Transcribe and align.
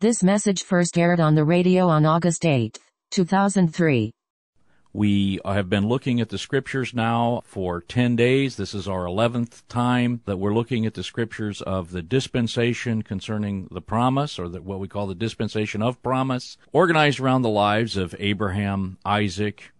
This 0.00 0.22
message 0.22 0.62
first 0.62 0.96
aired 0.96 1.18
on 1.18 1.34
the 1.34 1.42
radio 1.42 1.88
on 1.88 2.06
August 2.06 2.46
8, 2.46 2.78
2003. 3.10 4.12
We 4.92 5.40
have 5.44 5.68
been 5.68 5.88
looking 5.88 6.20
at 6.20 6.28
the 6.28 6.38
scriptures 6.38 6.94
now 6.94 7.42
for 7.44 7.80
10 7.80 8.14
days. 8.14 8.54
This 8.54 8.74
is 8.74 8.86
our 8.86 9.06
11th 9.06 9.62
time 9.68 10.20
that 10.24 10.36
we're 10.36 10.54
looking 10.54 10.86
at 10.86 10.94
the 10.94 11.02
scriptures 11.02 11.60
of 11.62 11.90
the 11.90 12.00
dispensation 12.00 13.02
concerning 13.02 13.66
the 13.72 13.80
promise, 13.80 14.38
or 14.38 14.48
the, 14.48 14.62
what 14.62 14.78
we 14.78 14.86
call 14.86 15.08
the 15.08 15.16
dispensation 15.16 15.82
of 15.82 16.00
promise, 16.00 16.56
organized 16.72 17.18
around 17.18 17.42
the 17.42 17.48
lives 17.48 17.96
of 17.96 18.14
Abraham, 18.20 18.98
Isaac, 19.04 19.72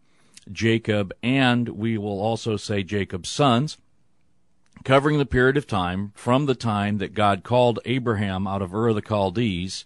Jacob, 0.50 1.14
and 1.22 1.68
we 1.68 1.96
will 1.96 2.20
also 2.20 2.56
say 2.56 2.82
Jacob's 2.82 3.28
sons, 3.28 3.78
covering 4.82 5.18
the 5.18 5.26
period 5.26 5.56
of 5.56 5.68
time 5.68 6.10
from 6.16 6.46
the 6.46 6.56
time 6.56 6.98
that 6.98 7.14
God 7.14 7.44
called 7.44 7.78
Abraham 7.84 8.48
out 8.48 8.62
of 8.62 8.74
Ur 8.74 8.88
of 8.88 8.96
the 8.96 9.00
Chaldees 9.00 9.84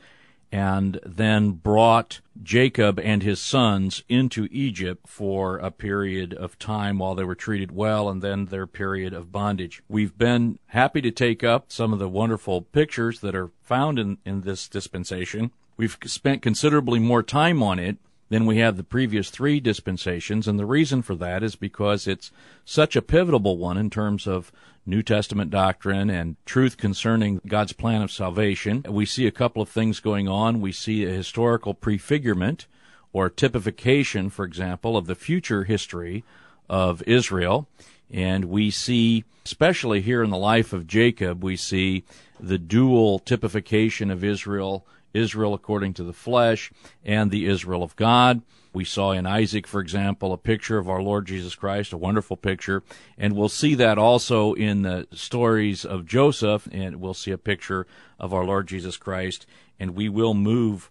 and 0.53 1.01
then 1.05 1.53
brought 1.53 2.21
Jacob 2.43 3.01
and 3.01 3.23
his 3.23 3.41
sons 3.41 4.05
into 4.09 4.47
Egypt 4.51 5.09
for 5.09 5.57
a 5.57 5.71
period 5.71 6.35
of 6.35 6.59
time 6.59 6.99
while 6.99 7.15
they 7.15 7.25
were 7.25 7.35
treated 7.35 7.73
well 7.73 8.09
and 8.09 8.21
then 8.21 8.47
their 8.47 8.67
period 8.67 9.15
of 9.15 9.33
bondage. 9.33 9.83
We've 9.89 10.17
been 10.17 10.59
happy 10.67 11.01
to 11.01 11.11
take 11.11 11.43
up 11.43 11.73
some 11.73 11.93
of 11.93 11.99
the 11.99 12.09
wonderful 12.09 12.63
pictures 12.63 13.21
that 13.21 13.35
are 13.35 13.51
found 13.63 13.99
in, 13.99 14.19
in 14.27 14.43
this 14.43 14.69
dispensation. 14.69 15.53
We've 15.79 15.97
spent 16.05 16.43
considerably 16.43 17.01
more 17.01 17.23
time 17.23 17.63
on 17.63 17.79
it 17.79 17.97
than 18.33 18.47
we 18.47 18.57
have 18.57 18.79
the 18.79 18.83
previous 18.83 19.29
three 19.29 19.61
dispensations, 19.61 20.49
and 20.49 20.59
the 20.59 20.65
reason 20.65 21.03
for 21.03 21.15
that 21.15 21.43
is 21.43 21.55
because 21.55 22.07
it's 22.07 22.31
such 22.65 22.97
a 22.97 23.03
pivotal 23.03 23.59
one 23.59 23.77
in 23.77 23.91
terms 23.91 24.27
of 24.27 24.51
New 24.87 25.03
Testament 25.03 25.51
doctrine 25.51 26.09
and 26.09 26.37
truth 26.47 26.79
concerning 26.79 27.43
God's 27.47 27.75
plan 27.75 28.01
of 28.01 28.11
salvation. 28.11 28.87
We 28.89 29.05
see 29.05 29.27
a 29.27 29.31
couple 29.31 29.61
of 29.61 29.69
things 29.69 30.01
going 30.01 30.29
on. 30.29 30.63
We 30.63 30.73
see 30.73 31.05
a 31.05 31.11
historical 31.11 31.75
prefigurement 31.75 32.65
or 33.13 33.29
typification, 33.29 34.31
for 34.31 34.47
example, 34.47 34.97
of 34.97 35.05
the 35.05 35.15
future 35.15 35.65
history 35.65 36.25
of 36.71 37.03
Israel. 37.07 37.69
And 38.11 38.47
we 38.47 38.71
see, 38.71 39.25
especially 39.45 40.01
here 40.01 40.23
in 40.23 40.31
the 40.31 40.39
life 40.39 40.73
of 40.73 40.87
Jacob, 40.87 41.45
we 41.45 41.57
see 41.57 42.05
the 42.41 42.57
dual 42.57 43.19
typification 43.19 44.11
of 44.11 44.25
Israel 44.25 44.87
Israel 45.15 45.55
according 45.55 45.95
to 45.95 46.05
the 46.05 46.13
flesh 46.13 46.71
and 47.05 47.31
the 47.31 47.47
Israel 47.47 47.83
of 47.83 47.97
God. 47.97 48.43
We 48.75 48.85
saw 48.85 49.13
in 49.13 49.27
Isaac, 49.27 49.67
for 49.67 49.81
example, 49.81 50.33
a 50.33 50.39
picture 50.39 50.79
of 50.79 50.89
our 50.89 51.03
Lord 51.03 51.27
Jesus 51.27 51.55
Christ, 51.55 51.93
a 51.93 51.99
wonderful 51.99 52.39
picture. 52.39 52.83
And 53.19 53.37
we'll 53.37 53.51
see 53.51 53.75
that 53.75 53.99
also 53.99 54.55
in 54.55 54.83
the 54.83 55.07
stories 55.13 55.85
of 55.85 56.07
Joseph, 56.07 56.67
and 56.73 56.97
we'll 56.97 57.13
see 57.13 57.33
a 57.33 57.39
picture 57.39 57.87
of 58.19 58.33
our 58.33 58.45
Lord 58.45 58.69
Jesus 58.69 58.97
Christ. 58.97 59.45
And 59.79 59.95
we 59.95 60.09
will 60.09 60.33
move 60.33 60.91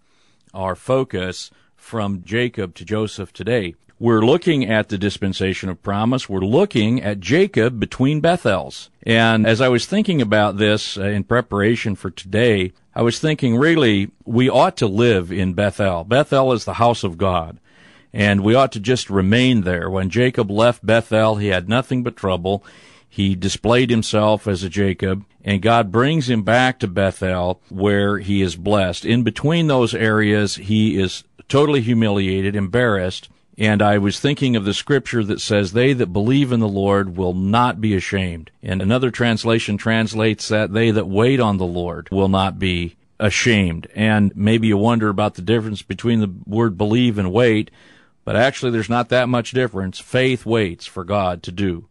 our 0.54 0.76
focus 0.76 1.50
from 1.74 2.22
Jacob 2.22 2.74
to 2.76 2.84
Joseph 2.84 3.32
today. 3.32 3.74
We're 4.02 4.26
looking 4.26 4.68
at 4.68 4.88
the 4.88 4.98
dispensation 4.98 5.68
of 5.68 5.80
promise. 5.80 6.28
We're 6.28 6.40
looking 6.40 7.00
at 7.00 7.20
Jacob 7.20 7.78
between 7.78 8.20
Bethels. 8.20 8.90
And 9.04 9.46
as 9.46 9.60
I 9.60 9.68
was 9.68 9.86
thinking 9.86 10.20
about 10.20 10.56
this 10.56 10.98
uh, 10.98 11.02
in 11.02 11.22
preparation 11.22 11.94
for 11.94 12.10
today, 12.10 12.72
I 12.96 13.02
was 13.02 13.20
thinking 13.20 13.54
really 13.54 14.10
we 14.24 14.50
ought 14.50 14.76
to 14.78 14.88
live 14.88 15.30
in 15.30 15.54
Bethel. 15.54 16.02
Bethel 16.02 16.52
is 16.52 16.64
the 16.64 16.74
house 16.82 17.04
of 17.04 17.16
God 17.16 17.60
and 18.12 18.42
we 18.42 18.56
ought 18.56 18.72
to 18.72 18.80
just 18.80 19.08
remain 19.08 19.60
there. 19.60 19.88
When 19.88 20.10
Jacob 20.10 20.50
left 20.50 20.84
Bethel, 20.84 21.36
he 21.36 21.46
had 21.46 21.68
nothing 21.68 22.02
but 22.02 22.16
trouble. 22.16 22.64
He 23.08 23.36
displayed 23.36 23.90
himself 23.90 24.48
as 24.48 24.64
a 24.64 24.68
Jacob, 24.68 25.24
and 25.44 25.62
God 25.62 25.92
brings 25.92 26.28
him 26.28 26.42
back 26.42 26.80
to 26.80 26.88
Bethel 26.88 27.60
where 27.68 28.18
he 28.18 28.42
is 28.42 28.56
blessed. 28.56 29.04
In 29.04 29.22
between 29.22 29.68
those 29.68 29.94
areas, 29.94 30.56
he 30.56 30.98
is 31.00 31.22
totally 31.48 31.82
humiliated, 31.82 32.56
embarrassed, 32.56 33.28
and 33.58 33.82
I 33.82 33.98
was 33.98 34.18
thinking 34.18 34.56
of 34.56 34.64
the 34.64 34.72
scripture 34.72 35.22
that 35.24 35.40
says, 35.40 35.72
They 35.72 35.92
that 35.92 36.12
believe 36.12 36.52
in 36.52 36.60
the 36.60 36.68
Lord 36.68 37.16
will 37.16 37.34
not 37.34 37.80
be 37.80 37.94
ashamed. 37.94 38.50
And 38.62 38.80
another 38.80 39.10
translation 39.10 39.76
translates 39.76 40.48
that, 40.48 40.72
They 40.72 40.90
that 40.90 41.06
wait 41.06 41.38
on 41.38 41.58
the 41.58 41.66
Lord 41.66 42.08
will 42.10 42.28
not 42.28 42.58
be 42.58 42.96
ashamed. 43.20 43.88
And 43.94 44.34
maybe 44.34 44.68
you 44.68 44.78
wonder 44.78 45.08
about 45.08 45.34
the 45.34 45.42
difference 45.42 45.82
between 45.82 46.20
the 46.20 46.32
word 46.46 46.78
believe 46.78 47.18
and 47.18 47.32
wait. 47.32 47.70
But 48.24 48.36
actually, 48.36 48.72
there's 48.72 48.88
not 48.88 49.10
that 49.10 49.28
much 49.28 49.50
difference. 49.50 49.98
Faith 49.98 50.46
waits 50.46 50.86
for 50.86 51.04
God 51.04 51.42
to 51.42 51.52
do. 51.52 51.88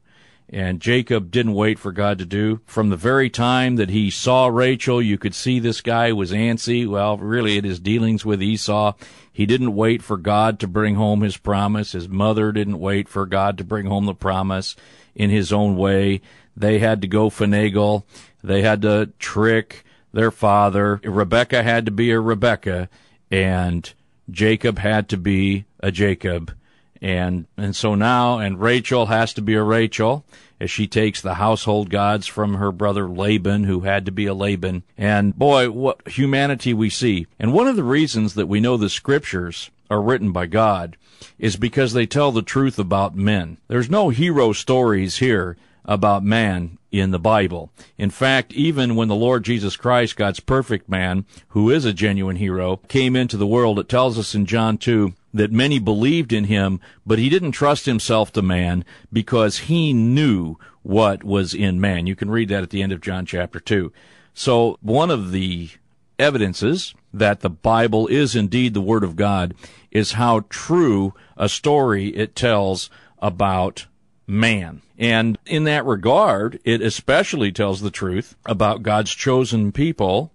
And 0.54 0.82
Jacob 0.82 1.32
didn't 1.32 1.54
wait 1.54 1.80
for 1.80 1.94
God 1.94 2.18
to 2.20 2.26
do. 2.26 2.60
From 2.66 2.90
the 2.90 2.98
very 2.98 3.30
time 3.30 3.78
that 3.78 3.90
he 3.90 4.10
saw 4.10 4.48
Rachel, 4.48 5.02
you 5.02 5.18
could 5.18 5.34
see 5.34 5.60
this 5.60 5.80
guy 5.80 6.12
was 6.12 6.34
antsy. 6.34 6.86
Well, 6.86 7.18
really, 7.18 7.56
it 7.56 7.66
is 7.66 7.80
dealings 7.80 8.26
with 8.26 8.44
Esau. 8.44 8.94
He 9.32 9.46
didn't 9.46 9.76
wait 9.76 10.04
for 10.04 10.18
God 10.18 10.60
to 10.60 10.68
bring 10.68 10.96
home 10.96 11.22
his 11.22 11.38
promise. 11.38 11.94
His 11.94 12.10
mother 12.10 12.52
didn't 12.52 12.80
wait 12.80 13.08
for 13.08 13.26
God 13.26 13.58
to 13.60 13.64
bring 13.64 13.86
home 13.86 14.06
the 14.06 14.14
promise 14.14 14.76
in 15.16 15.30
his 15.30 15.54
own 15.54 15.78
way. 15.78 16.20
They 16.58 16.80
had 16.80 17.02
to 17.02 17.08
go 17.08 17.30
finagle. 17.30 18.04
They 18.44 18.62
had 18.62 18.82
to 18.82 19.12
trick 19.20 19.86
their 20.12 20.32
father. 20.32 21.00
Rebecca 21.02 21.64
had 21.64 21.86
to 21.86 21.92
be 21.92 22.12
a 22.12 22.20
Rebecca. 22.20 22.90
And 23.30 23.92
Jacob 24.30 24.80
had 24.80 25.08
to 25.10 25.18
be 25.18 25.64
a 25.80 25.94
Jacob. 25.94 26.54
And, 27.02 27.48
and 27.58 27.76
so 27.76 27.96
now, 27.96 28.38
and 28.38 28.62
Rachel 28.62 29.08
has 29.08 29.34
to 29.34 29.42
be 29.42 29.56
a 29.56 29.64
Rachel 29.64 30.24
as 30.60 30.70
she 30.70 30.86
takes 30.86 31.20
the 31.20 31.36
household 31.36 31.90
gods 31.90 32.28
from 32.28 32.56
her 32.56 32.72
brother 32.72 33.10
Laban, 33.10 33.64
who 33.64 33.82
had 33.82 34.06
to 34.06 34.12
be 34.12 34.28
a 34.28 34.34
Laban. 34.36 34.84
And 34.96 35.36
boy, 35.36 35.72
what 35.72 36.08
humanity 36.08 36.74
we 36.74 36.92
see. 36.92 37.26
And 37.40 37.54
one 37.54 37.68
of 37.68 37.76
the 37.76 37.84
reasons 37.84 38.36
that 38.36 38.48
we 38.48 38.60
know 38.60 38.78
the 38.78 38.90
scriptures 38.90 39.72
are 39.90 40.02
written 40.02 40.32
by 40.32 40.46
God 40.46 40.98
is 41.40 41.56
because 41.56 41.94
they 41.94 42.06
tell 42.06 42.32
the 42.32 42.44
truth 42.44 42.78
about 42.78 43.16
men. 43.16 43.58
There's 43.68 43.90
no 43.90 44.10
hero 44.10 44.54
stories 44.54 45.18
here 45.18 45.58
about 45.84 46.24
man 46.24 46.78
in 46.92 47.10
the 47.10 47.20
Bible. 47.20 47.72
In 47.98 48.12
fact, 48.12 48.54
even 48.54 48.96
when 48.96 49.08
the 49.08 49.16
Lord 49.16 49.44
Jesus 49.44 49.76
Christ, 49.76 50.16
God's 50.16 50.40
perfect 50.40 50.88
man, 50.88 51.26
who 51.50 51.72
is 51.72 51.86
a 51.86 51.94
genuine 51.94 52.36
hero, 52.36 52.78
came 52.88 53.16
into 53.16 53.38
the 53.38 53.48
world, 53.48 53.80
it 53.80 53.90
tells 53.90 54.20
us 54.20 54.36
in 54.36 54.46
John 54.46 54.78
2 54.78 55.14
that 55.34 55.52
many 55.52 55.80
believed 55.80 56.34
in 56.34 56.46
him, 56.46 56.80
but 57.06 57.20
he 57.20 57.30
didn't 57.30 57.52
trust 57.52 57.86
himself 57.86 58.32
to 58.34 58.42
man 58.42 58.86
because 59.12 59.60
he 59.60 59.94
knew 59.94 60.58
what 60.84 61.24
was 61.24 61.54
in 61.54 61.80
man. 61.80 62.08
You 62.08 62.16
can 62.16 62.30
read 62.30 62.50
that 62.50 62.64
at 62.64 62.70
the 62.70 62.82
end 62.82 62.92
of 62.92 63.02
John 63.02 63.26
chapter 63.26 63.60
2. 63.60 63.92
So 64.34 64.78
one 64.82 65.12
of 65.12 65.32
the 65.32 65.70
evidences 66.18 66.94
that 67.14 67.42
the 67.42 67.50
Bible 67.50 68.08
is 68.08 68.36
indeed 68.36 68.74
the 68.74 68.82
Word 68.82 69.04
of 69.04 69.16
God 69.16 69.54
is 69.92 70.14
how 70.14 70.46
true 70.50 71.14
a 71.36 71.50
story 71.50 72.08
it 72.10 72.36
tells 72.36 72.90
about 73.20 73.88
man. 74.28 74.82
And 74.98 75.38
in 75.46 75.64
that 75.66 75.86
regard, 75.86 76.60
it 76.64 76.82
especially 76.82 77.52
tells 77.52 77.82
the 77.82 77.92
truth 77.92 78.36
about 78.46 78.84
God's 78.84 79.12
chosen 79.12 79.72
people, 79.72 80.32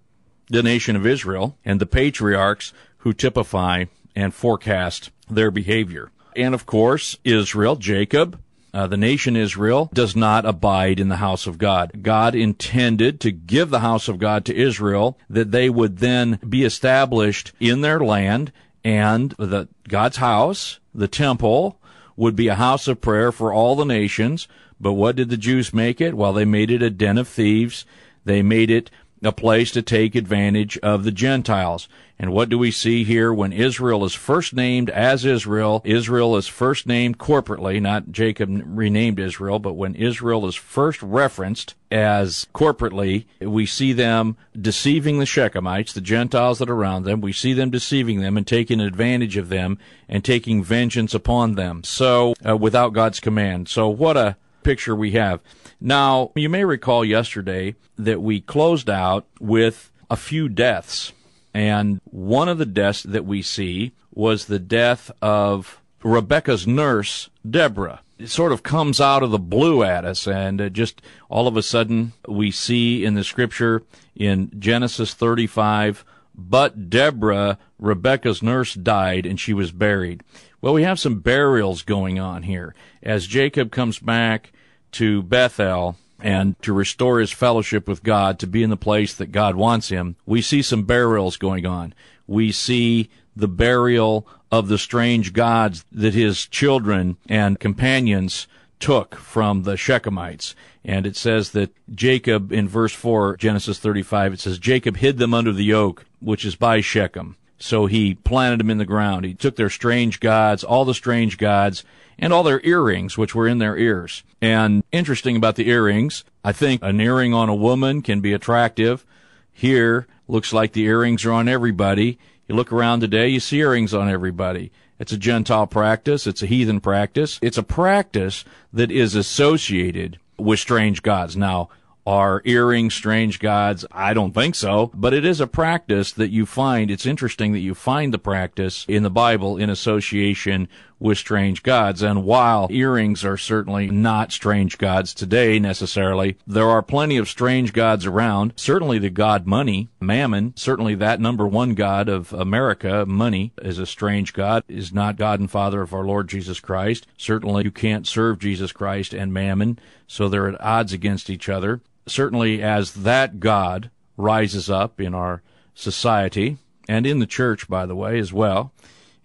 the 0.49 0.61
nation 0.61 0.95
of 0.95 1.05
Israel, 1.05 1.57
and 1.65 1.79
the 1.79 1.85
patriarchs 1.85 2.73
who 2.99 3.13
typify 3.13 3.85
and 4.17 4.33
forecast 4.33 5.11
their 5.29 5.51
behavior. 5.51 6.09
And 6.35 6.55
of 6.55 6.65
course, 6.65 7.17
Israel, 7.23 7.75
Jacob, 7.75 8.39
uh, 8.73 8.87
the 8.87 8.97
nation 8.97 9.35
Israel 9.35 9.91
does 9.93 10.15
not 10.15 10.43
abide 10.43 10.99
in 10.99 11.09
the 11.09 11.17
house 11.17 11.45
of 11.45 11.59
God. 11.59 12.01
God 12.01 12.33
intended 12.33 13.19
to 13.21 13.31
give 13.31 13.69
the 13.69 13.81
house 13.81 14.07
of 14.07 14.17
God 14.17 14.43
to 14.45 14.55
Israel 14.55 15.19
that 15.29 15.51
they 15.51 15.69
would 15.69 15.97
then 15.97 16.39
be 16.47 16.63
established 16.63 17.53
in 17.59 17.81
their 17.81 17.99
land 17.99 18.51
and 18.83 19.35
that 19.37 19.69
God's 19.87 20.17
house, 20.17 20.79
the 20.95 21.07
temple, 21.07 21.79
would 22.15 22.35
be 22.35 22.47
a 22.47 22.55
house 22.55 22.87
of 22.87 23.01
prayer 23.01 23.31
for 23.31 23.53
all 23.53 23.75
the 23.75 23.85
nations. 23.85 24.47
But 24.79 24.93
what 24.93 25.15
did 25.15 25.29
the 25.29 25.37
Jews 25.37 25.73
make 25.73 26.01
it? 26.01 26.15
Well, 26.15 26.33
they 26.33 26.45
made 26.45 26.71
it 26.71 26.81
a 26.81 26.89
den 26.89 27.19
of 27.19 27.27
thieves. 27.27 27.85
They 28.25 28.41
made 28.41 28.71
it 28.71 28.89
a 29.23 29.31
place 29.31 29.71
to 29.71 29.81
take 29.81 30.15
advantage 30.15 30.77
of 30.79 31.03
the 31.03 31.11
Gentiles. 31.11 31.87
And 32.19 32.31
what 32.31 32.49
do 32.49 32.57
we 32.57 32.71
see 32.71 33.03
here 33.03 33.31
when 33.31 33.53
Israel 33.53 34.03
is 34.03 34.15
first 34.15 34.53
named 34.53 34.89
as 34.89 35.23
Israel? 35.23 35.81
Israel 35.85 36.35
is 36.35 36.47
first 36.47 36.87
named 36.87 37.19
corporately, 37.19 37.79
not 37.79 38.11
Jacob 38.11 38.49
renamed 38.65 39.19
Israel, 39.19 39.59
but 39.59 39.73
when 39.73 39.93
Israel 39.93 40.47
is 40.47 40.55
first 40.55 41.01
referenced 41.03 41.75
as 41.91 42.47
corporately, 42.55 43.25
we 43.39 43.67
see 43.67 43.93
them 43.93 44.35
deceiving 44.59 45.19
the 45.19 45.25
Shechemites, 45.25 45.93
the 45.93 46.01
Gentiles 46.01 46.57
that 46.57 46.69
are 46.69 46.75
around 46.75 47.03
them. 47.03 47.21
We 47.21 47.33
see 47.33 47.53
them 47.53 47.69
deceiving 47.69 48.19
them 48.19 48.35
and 48.35 48.47
taking 48.47 48.81
advantage 48.81 49.37
of 49.37 49.49
them 49.49 49.77
and 50.09 50.25
taking 50.25 50.63
vengeance 50.63 51.13
upon 51.13 51.53
them. 51.53 51.83
So, 51.83 52.33
uh, 52.47 52.57
without 52.57 52.93
God's 52.93 53.19
command. 53.19 53.69
So 53.69 53.87
what 53.89 54.17
a 54.17 54.37
picture 54.63 54.95
we 54.95 55.11
have. 55.11 55.39
Now, 55.79 56.31
you 56.35 56.49
may 56.49 56.65
recall 56.65 57.05
yesterday 57.05 57.75
that 57.97 58.21
we 58.21 58.41
closed 58.41 58.89
out 58.89 59.25
with 59.39 59.91
a 60.09 60.15
few 60.15 60.49
deaths 60.49 61.13
and 61.57 61.99
one 62.05 62.49
of 62.49 62.59
the 62.59 62.67
deaths 62.67 63.01
that 63.01 63.25
we 63.25 63.41
see 63.41 63.91
was 64.13 64.45
the 64.45 64.59
death 64.59 65.09
of 65.23 65.81
Rebecca's 66.03 66.67
nurse, 66.67 67.31
Deborah. 67.49 68.01
It 68.19 68.29
sort 68.29 68.51
of 68.51 68.61
comes 68.61 69.01
out 69.01 69.23
of 69.23 69.31
the 69.31 69.39
blue 69.39 69.81
at 69.81 70.05
us, 70.05 70.27
and 70.27 70.71
just 70.71 71.01
all 71.29 71.47
of 71.47 71.57
a 71.57 71.63
sudden 71.63 72.13
we 72.27 72.51
see 72.51 73.03
in 73.03 73.15
the 73.15 73.23
scripture 73.23 73.81
in 74.15 74.51
Genesis 74.59 75.15
35 75.15 76.05
But 76.35 76.91
Deborah, 76.91 77.57
Rebecca's 77.79 78.43
nurse, 78.43 78.75
died 78.75 79.25
and 79.25 79.39
she 79.39 79.53
was 79.55 79.71
buried. 79.71 80.21
Well, 80.61 80.75
we 80.75 80.83
have 80.83 80.99
some 80.99 81.21
burials 81.21 81.81
going 81.81 82.19
on 82.19 82.43
here. 82.43 82.75
As 83.01 83.25
Jacob 83.25 83.71
comes 83.71 83.97
back 83.97 84.51
to 84.93 85.21
Bethel, 85.23 85.97
and 86.19 86.59
to 86.61 86.73
restore 86.73 87.19
his 87.19 87.31
fellowship 87.31 87.87
with 87.87 88.03
God, 88.03 88.39
to 88.39 88.47
be 88.47 88.63
in 88.63 88.69
the 88.69 88.77
place 88.77 89.13
that 89.13 89.31
God 89.31 89.55
wants 89.55 89.89
him, 89.89 90.15
we 90.25 90.41
see 90.41 90.61
some 90.61 90.83
burials 90.83 91.37
going 91.37 91.65
on. 91.65 91.93
We 92.25 92.51
see 92.51 93.09
the 93.35 93.47
burial 93.47 94.27
of 94.51 94.67
the 94.67 94.77
strange 94.77 95.33
gods 95.33 95.85
that 95.91 96.13
his 96.13 96.47
children 96.47 97.17
and 97.29 97.59
companions 97.59 98.47
took 98.79 99.15
from 99.15 99.63
the 99.63 99.73
Shechemites. 99.73 100.55
And 100.83 101.05
it 101.05 101.15
says 101.15 101.51
that 101.51 101.73
Jacob, 101.93 102.51
in 102.51 102.67
verse 102.67 102.93
4, 102.93 103.37
Genesis 103.37 103.77
35, 103.77 104.33
it 104.33 104.39
says, 104.39 104.57
Jacob 104.57 104.97
hid 104.97 105.17
them 105.17 105.33
under 105.33 105.51
the 105.51 105.73
oak, 105.73 106.05
which 106.19 106.45
is 106.45 106.55
by 106.55 106.81
Shechem. 106.81 107.35
So 107.57 107.87
he 107.87 108.15
planted 108.15 108.59
them 108.59 108.69
in 108.69 108.77
the 108.77 108.85
ground. 108.85 109.25
He 109.25 109.33
took 109.33 109.55
their 109.55 109.69
strange 109.69 110.19
gods, 110.19 110.63
all 110.63 110.85
the 110.85 110.93
strange 110.93 111.37
gods, 111.37 111.83
and 112.19 112.31
all 112.31 112.43
their 112.43 112.61
earrings, 112.63 113.17
which 113.17 113.35
were 113.35 113.47
in 113.47 113.57
their 113.57 113.77
ears. 113.77 114.23
And 114.41 114.83
interesting 114.91 115.35
about 115.35 115.55
the 115.55 115.69
earrings, 115.69 116.23
I 116.43 116.51
think 116.51 116.81
an 116.83 117.01
earring 117.01 117.33
on 117.33 117.49
a 117.49 117.55
woman 117.55 118.01
can 118.01 118.21
be 118.21 118.33
attractive. 118.33 119.05
Here, 119.51 120.07
looks 120.27 120.53
like 120.53 120.73
the 120.73 120.85
earrings 120.85 121.25
are 121.25 121.31
on 121.31 121.47
everybody. 121.47 122.19
You 122.47 122.55
look 122.55 122.71
around 122.71 122.99
today, 122.99 123.27
you 123.27 123.39
see 123.39 123.59
earrings 123.59 123.93
on 123.93 124.09
everybody. 124.09 124.71
It's 124.99 125.11
a 125.11 125.17
Gentile 125.17 125.67
practice. 125.67 126.25
It's 126.25 126.41
a 126.41 126.47
heathen 126.47 126.79
practice. 126.79 127.39
It's 127.41 127.57
a 127.57 127.63
practice 127.63 128.45
that 128.73 128.91
is 128.91 129.15
associated 129.15 130.19
with 130.37 130.59
strange 130.59 131.03
gods. 131.03 131.35
Now, 131.37 131.69
are 132.07 132.41
earrings 132.45 132.93
strange 132.93 133.37
gods? 133.37 133.85
I 133.91 134.13
don't 134.13 134.31
think 134.31 134.55
so, 134.55 134.91
but 134.93 135.13
it 135.13 135.25
is 135.25 135.41
a 135.41 135.45
practice 135.45 136.13
that 136.13 136.31
you 136.31 136.45
find. 136.45 136.89
It's 136.89 137.05
interesting 137.05 137.51
that 137.51 137.59
you 137.59 137.75
find 137.75 138.13
the 138.13 138.17
practice 138.17 138.85
in 138.87 139.03
the 139.03 139.09
Bible 139.09 139.57
in 139.57 139.69
association 139.69 140.69
with 140.99 141.17
strange 141.17 141.63
gods. 141.63 142.01
And 142.01 142.23
while 142.23 142.69
earrings 142.71 143.25
are 143.25 143.35
certainly 143.35 143.89
not 143.89 144.31
strange 144.31 144.77
gods 144.77 145.13
today 145.13 145.59
necessarily, 145.59 146.37
there 146.47 146.69
are 146.69 146.81
plenty 146.81 147.17
of 147.17 147.27
strange 147.27 147.73
gods 147.73 148.05
around. 148.05 148.53
Certainly 148.55 148.99
the 148.99 149.09
god 149.09 149.45
money, 149.45 149.89
mammon, 149.99 150.53
certainly 150.55 150.95
that 150.95 151.19
number 151.19 151.45
one 151.45 151.73
god 151.73 152.07
of 152.07 152.31
America, 152.31 153.05
money, 153.05 153.51
is 153.61 153.79
a 153.79 153.85
strange 153.85 154.31
god, 154.31 154.63
is 154.69 154.93
not 154.93 155.17
God 155.17 155.41
and 155.41 155.51
Father 155.51 155.81
of 155.81 155.93
our 155.93 156.05
Lord 156.05 156.29
Jesus 156.29 156.61
Christ. 156.61 157.05
Certainly 157.17 157.65
you 157.65 157.71
can't 157.71 158.07
serve 158.07 158.39
Jesus 158.39 158.71
Christ 158.71 159.13
and 159.13 159.33
mammon, 159.33 159.77
so 160.07 160.29
they're 160.29 160.47
at 160.47 160.61
odds 160.61 160.93
against 160.93 161.29
each 161.29 161.49
other 161.49 161.81
certainly 162.07 162.61
as 162.61 162.93
that 162.93 163.39
God 163.39 163.91
rises 164.15 164.69
up 164.69 164.99
in 164.99 165.13
our 165.13 165.43
society 165.73 166.57
and 166.89 167.05
in 167.05 167.19
the 167.19 167.25
church, 167.27 167.67
by 167.67 167.85
the 167.85 167.95
way, 167.95 168.17
as 168.17 168.33
well, 168.33 168.73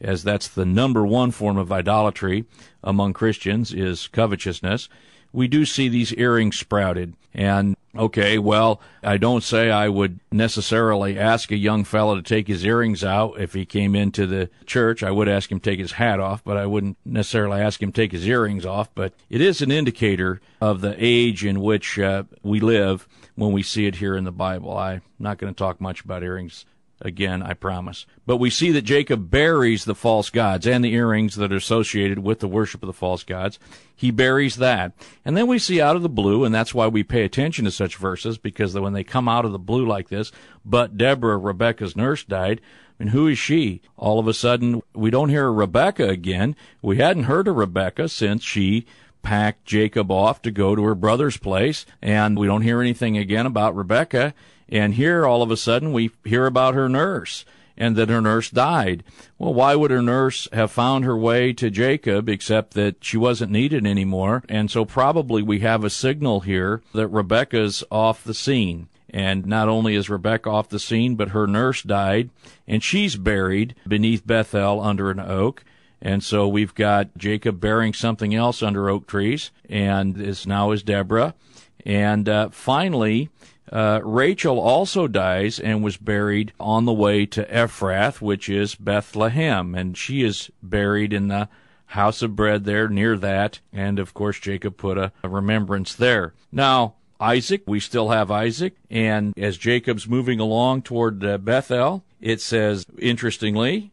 as 0.01 0.25
that's 0.25 0.49
the 0.49 0.67
number 0.67 1.07
one 1.07 1.31
form 1.31 1.57
of 1.57 1.73
idolatry 1.73 2.45
among 2.83 3.13
Christians 3.13 3.73
is 3.73 4.09
covetousness. 4.09 4.89
We 5.33 5.49
do 5.49 5.65
see 5.65 5.89
these 5.89 6.13
earrings 6.15 6.59
sprouted. 6.59 7.15
And 7.35 7.77
okay, 7.97 8.39
well, 8.39 8.81
I 9.03 9.17
don't 9.17 9.43
say 9.43 9.71
I 9.71 9.89
would 9.89 10.21
necessarily 10.31 11.19
ask 11.19 11.51
a 11.51 11.57
young 11.57 11.85
fellow 11.85 12.17
to 12.17 12.23
take 12.23 12.47
his 12.47 12.65
earrings 12.65 13.03
out 13.03 13.41
if 13.41 13.55
he 13.55 13.65
came 13.65 13.95
into 13.95 14.27
the 14.27 14.51
church. 14.67 15.03
I 15.03 15.11
would 15.11 15.29
ask 15.29 15.51
him 15.51 15.59
to 15.61 15.71
take 15.71 15.79
his 15.79 15.93
hat 15.93 16.21
off, 16.21 16.45
but 16.45 16.57
I 16.57 16.67
wouldn't 16.67 16.99
necessarily 17.05 17.61
ask 17.61 17.83
him 17.83 17.91
to 17.91 18.01
take 18.01 18.13
his 18.13 18.27
earrings 18.27 18.67
off. 18.67 18.95
But 18.95 19.15
it 19.31 19.41
is 19.41 19.63
an 19.63 19.71
indicator 19.71 20.41
of 20.61 20.83
the 20.83 20.95
age 20.99 21.45
in 21.45 21.61
which 21.61 21.99
uh, 21.99 22.25
we 22.43 22.61
live 22.61 23.09
when 23.35 23.53
we 23.53 23.63
see 23.63 23.87
it 23.87 23.97
here 23.97 24.17
in 24.17 24.25
the 24.25 24.33
Bible. 24.33 24.77
I'm 24.77 25.03
not 25.19 25.39
going 25.39 25.53
to 25.53 25.59
talk 25.59 25.81
much 25.81 26.03
about 26.03 26.23
earrings 26.23 26.67
again, 27.05 27.43
I 27.43 27.55
promise. 27.55 28.07
But 28.27 28.39
we 28.39 28.51
see 28.51 28.71
that 28.73 28.83
Jacob 28.83 29.31
buries 29.31 29.85
the 29.85 29.95
false 29.95 30.31
gods 30.31 30.67
and 30.67 30.85
the 30.85 30.93
earrings 30.93 31.37
that 31.37 31.53
are 31.53 31.57
associated 31.57 32.21
with 32.21 32.41
the 32.41 32.49
worship 32.49 32.83
of 32.83 32.87
the 32.87 32.93
false 32.93 33.23
gods. 33.25 33.59
He 33.95 34.11
buries 34.11 34.57
that. 34.57 34.93
And 35.25 35.37
then 35.37 35.47
we 35.47 35.59
see 35.59 35.81
out 35.81 35.97
of 35.97 36.03
the 36.03 36.09
blue, 36.09 36.45
and 36.45 36.55
that's 36.55 36.75
why 36.75 36.87
we 36.87 37.03
pay 37.03 37.25
attention 37.25 37.65
to 37.65 37.71
such 37.71 37.97
verses, 37.97 38.39
because 38.39 38.79
when 38.79 38.93
they 38.93 39.05
come 39.05 39.29
out 39.29 39.45
of 39.45 39.53
the 39.53 39.59
blue 39.59 39.87
like 39.87 40.09
this, 40.09 40.33
but 40.65 40.97
Deborah, 40.97 41.39
Rebecca's 41.39 41.97
nurse, 41.97 42.25
died. 42.25 42.61
And 42.99 43.11
who 43.11 43.27
is 43.27 43.39
she? 43.39 43.81
All 43.97 44.21
of 44.21 44.29
a 44.29 44.35
sudden, 44.35 44.83
we 44.95 45.11
don't 45.11 45.29
hear 45.29 45.51
Rebecca 45.51 46.09
again. 46.09 46.55
We 46.83 46.99
hadn't 46.99 47.25
heard 47.25 47.49
of 47.49 47.57
Rebecca 47.57 48.09
since 48.09 48.45
she 48.45 48.87
packed 49.23 49.65
Jacob 49.65 50.11
off 50.11 50.43
to 50.43 50.51
go 50.51 50.75
to 50.77 50.85
her 50.85 50.95
brother's 50.95 51.37
place, 51.37 51.87
and 52.01 52.39
we 52.39 52.47
don't 52.47 52.63
hear 52.63 52.81
anything 52.81 53.17
again 53.17 53.47
about 53.47 53.75
Rebecca. 53.75 54.35
And 54.73 54.95
here, 54.95 55.27
all 55.27 55.43
of 55.43 55.51
a 55.51 55.57
sudden, 55.57 55.93
we 55.93 56.11
hear 56.25 56.47
about 56.47 56.75
her 56.75 56.89
nurse 56.89 57.45
and 57.77 57.95
that 57.97 58.09
her 58.09 58.23
nurse 58.23 58.49
died. 58.49 59.05
Well, 59.39 59.53
why 59.53 59.75
would 59.75 59.91
her 59.91 60.01
nurse 60.01 60.49
have 60.53 60.71
found 60.71 61.05
her 61.05 61.17
way 61.17 61.53
to 61.53 61.71
Jacob 61.71 62.29
except 62.29 62.73
that 62.73 63.05
she 63.05 63.19
wasn't 63.19 63.53
needed 63.53 63.87
anymore? 63.87 64.43
And 64.49 64.71
so 64.71 64.87
probably 64.87 65.43
we 65.43 65.61
have 65.61 65.85
a 65.85 65.91
signal 65.91 66.41
here 66.41 66.83
that 66.95 67.09
Rebecca's 67.09 67.85
off 67.91 68.25
the 68.25 68.33
scene. 68.33 68.89
And 69.11 69.45
not 69.45 69.69
only 69.69 69.95
is 69.95 70.09
Rebecca 70.09 70.49
off 70.49 70.71
the 70.71 70.79
scene, 70.79 71.17
but 71.17 71.31
her 71.31 71.47
nurse 71.47 71.83
died, 71.83 72.31
and 72.67 72.83
she's 72.83 73.17
buried 73.17 73.75
beneath 73.87 74.27
Bethel 74.27 74.81
under 74.81 75.11
an 75.11 75.21
oak. 75.21 75.65
And 76.01 76.25
so 76.25 76.49
we've 76.49 76.75
got 76.75 77.17
Jacob 77.19 77.61
bearing 77.61 77.93
something 77.93 78.35
else 78.35 78.63
under 78.63 78.89
oak 78.89 79.07
trees, 79.07 79.51
and 79.69 80.19
is 80.19 80.47
now 80.47 80.71
is 80.71 80.83
Deborah. 80.83 81.35
And 81.85 82.27
uh, 82.27 82.49
finally, 82.51 83.29
uh, 83.73 84.01
Rachel 84.05 84.61
also 84.61 85.09
dies 85.09 85.59
and 85.59 85.83
was 85.83 85.97
buried 85.97 86.53
on 86.61 86.85
the 86.85 86.93
way 86.93 87.25
to 87.27 87.45
Ephrath, 87.47 88.21
which 88.21 88.49
is 88.49 88.75
Bethlehem, 88.75 89.75
and 89.75 89.97
she 89.97 90.23
is 90.23 90.51
buried 90.63 91.13
in 91.13 91.29
the 91.29 91.49
house 91.87 92.23
of 92.23 92.37
bread 92.37 92.65
there 92.65 92.89
near 92.89 93.17
that. 93.17 93.61
And 93.73 93.99
of 93.99 94.13
course, 94.13 94.39
Jacob 94.39 94.77
put 94.77 94.99
a, 94.99 95.13
a 95.25 95.29
remembrance 95.29 95.95
there. 95.95 96.35
Now, 96.53 96.95
Isaac, 97.19 97.63
we 97.67 97.81
still 97.81 98.11
have 98.11 98.31
Isaac, 98.31 98.75
and 98.91 99.33
as 99.39 99.57
Jacob's 99.57 100.09
moving 100.09 100.41
along 100.41 100.83
toward 100.83 101.25
uh, 101.25 101.39
Bethel, 101.39 102.05
it 102.21 102.41
says, 102.41 102.85
interestingly, 102.99 103.93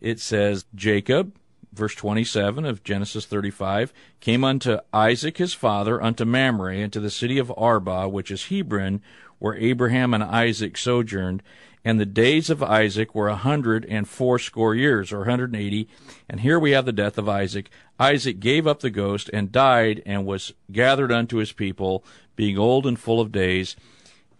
it 0.00 0.20
says 0.20 0.64
Jacob 0.74 1.37
verse 1.72 1.94
27 1.94 2.64
of 2.64 2.84
Genesis 2.84 3.26
35, 3.26 3.92
came 4.20 4.44
unto 4.44 4.78
Isaac 4.92 5.38
his 5.38 5.54
father, 5.54 6.02
unto 6.02 6.24
Mamre, 6.24 6.74
and 6.74 6.92
to 6.92 7.00
the 7.00 7.10
city 7.10 7.38
of 7.38 7.52
Arba, 7.56 8.08
which 8.08 8.30
is 8.30 8.46
Hebron, 8.46 9.00
where 9.38 9.54
Abraham 9.56 10.14
and 10.14 10.22
Isaac 10.22 10.76
sojourned. 10.76 11.42
And 11.84 12.00
the 12.00 12.06
days 12.06 12.50
of 12.50 12.62
Isaac 12.62 13.14
were 13.14 13.28
a 13.28 13.36
hundred 13.36 13.86
and 13.88 14.08
fourscore 14.08 14.74
years, 14.74 15.12
or 15.12 15.18
180. 15.18 15.88
And 16.28 16.40
here 16.40 16.58
we 16.58 16.72
have 16.72 16.84
the 16.84 16.92
death 16.92 17.16
of 17.18 17.28
Isaac. 17.28 17.70
Isaac 17.98 18.40
gave 18.40 18.66
up 18.66 18.80
the 18.80 18.90
ghost 18.90 19.30
and 19.32 19.52
died 19.52 20.02
and 20.04 20.26
was 20.26 20.52
gathered 20.70 21.12
unto 21.12 21.36
his 21.38 21.52
people, 21.52 22.04
being 22.36 22.58
old 22.58 22.86
and 22.86 22.98
full 22.98 23.20
of 23.20 23.32
days. 23.32 23.76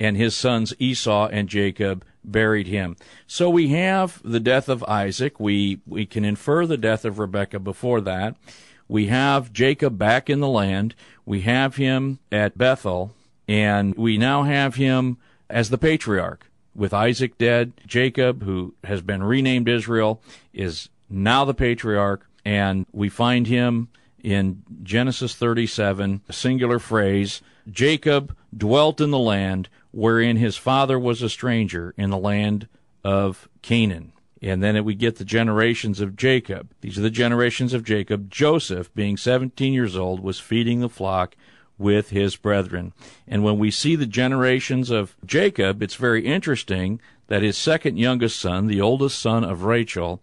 And 0.00 0.16
his 0.16 0.36
sons 0.36 0.74
Esau 0.78 1.28
and 1.28 1.48
Jacob 1.48 2.04
buried 2.30 2.66
him. 2.66 2.96
So 3.26 3.48
we 3.50 3.68
have 3.68 4.20
the 4.24 4.40
death 4.40 4.68
of 4.68 4.84
Isaac. 4.84 5.38
We, 5.40 5.80
we 5.86 6.06
can 6.06 6.24
infer 6.24 6.66
the 6.66 6.76
death 6.76 7.04
of 7.04 7.18
Rebekah 7.18 7.60
before 7.60 8.00
that. 8.02 8.36
We 8.88 9.06
have 9.06 9.52
Jacob 9.52 9.98
back 9.98 10.30
in 10.30 10.40
the 10.40 10.48
land. 10.48 10.94
We 11.26 11.42
have 11.42 11.76
him 11.76 12.18
at 12.32 12.56
Bethel, 12.56 13.14
and 13.46 13.94
we 13.94 14.16
now 14.16 14.44
have 14.44 14.76
him 14.76 15.18
as 15.50 15.70
the 15.70 15.78
patriarch. 15.78 16.46
With 16.74 16.94
Isaac 16.94 17.36
dead, 17.38 17.72
Jacob, 17.86 18.44
who 18.44 18.74
has 18.84 19.02
been 19.02 19.22
renamed 19.22 19.68
Israel, 19.68 20.22
is 20.52 20.88
now 21.10 21.44
the 21.44 21.54
patriarch, 21.54 22.26
and 22.44 22.86
we 22.92 23.08
find 23.08 23.46
him 23.46 23.88
in 24.22 24.62
Genesis 24.82 25.34
37, 25.34 26.22
a 26.28 26.32
singular 26.32 26.78
phrase 26.78 27.42
Jacob 27.70 28.34
dwelt 28.56 29.00
in 29.00 29.10
the 29.10 29.18
land 29.18 29.68
wherein 29.90 30.36
his 30.36 30.56
father 30.56 30.98
was 30.98 31.22
a 31.22 31.28
stranger 31.28 31.94
in 31.96 32.10
the 32.10 32.18
land 32.18 32.68
of 33.04 33.48
Canaan. 33.62 34.12
And 34.40 34.62
then 34.62 34.84
we 34.84 34.94
get 34.94 35.16
the 35.16 35.24
generations 35.24 36.00
of 36.00 36.16
Jacob. 36.16 36.70
These 36.80 36.98
are 36.98 37.02
the 37.02 37.10
generations 37.10 37.74
of 37.74 37.84
Jacob. 37.84 38.30
Joseph, 38.30 38.94
being 38.94 39.16
17 39.16 39.72
years 39.72 39.96
old, 39.96 40.20
was 40.20 40.38
feeding 40.38 40.80
the 40.80 40.88
flock 40.88 41.34
with 41.76 42.10
his 42.10 42.36
brethren. 42.36 42.92
And 43.26 43.42
when 43.42 43.58
we 43.58 43.70
see 43.70 43.96
the 43.96 44.06
generations 44.06 44.90
of 44.90 45.16
Jacob, 45.24 45.82
it's 45.82 45.94
very 45.94 46.24
interesting 46.24 47.00
that 47.28 47.42
his 47.42 47.56
second 47.56 47.98
youngest 47.98 48.38
son, 48.38 48.66
the 48.66 48.80
oldest 48.80 49.18
son 49.18 49.44
of 49.44 49.64
Rachel, 49.64 50.20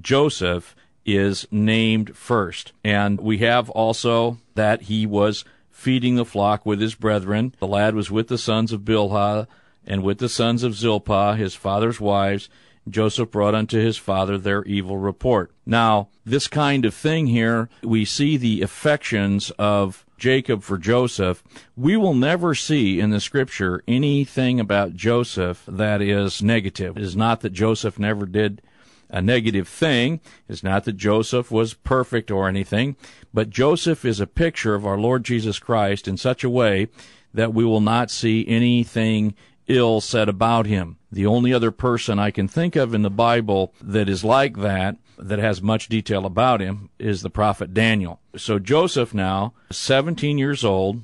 Joseph, 0.00 0.74
is 1.04 1.46
named 1.50 2.16
first. 2.16 2.72
And 2.84 3.20
we 3.20 3.38
have 3.38 3.70
also 3.70 4.38
that 4.54 4.82
he 4.82 5.06
was 5.06 5.44
feeding 5.76 6.16
the 6.16 6.24
flock 6.24 6.64
with 6.64 6.80
his 6.80 6.94
brethren. 6.94 7.54
The 7.58 7.66
lad 7.66 7.94
was 7.94 8.10
with 8.10 8.28
the 8.28 8.38
sons 8.38 8.72
of 8.72 8.80
Bilhah 8.80 9.46
and 9.86 10.02
with 10.02 10.18
the 10.18 10.28
sons 10.28 10.62
of 10.62 10.74
Zilpah, 10.74 11.36
his 11.36 11.54
father's 11.54 12.00
wives. 12.00 12.48
Joseph 12.88 13.30
brought 13.30 13.54
unto 13.54 13.78
his 13.78 13.98
father 13.98 14.38
their 14.38 14.64
evil 14.64 14.96
report. 14.96 15.52
Now, 15.66 16.08
this 16.24 16.48
kind 16.48 16.84
of 16.84 16.94
thing 16.94 17.26
here, 17.26 17.68
we 17.82 18.04
see 18.04 18.36
the 18.36 18.62
affections 18.62 19.50
of 19.58 20.04
Jacob 20.16 20.62
for 20.62 20.78
Joseph, 20.78 21.44
we 21.76 21.94
will 21.96 22.14
never 22.14 22.54
see 22.54 22.98
in 22.98 23.10
the 23.10 23.20
scripture 23.20 23.82
anything 23.86 24.58
about 24.58 24.94
Joseph 24.94 25.62
that 25.68 26.00
is 26.00 26.42
negative. 26.42 26.96
It 26.96 27.02
is 27.02 27.14
not 27.14 27.42
that 27.42 27.52
Joseph 27.52 27.98
never 27.98 28.24
did 28.24 28.62
a 29.08 29.22
negative 29.22 29.68
thing. 29.68 30.20
It's 30.48 30.62
not 30.62 30.84
that 30.84 30.96
Joseph 30.96 31.50
was 31.50 31.74
perfect 31.74 32.30
or 32.30 32.48
anything, 32.48 32.96
but 33.32 33.50
Joseph 33.50 34.04
is 34.04 34.20
a 34.20 34.26
picture 34.26 34.74
of 34.74 34.86
our 34.86 34.98
Lord 34.98 35.24
Jesus 35.24 35.58
Christ 35.58 36.08
in 36.08 36.16
such 36.16 36.44
a 36.44 36.50
way 36.50 36.88
that 37.32 37.54
we 37.54 37.64
will 37.64 37.80
not 37.80 38.10
see 38.10 38.46
anything 38.48 39.34
ill 39.66 40.00
said 40.00 40.28
about 40.28 40.66
him. 40.66 40.96
The 41.10 41.26
only 41.26 41.52
other 41.52 41.70
person 41.70 42.18
I 42.18 42.30
can 42.30 42.48
think 42.48 42.76
of 42.76 42.94
in 42.94 43.02
the 43.02 43.10
Bible 43.10 43.74
that 43.80 44.08
is 44.08 44.24
like 44.24 44.58
that, 44.58 44.96
that 45.18 45.38
has 45.38 45.62
much 45.62 45.88
detail 45.88 46.26
about 46.26 46.60
him, 46.60 46.90
is 46.98 47.22
the 47.22 47.30
prophet 47.30 47.74
Daniel. 47.74 48.20
So 48.36 48.58
Joseph 48.58 49.14
now, 49.14 49.54
17 49.70 50.38
years 50.38 50.64
old, 50.64 51.02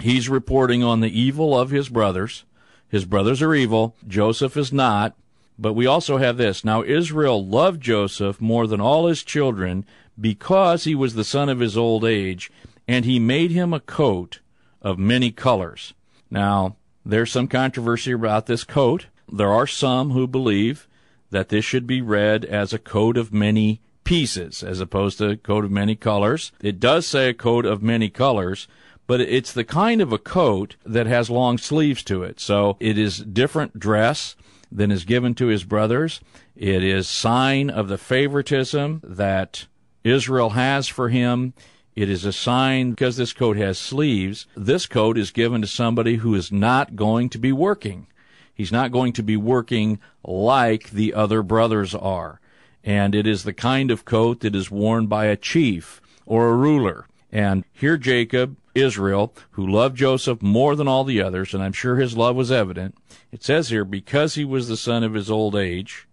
he's 0.00 0.28
reporting 0.28 0.82
on 0.82 1.00
the 1.00 1.20
evil 1.20 1.58
of 1.58 1.70
his 1.70 1.88
brothers. 1.88 2.44
His 2.88 3.04
brothers 3.04 3.42
are 3.42 3.54
evil. 3.54 3.96
Joseph 4.06 4.56
is 4.56 4.72
not. 4.72 5.14
But 5.58 5.72
we 5.72 5.86
also 5.86 6.18
have 6.18 6.36
this. 6.36 6.64
Now 6.64 6.82
Israel 6.82 7.44
loved 7.44 7.80
Joseph 7.80 8.40
more 8.40 8.66
than 8.66 8.80
all 8.80 9.06
his 9.06 9.24
children 9.24 9.84
because 10.20 10.84
he 10.84 10.94
was 10.94 11.14
the 11.14 11.24
son 11.24 11.48
of 11.48 11.60
his 11.60 11.76
old 11.76 12.04
age, 12.04 12.50
and 12.86 13.04
he 13.04 13.18
made 13.18 13.50
him 13.50 13.72
a 13.72 13.80
coat 13.80 14.40
of 14.80 14.98
many 14.98 15.30
colors. 15.30 15.94
Now, 16.30 16.76
there's 17.04 17.32
some 17.32 17.48
controversy 17.48 18.12
about 18.12 18.46
this 18.46 18.64
coat. 18.64 19.06
There 19.30 19.50
are 19.50 19.66
some 19.66 20.10
who 20.10 20.26
believe 20.26 20.88
that 21.30 21.48
this 21.48 21.64
should 21.64 21.86
be 21.86 22.00
read 22.00 22.44
as 22.44 22.72
a 22.72 22.78
coat 22.78 23.16
of 23.16 23.32
many 23.32 23.80
pieces 24.04 24.62
as 24.62 24.80
opposed 24.80 25.18
to 25.18 25.30
a 25.30 25.36
coat 25.36 25.64
of 25.64 25.70
many 25.70 25.94
colors. 25.94 26.52
It 26.62 26.80
does 26.80 27.06
say 27.06 27.28
a 27.28 27.34
coat 27.34 27.66
of 27.66 27.82
many 27.82 28.08
colors, 28.08 28.66
but 29.06 29.20
it's 29.20 29.52
the 29.52 29.64
kind 29.64 30.00
of 30.00 30.12
a 30.12 30.18
coat 30.18 30.76
that 30.84 31.06
has 31.06 31.28
long 31.30 31.58
sleeves 31.58 32.02
to 32.04 32.22
it. 32.22 32.40
So 32.40 32.76
it 32.80 32.96
is 32.96 33.18
different 33.18 33.78
dress 33.78 34.34
than 34.70 34.90
is 34.90 35.04
given 35.04 35.34
to 35.34 35.46
his 35.46 35.64
brothers. 35.64 36.20
It 36.56 36.84
is 36.84 37.08
sign 37.08 37.70
of 37.70 37.88
the 37.88 37.98
favoritism 37.98 39.02
that 39.04 39.66
Israel 40.04 40.50
has 40.50 40.88
for 40.88 41.08
him. 41.08 41.54
It 41.94 42.08
is 42.08 42.24
a 42.24 42.32
sign 42.32 42.90
because 42.90 43.16
this 43.16 43.32
coat 43.32 43.56
has 43.56 43.78
sleeves. 43.78 44.46
This 44.56 44.86
coat 44.86 45.18
is 45.18 45.30
given 45.30 45.62
to 45.62 45.66
somebody 45.66 46.16
who 46.16 46.34
is 46.34 46.52
not 46.52 46.96
going 46.96 47.28
to 47.30 47.38
be 47.38 47.52
working. 47.52 48.06
He's 48.54 48.72
not 48.72 48.92
going 48.92 49.12
to 49.14 49.22
be 49.22 49.36
working 49.36 50.00
like 50.24 50.90
the 50.90 51.14
other 51.14 51.42
brothers 51.42 51.94
are. 51.94 52.40
And 52.84 53.14
it 53.14 53.26
is 53.26 53.44
the 53.44 53.52
kind 53.52 53.90
of 53.90 54.04
coat 54.04 54.40
that 54.40 54.54
is 54.54 54.70
worn 54.70 55.06
by 55.06 55.26
a 55.26 55.36
chief 55.36 56.00
or 56.26 56.48
a 56.48 56.54
ruler. 56.54 57.06
And 57.30 57.64
here 57.72 57.96
Jacob, 57.96 58.56
Israel, 58.80 59.34
who 59.52 59.66
loved 59.66 59.96
Joseph 59.96 60.42
more 60.42 60.76
than 60.76 60.88
all 60.88 61.04
the 61.04 61.22
others, 61.22 61.54
and 61.54 61.62
I'm 61.62 61.72
sure 61.72 61.96
his 61.96 62.16
love 62.16 62.36
was 62.36 62.50
evident, 62.52 62.96
it 63.30 63.42
says 63.42 63.68
here, 63.68 63.84
because 63.84 64.34
he 64.34 64.44
was 64.44 64.68
the 64.68 64.76
son 64.76 65.02
of 65.02 65.14
his 65.14 65.30
old 65.30 65.54
age, 65.54 66.06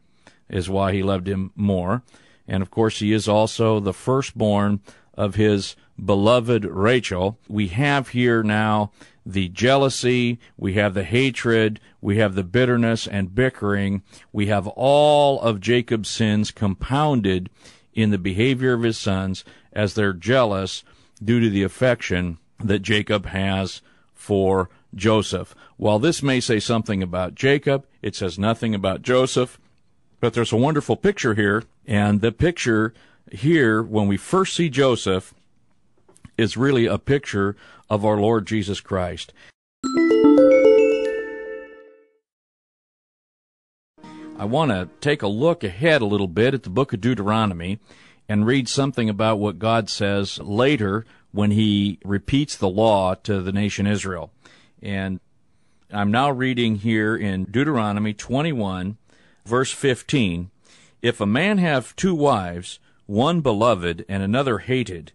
is 0.49 0.69
why 0.69 0.93
he 0.93 1.03
loved 1.03 1.27
him 1.27 1.51
more. 1.55 2.03
And 2.47 2.61
of 2.61 2.69
course, 2.69 2.99
he 2.99 3.11
is 3.11 3.27
also 3.27 3.79
the 3.79 3.93
firstborn 3.93 4.81
of 5.15 5.35
his 5.35 5.75
beloved 6.03 6.65
Rachel. 6.65 7.39
We 7.47 7.69
have 7.69 8.09
here 8.09 8.43
now 8.43 8.91
the 9.25 9.49
jealousy, 9.49 10.39
we 10.57 10.73
have 10.73 10.93
the 10.93 11.03
hatred, 11.03 11.79
we 11.99 12.17
have 12.17 12.35
the 12.35 12.43
bitterness 12.43 13.07
and 13.07 13.33
bickering, 13.33 14.03
we 14.31 14.47
have 14.47 14.67
all 14.67 15.41
of 15.41 15.59
Jacob's 15.59 16.09
sins 16.09 16.51
compounded 16.51 17.49
in 17.93 18.11
the 18.11 18.17
behavior 18.19 18.73
of 18.73 18.83
his 18.83 18.97
sons 18.97 19.43
as 19.73 19.93
they're 19.93 20.13
jealous 20.13 20.83
due 21.23 21.39
to 21.39 21.49
the 21.49 21.63
affection 21.63 22.37
that 22.59 22.79
Jacob 22.79 23.27
has 23.27 23.81
for 24.13 24.69
Joseph. 24.93 25.53
While 25.77 25.99
this 25.99 26.23
may 26.23 26.39
say 26.39 26.59
something 26.59 27.03
about 27.03 27.35
Jacob, 27.35 27.85
it 28.01 28.15
says 28.15 28.39
nothing 28.39 28.73
about 28.73 29.01
Joseph. 29.01 29.59
But 30.19 30.33
there's 30.33 30.53
a 30.53 30.57
wonderful 30.57 30.95
picture 30.95 31.35
here, 31.35 31.63
and 31.85 32.21
the 32.21 32.31
picture 32.31 32.93
here, 33.31 33.83
when 33.83 34.07
we 34.07 34.17
first 34.17 34.55
see 34.55 34.69
Joseph, 34.69 35.33
is 36.37 36.57
really 36.57 36.85
a 36.85 36.97
picture 36.97 37.55
of 37.89 38.05
our 38.05 38.17
Lord 38.17 38.47
Jesus 38.47 38.79
Christ. 38.79 39.33
I 44.37 44.43
want 44.43 44.71
to 44.71 44.89
take 44.99 45.21
a 45.21 45.27
look 45.27 45.63
ahead 45.63 46.01
a 46.01 46.05
little 46.05 46.27
bit 46.27 46.53
at 46.53 46.63
the 46.63 46.69
book 46.69 46.91
of 46.91 47.01
Deuteronomy 47.01 47.79
and 48.27 48.45
read 48.45 48.67
something 48.67 49.09
about 49.09 49.39
what 49.39 49.59
God 49.59 49.89
says 49.89 50.39
later 50.39 51.05
when 51.35 51.51
he 51.51 51.99
repeats 52.05 52.55
the 52.55 52.69
law 52.69 53.13
to 53.13 53.41
the 53.41 53.51
nation 53.51 53.85
Israel. 53.85 54.31
And 54.81 55.19
I'm 55.91 56.09
now 56.09 56.31
reading 56.31 56.77
here 56.77 57.13
in 57.13 57.43
Deuteronomy 57.43 58.13
21, 58.13 58.95
verse 59.45 59.73
15. 59.73 60.49
If 61.01 61.19
a 61.19 61.25
man 61.25 61.57
have 61.57 61.93
two 61.97 62.15
wives, 62.15 62.79
one 63.05 63.41
beloved 63.41 64.05
and 64.07 64.23
another 64.23 64.59
hated, 64.59 65.11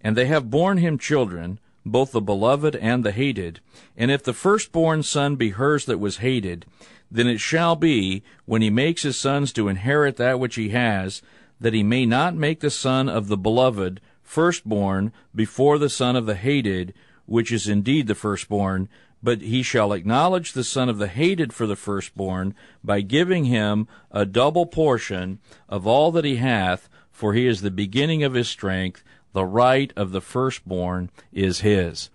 and 0.00 0.16
they 0.16 0.24
have 0.26 0.48
borne 0.48 0.78
him 0.78 0.96
children, 0.98 1.60
both 1.84 2.12
the 2.12 2.22
beloved 2.22 2.74
and 2.76 3.04
the 3.04 3.12
hated, 3.12 3.60
and 3.98 4.10
if 4.10 4.22
the 4.22 4.32
firstborn 4.32 5.02
son 5.02 5.36
be 5.36 5.50
hers 5.50 5.84
that 5.84 6.00
was 6.00 6.16
hated, 6.18 6.64
then 7.10 7.26
it 7.26 7.38
shall 7.38 7.76
be, 7.76 8.22
when 8.46 8.62
he 8.62 8.70
makes 8.70 9.02
his 9.02 9.18
sons 9.18 9.52
to 9.52 9.68
inherit 9.68 10.16
that 10.16 10.40
which 10.40 10.54
he 10.54 10.70
has, 10.70 11.20
that 11.60 11.74
he 11.74 11.82
may 11.82 12.06
not 12.06 12.34
make 12.34 12.60
the 12.60 12.70
son 12.70 13.10
of 13.10 13.28
the 13.28 13.36
beloved 13.36 14.00
firstborn 14.30 15.12
before 15.34 15.76
the 15.76 15.90
son 15.90 16.14
of 16.14 16.24
the 16.24 16.36
hated, 16.36 16.94
which 17.26 17.50
is 17.50 17.66
indeed 17.66 18.06
the 18.06 18.14
firstborn, 18.14 18.88
but 19.20 19.40
he 19.40 19.60
shall 19.60 19.92
acknowledge 19.92 20.52
the 20.52 20.62
son 20.62 20.88
of 20.88 20.98
the 20.98 21.08
hated 21.08 21.52
for 21.52 21.66
the 21.66 21.74
firstborn 21.74 22.54
by 22.82 23.00
giving 23.00 23.46
him 23.46 23.88
a 24.12 24.24
double 24.24 24.66
portion 24.66 25.40
of 25.68 25.84
all 25.84 26.12
that 26.12 26.24
he 26.24 26.36
hath, 26.36 26.88
for 27.10 27.34
he 27.34 27.44
is 27.44 27.60
the 27.60 27.72
beginning 27.72 28.22
of 28.22 28.34
his 28.34 28.48
strength. 28.48 29.02
The 29.32 29.44
right 29.44 29.92
of 29.96 30.12
the 30.12 30.20
firstborn 30.20 31.10
is 31.32 31.60
his. 31.62 32.08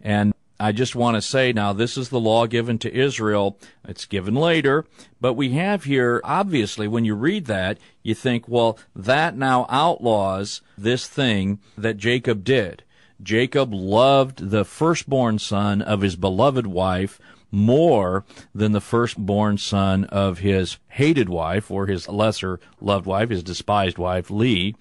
And 0.00 0.35
I 0.58 0.72
just 0.72 0.96
want 0.96 1.16
to 1.16 1.22
say 1.22 1.52
now, 1.52 1.72
this 1.72 1.98
is 1.98 2.08
the 2.08 2.20
law 2.20 2.46
given 2.46 2.78
to 2.78 2.94
Israel. 2.94 3.58
It's 3.86 4.06
given 4.06 4.34
later, 4.34 4.86
but 5.20 5.34
we 5.34 5.50
have 5.50 5.84
here, 5.84 6.20
obviously, 6.24 6.88
when 6.88 7.04
you 7.04 7.14
read 7.14 7.44
that, 7.46 7.78
you 8.02 8.14
think, 8.14 8.48
well, 8.48 8.78
that 8.94 9.36
now 9.36 9.66
outlaws 9.68 10.62
this 10.78 11.06
thing 11.06 11.60
that 11.76 11.98
Jacob 11.98 12.42
did. 12.42 12.84
Jacob 13.22 13.72
loved 13.72 14.50
the 14.50 14.64
firstborn 14.64 15.38
son 15.38 15.82
of 15.82 16.00
his 16.00 16.16
beloved 16.16 16.66
wife 16.66 17.18
more 17.50 18.24
than 18.54 18.72
the 18.72 18.80
firstborn 18.80 19.56
son 19.58 20.04
of 20.04 20.38
his 20.38 20.78
hated 20.88 21.28
wife 21.28 21.70
or 21.70 21.86
his 21.86 22.08
lesser 22.08 22.60
loved 22.80 23.06
wife, 23.06 23.30
his 23.30 23.42
despised 23.42 23.98
wife, 23.98 24.30
Leah. 24.30 24.72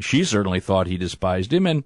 She 0.00 0.24
certainly 0.24 0.60
thought 0.60 0.86
he 0.86 0.96
despised 0.96 1.52
him. 1.52 1.66
And 1.66 1.84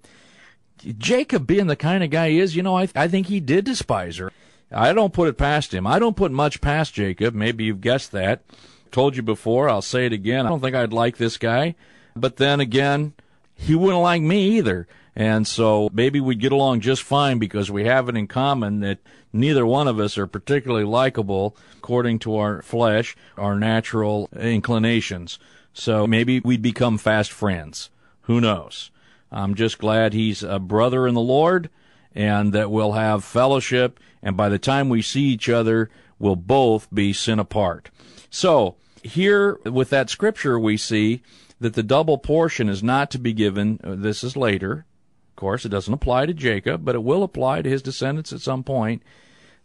Jacob, 0.79 1.47
being 1.47 1.67
the 1.67 1.77
kind 1.77 2.05
of 2.05 2.11
guy 2.11 2.31
he 2.31 2.39
is, 2.39 2.57
you 2.57 2.63
know, 2.63 2.77
I, 2.77 2.89
I 2.95 3.09
think 3.09 3.27
he 3.27 3.41
did 3.41 3.65
despise 3.65 4.17
her. 4.19 4.33
I 4.71 4.93
don't 4.93 5.13
put 5.13 5.29
it 5.29 5.39
past 5.39 5.73
him. 5.73 5.87
I 5.87 5.99
don't 5.99 6.17
put 6.17 6.33
much 6.33 6.61
past 6.61 6.95
Jacob. 6.95 7.35
Maybe 7.35 7.65
you've 7.65 7.81
guessed 7.81 8.13
that. 8.13 8.43
Told 8.91 9.17
you 9.17 9.23
before. 9.23 9.69
I'll 9.69 9.83
say 9.83 10.07
it 10.07 10.13
again. 10.13 10.47
I 10.47 10.49
don't 10.49 10.61
think 10.61 10.77
I'd 10.77 10.93
like 10.93 11.17
this 11.17 11.39
guy. 11.39 11.75
But 12.15 12.37
then 12.37 12.61
again, 12.61 13.13
he 13.55 13.75
wouldn't 13.75 14.03
like 14.03 14.23
me 14.23 14.57
either. 14.57 14.89
And 15.15 15.47
so 15.47 15.89
maybe 15.93 16.21
we'd 16.21 16.41
get 16.41 16.53
along 16.53 16.81
just 16.81 17.03
fine 17.03 17.39
because 17.39 17.71
we 17.71 17.85
have 17.85 18.09
it 18.09 18.17
in 18.17 18.27
common 18.27 18.81
that 18.81 18.99
neither 19.33 19.65
one 19.65 19.89
of 19.89 19.99
us 19.99 20.19
are 20.19 20.27
particularly 20.27 20.85
likable 20.85 21.57
according 21.79 22.19
to 22.21 22.37
our 22.37 22.61
flesh, 22.63 23.17
our 23.39 23.59
natural 23.59 24.29
inclinations. 24.39 25.39
So 25.73 26.07
maybe 26.07 26.41
we'd 26.41 26.63
become 26.63 26.99
fast 26.99 27.33
friends. 27.33 27.91
Who 28.23 28.41
knows? 28.41 28.91
I'm 29.31 29.55
just 29.55 29.79
glad 29.79 30.13
he's 30.13 30.43
a 30.43 30.59
brother 30.59 31.07
in 31.07 31.15
the 31.15 31.21
Lord 31.21 31.71
and 32.15 32.53
that 32.53 32.71
we'll 32.71 32.93
have 32.93 33.25
fellowship. 33.25 34.01
And 34.23 34.37
by 34.37 34.49
the 34.49 34.59
time 34.59 34.89
we 34.89 35.03
see 35.03 35.25
each 35.25 35.49
other, 35.49 35.91
we'll 36.19 36.37
both 36.37 36.93
be 36.93 37.13
sin 37.13 37.39
apart. 37.39 37.91
So 38.31 38.77
here 39.03 39.59
with 39.65 39.91
that 39.91 40.11
scripture, 40.11 40.59
we 40.59 40.77
see 40.77 41.23
that 41.61 41.75
the 41.75 41.83
double 41.83 42.19
portion 42.19 42.69
is 42.69 42.83
not 42.83 43.11
to 43.11 43.19
be 43.19 43.33
given. 43.33 43.81
Uh, 43.83 43.95
this 43.97 44.25
is 44.25 44.37
later. 44.37 44.85
Of 45.31 45.37
course, 45.37 45.65
it 45.65 45.71
doesn't 45.71 45.93
apply 45.93 46.27
to 46.27 46.35
Jacob, 46.35 46.85
but 46.85 46.95
it 46.95 47.03
will 47.03 47.23
apply 47.23 47.63
to 47.63 47.69
his 47.69 47.83
descendants 47.83 48.33
at 48.33 48.41
some 48.41 48.65
point. 48.65 49.03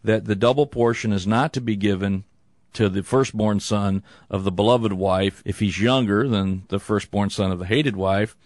That 0.04 0.26
the 0.26 0.36
double 0.36 0.66
portion 0.66 1.12
is 1.12 1.26
not 1.26 1.52
to 1.54 1.60
be 1.60 1.76
given 1.76 2.24
to 2.74 2.88
the 2.88 3.02
firstborn 3.02 3.60
son 3.60 4.02
of 4.28 4.44
the 4.44 4.52
beloved 4.52 4.92
wife 4.92 5.42
if 5.44 5.60
he's 5.60 5.80
younger 5.80 6.26
than 6.26 6.64
the 6.68 6.80
firstborn 6.80 7.30
son 7.30 7.52
of 7.52 7.58
the 7.58 7.66
hated 7.66 7.96
wife. 7.96 8.36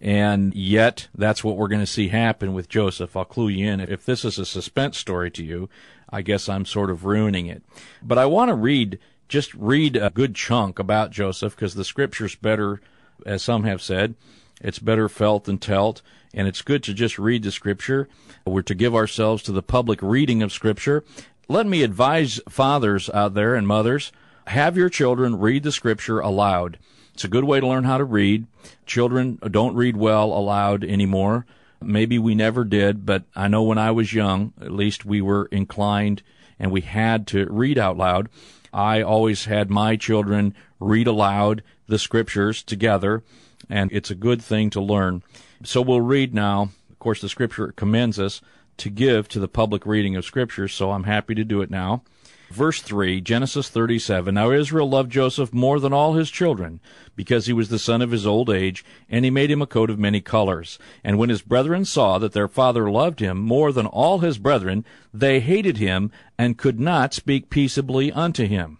And 0.00 0.54
yet, 0.54 1.08
that's 1.14 1.42
what 1.42 1.56
we're 1.56 1.68
going 1.68 1.80
to 1.80 1.86
see 1.86 2.08
happen 2.08 2.52
with 2.52 2.68
Joseph. 2.68 3.16
I'll 3.16 3.24
clue 3.24 3.48
you 3.48 3.66
in. 3.68 3.80
If 3.80 4.04
this 4.04 4.24
is 4.24 4.38
a 4.38 4.44
suspense 4.44 4.98
story 4.98 5.30
to 5.32 5.44
you, 5.44 5.68
I 6.10 6.22
guess 6.22 6.48
I'm 6.48 6.66
sort 6.66 6.90
of 6.90 7.04
ruining 7.04 7.46
it. 7.46 7.62
But 8.02 8.18
I 8.18 8.26
want 8.26 8.50
to 8.50 8.54
read 8.54 8.98
just 9.28 9.52
read 9.54 9.96
a 9.96 10.10
good 10.10 10.34
chunk 10.34 10.78
about 10.78 11.10
Joseph 11.10 11.56
because 11.56 11.74
the 11.74 11.84
scripture's 11.84 12.36
better, 12.36 12.80
as 13.24 13.42
some 13.42 13.64
have 13.64 13.82
said, 13.82 14.14
It's 14.60 14.78
better 14.78 15.08
felt 15.08 15.44
than 15.44 15.58
telt, 15.58 16.00
and 16.32 16.46
it's 16.46 16.62
good 16.62 16.82
to 16.84 16.94
just 16.94 17.18
read 17.18 17.42
the 17.42 17.50
Scripture. 17.50 18.08
We're 18.44 18.62
to 18.62 18.74
give 18.74 18.94
ourselves 18.94 19.42
to 19.44 19.52
the 19.52 19.62
public 19.62 20.00
reading 20.02 20.42
of 20.42 20.52
Scripture. 20.52 21.02
Let 21.48 21.66
me 21.66 21.82
advise 21.82 22.40
fathers 22.48 23.08
out 23.10 23.34
there 23.34 23.54
and 23.54 23.66
mothers 23.66 24.12
have 24.48 24.76
your 24.76 24.88
children 24.88 25.38
read 25.38 25.62
the 25.62 25.72
Scripture 25.72 26.20
aloud. 26.20 26.78
It's 27.16 27.24
a 27.24 27.28
good 27.28 27.44
way 27.44 27.60
to 27.60 27.66
learn 27.66 27.84
how 27.84 27.96
to 27.96 28.04
read. 28.04 28.44
Children 28.84 29.38
don't 29.50 29.74
read 29.74 29.96
well 29.96 30.34
aloud 30.34 30.84
anymore. 30.84 31.46
Maybe 31.80 32.18
we 32.18 32.34
never 32.34 32.62
did, 32.62 33.06
but 33.06 33.24
I 33.34 33.48
know 33.48 33.62
when 33.62 33.78
I 33.78 33.90
was 33.90 34.12
young, 34.12 34.52
at 34.60 34.70
least 34.70 35.06
we 35.06 35.22
were 35.22 35.46
inclined 35.46 36.22
and 36.58 36.70
we 36.70 36.82
had 36.82 37.26
to 37.28 37.46
read 37.46 37.78
out 37.78 37.96
loud. 37.96 38.28
I 38.70 39.00
always 39.00 39.46
had 39.46 39.70
my 39.70 39.96
children 39.96 40.54
read 40.78 41.06
aloud 41.06 41.62
the 41.86 41.98
scriptures 41.98 42.62
together, 42.62 43.22
and 43.70 43.90
it's 43.92 44.10
a 44.10 44.14
good 44.14 44.42
thing 44.42 44.68
to 44.68 44.82
learn. 44.82 45.22
So 45.64 45.80
we'll 45.80 46.02
read 46.02 46.34
now. 46.34 46.68
Of 46.90 46.98
course, 46.98 47.22
the 47.22 47.30
scripture 47.30 47.72
commends 47.72 48.18
us 48.18 48.42
to 48.76 48.90
give 48.90 49.26
to 49.28 49.40
the 49.40 49.48
public 49.48 49.86
reading 49.86 50.16
of 50.16 50.26
scripture, 50.26 50.68
so 50.68 50.90
I'm 50.90 51.04
happy 51.04 51.34
to 51.34 51.44
do 51.44 51.62
it 51.62 51.70
now. 51.70 52.02
Verse 52.50 52.80
3, 52.80 53.20
Genesis 53.20 53.68
37. 53.68 54.34
Now 54.34 54.50
Israel 54.50 54.88
loved 54.88 55.10
Joseph 55.10 55.52
more 55.52 55.80
than 55.80 55.92
all 55.92 56.14
his 56.14 56.30
children, 56.30 56.80
because 57.16 57.46
he 57.46 57.52
was 57.52 57.68
the 57.68 57.78
son 57.78 58.00
of 58.00 58.12
his 58.12 58.26
old 58.26 58.48
age, 58.48 58.84
and 59.08 59.24
he 59.24 59.30
made 59.30 59.50
him 59.50 59.60
a 59.60 59.66
coat 59.66 59.90
of 59.90 59.98
many 59.98 60.20
colors. 60.20 60.78
And 61.02 61.18
when 61.18 61.28
his 61.28 61.42
brethren 61.42 61.84
saw 61.84 62.18
that 62.18 62.32
their 62.32 62.48
father 62.48 62.90
loved 62.90 63.20
him 63.20 63.38
more 63.38 63.72
than 63.72 63.86
all 63.86 64.20
his 64.20 64.38
brethren, 64.38 64.84
they 65.12 65.40
hated 65.40 65.78
him, 65.78 66.12
and 66.38 66.58
could 66.58 66.78
not 66.78 67.14
speak 67.14 67.50
peaceably 67.50 68.12
unto 68.12 68.46
him. 68.46 68.78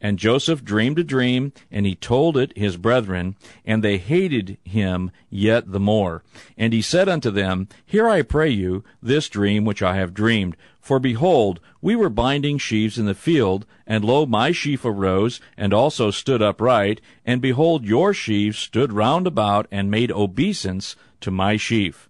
And 0.00 0.18
Joseph 0.18 0.64
dreamed 0.64 0.98
a 0.98 1.04
dream, 1.04 1.52
and 1.70 1.86
he 1.86 1.94
told 1.94 2.36
it 2.36 2.56
his 2.56 2.76
brethren, 2.76 3.36
and 3.64 3.82
they 3.82 3.98
hated 3.98 4.58
him 4.64 5.10
yet 5.30 5.72
the 5.72 5.80
more. 5.80 6.22
And 6.58 6.72
he 6.72 6.82
said 6.82 7.08
unto 7.08 7.30
them, 7.30 7.68
Hear 7.86 8.08
I 8.08 8.22
pray 8.22 8.50
you 8.50 8.84
this 9.02 9.28
dream 9.28 9.64
which 9.64 9.82
I 9.82 9.96
have 9.96 10.14
dreamed. 10.14 10.56
For 10.80 10.98
behold, 10.98 11.60
we 11.80 11.96
were 11.96 12.10
binding 12.10 12.58
sheaves 12.58 12.98
in 12.98 13.06
the 13.06 13.14
field, 13.14 13.64
and 13.86 14.04
lo, 14.04 14.26
my 14.26 14.52
sheaf 14.52 14.84
arose, 14.84 15.40
and 15.56 15.72
also 15.72 16.10
stood 16.10 16.42
upright, 16.42 17.00
and 17.24 17.40
behold, 17.40 17.84
your 17.84 18.12
sheaves 18.12 18.58
stood 18.58 18.92
round 18.92 19.26
about, 19.26 19.66
and 19.70 19.90
made 19.90 20.12
obeisance 20.12 20.96
to 21.22 21.30
my 21.30 21.56
sheaf. 21.56 22.08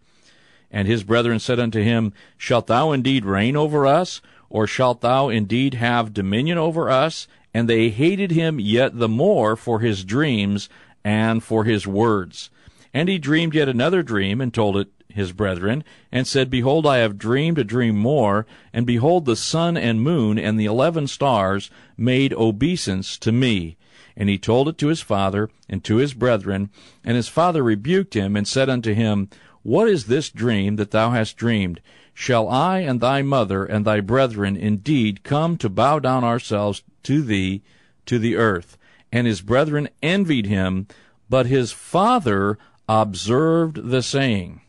And 0.73 0.89
his 0.89 1.05
brethren 1.05 1.39
said 1.39 1.61
unto 1.61 1.81
him, 1.81 2.13
Shalt 2.37 2.67
thou 2.67 2.91
indeed 2.91 3.25
reign 3.25 3.55
over 3.57 3.87
us? 3.87 4.21
Or 4.51 4.67
shalt 4.67 5.01
thou 5.01 5.29
indeed 5.29 5.75
have 5.75 6.13
dominion 6.13 6.59
over 6.59 6.91
us? 6.91 7.29
And 7.55 7.69
they 7.69 7.89
hated 7.89 8.33
him 8.33 8.59
yet 8.59 8.99
the 8.99 9.09
more 9.09 9.55
for 9.55 9.79
his 9.79 10.05
dreams 10.05 10.69
and 11.05 11.43
for 11.43 11.65
his 11.65 11.87
words. 11.87 12.51
And 12.93 13.09
he 13.09 13.19
dreamed 13.19 13.55
yet 13.55 13.69
another 13.69 14.03
dream, 14.03 14.41
and 14.41 14.53
told 14.53 14.77
it 14.77 14.89
his 15.09 15.33
brethren, 15.33 15.85
and 16.11 16.27
said, 16.27 16.51
Behold, 16.51 16.87
I 16.87 16.99
have 16.99 17.19
dreamed 17.19 17.59
a 17.59 17.65
dream 17.65 17.97
more, 17.97 18.47
and 18.73 18.85
behold, 18.85 19.25
the 19.25 19.37
sun 19.37 19.77
and 19.77 20.03
moon 20.03 20.39
and 20.39 20.59
the 20.59 20.67
eleven 20.67 21.07
stars 21.07 21.71
made 21.97 22.35
obeisance 22.35 23.17
to 23.19 23.31
me. 23.31 23.77
And 24.17 24.29
he 24.29 24.39
told 24.39 24.69
it 24.69 24.79
to 24.79 24.89
his 24.89 25.01
father 25.01 25.49
and 25.69 25.83
to 25.85 25.97
his 25.97 26.15
brethren, 26.15 26.71
and 27.05 27.17
his 27.17 27.29
father 27.29 27.63
rebuked 27.63 28.15
him, 28.15 28.37
and 28.37 28.47
said 28.47 28.69
unto 28.69 28.95
him, 28.95 29.29
What 29.63 29.89
is 29.89 30.07
this 30.07 30.31
dream 30.31 30.77
that 30.77 30.91
thou 30.91 31.11
hast 31.11 31.37
dreamed? 31.37 31.81
Shall 32.13 32.49
I 32.49 32.81
and 32.81 33.01
thy 33.01 33.23
mother 33.23 33.65
and 33.65 33.85
thy 33.85 34.01
brethren 34.01 34.57
indeed 34.57 35.25
come 35.25 35.57
to 35.59 35.69
bow 35.69 35.99
down 35.99 36.23
ourselves 36.23 36.83
to 37.05 37.23
thee 37.23 37.63
to 38.07 38.19
the 38.19 38.37
earth. 38.37 38.77
And 39.13 39.27
his 39.27 39.41
brethren 39.41 39.89
envied 40.03 40.47
him, 40.47 40.89
but 41.31 41.47
his 41.47 41.73
father 41.73 42.59
observed 42.89 43.91
the 43.91 44.03
saying. 44.03 44.61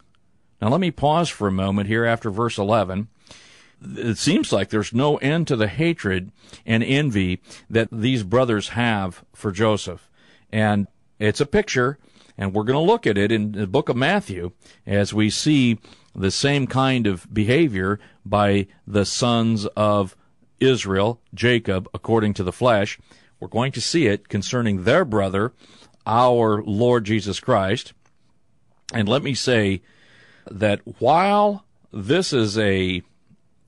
Now 0.62 0.70
let 0.70 0.80
me 0.80 0.92
pause 0.92 1.30
for 1.30 1.48
a 1.48 1.52
moment 1.52 1.88
here 1.88 2.06
after 2.06 2.30
verse 2.30 2.58
11. 2.58 3.08
It 3.98 4.18
seems 4.18 4.52
like 4.52 4.70
there's 4.70 4.94
no 4.94 5.18
end 5.18 5.48
to 5.48 5.56
the 5.56 5.68
hatred 5.68 6.32
and 6.66 6.84
envy 6.84 7.42
that 7.70 7.90
these 7.92 8.24
brothers 8.24 8.70
have 8.70 9.24
for 9.34 9.52
Joseph. 9.52 10.10
And 10.52 10.88
it's 11.20 11.42
a 11.42 11.46
picture, 11.46 11.98
and 12.38 12.54
we're 12.54 12.64
going 12.64 12.80
to 12.80 12.92
look 12.92 13.06
at 13.06 13.18
it 13.18 13.32
in 13.32 13.52
the 13.52 13.68
book 13.68 13.90
of 13.90 13.96
Matthew 13.96 14.52
as 14.86 15.14
we 15.14 15.30
see 15.30 15.80
the 16.16 16.32
same 16.32 16.68
kind 16.68 17.06
of 17.06 17.32
behavior 17.34 18.00
by 18.26 18.68
the 18.88 19.06
sons 19.06 19.66
of 19.76 20.16
Israel, 20.60 21.20
Jacob, 21.34 21.88
according 21.94 22.34
to 22.36 22.44
the 22.44 22.52
flesh. 22.52 23.00
We're 23.40 23.48
going 23.48 23.72
to 23.74 23.82
see 23.82 24.08
it 24.08 24.30
concerning 24.30 24.84
their 24.84 25.06
brother, 25.06 25.54
our 26.06 26.62
Lord 26.64 27.06
Jesus 27.06 27.40
Christ. 27.40 27.94
And 28.94 29.10
let 29.10 29.24
me 29.24 29.34
say 29.34 29.82
that 30.50 30.82
while 31.00 31.66
this 31.92 32.32
is 32.34 32.58
a, 32.58 33.02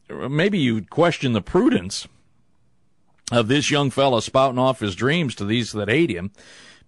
maybe 0.09 0.59
you 0.59 0.83
question 0.83 1.33
the 1.33 1.41
prudence 1.41 2.07
of 3.31 3.47
this 3.47 3.69
young 3.69 3.89
fellow 3.89 4.19
spouting 4.19 4.59
off 4.59 4.79
his 4.79 4.95
dreams 4.95 5.35
to 5.35 5.45
these 5.45 5.71
that 5.73 5.89
hate 5.89 6.09
him. 6.09 6.31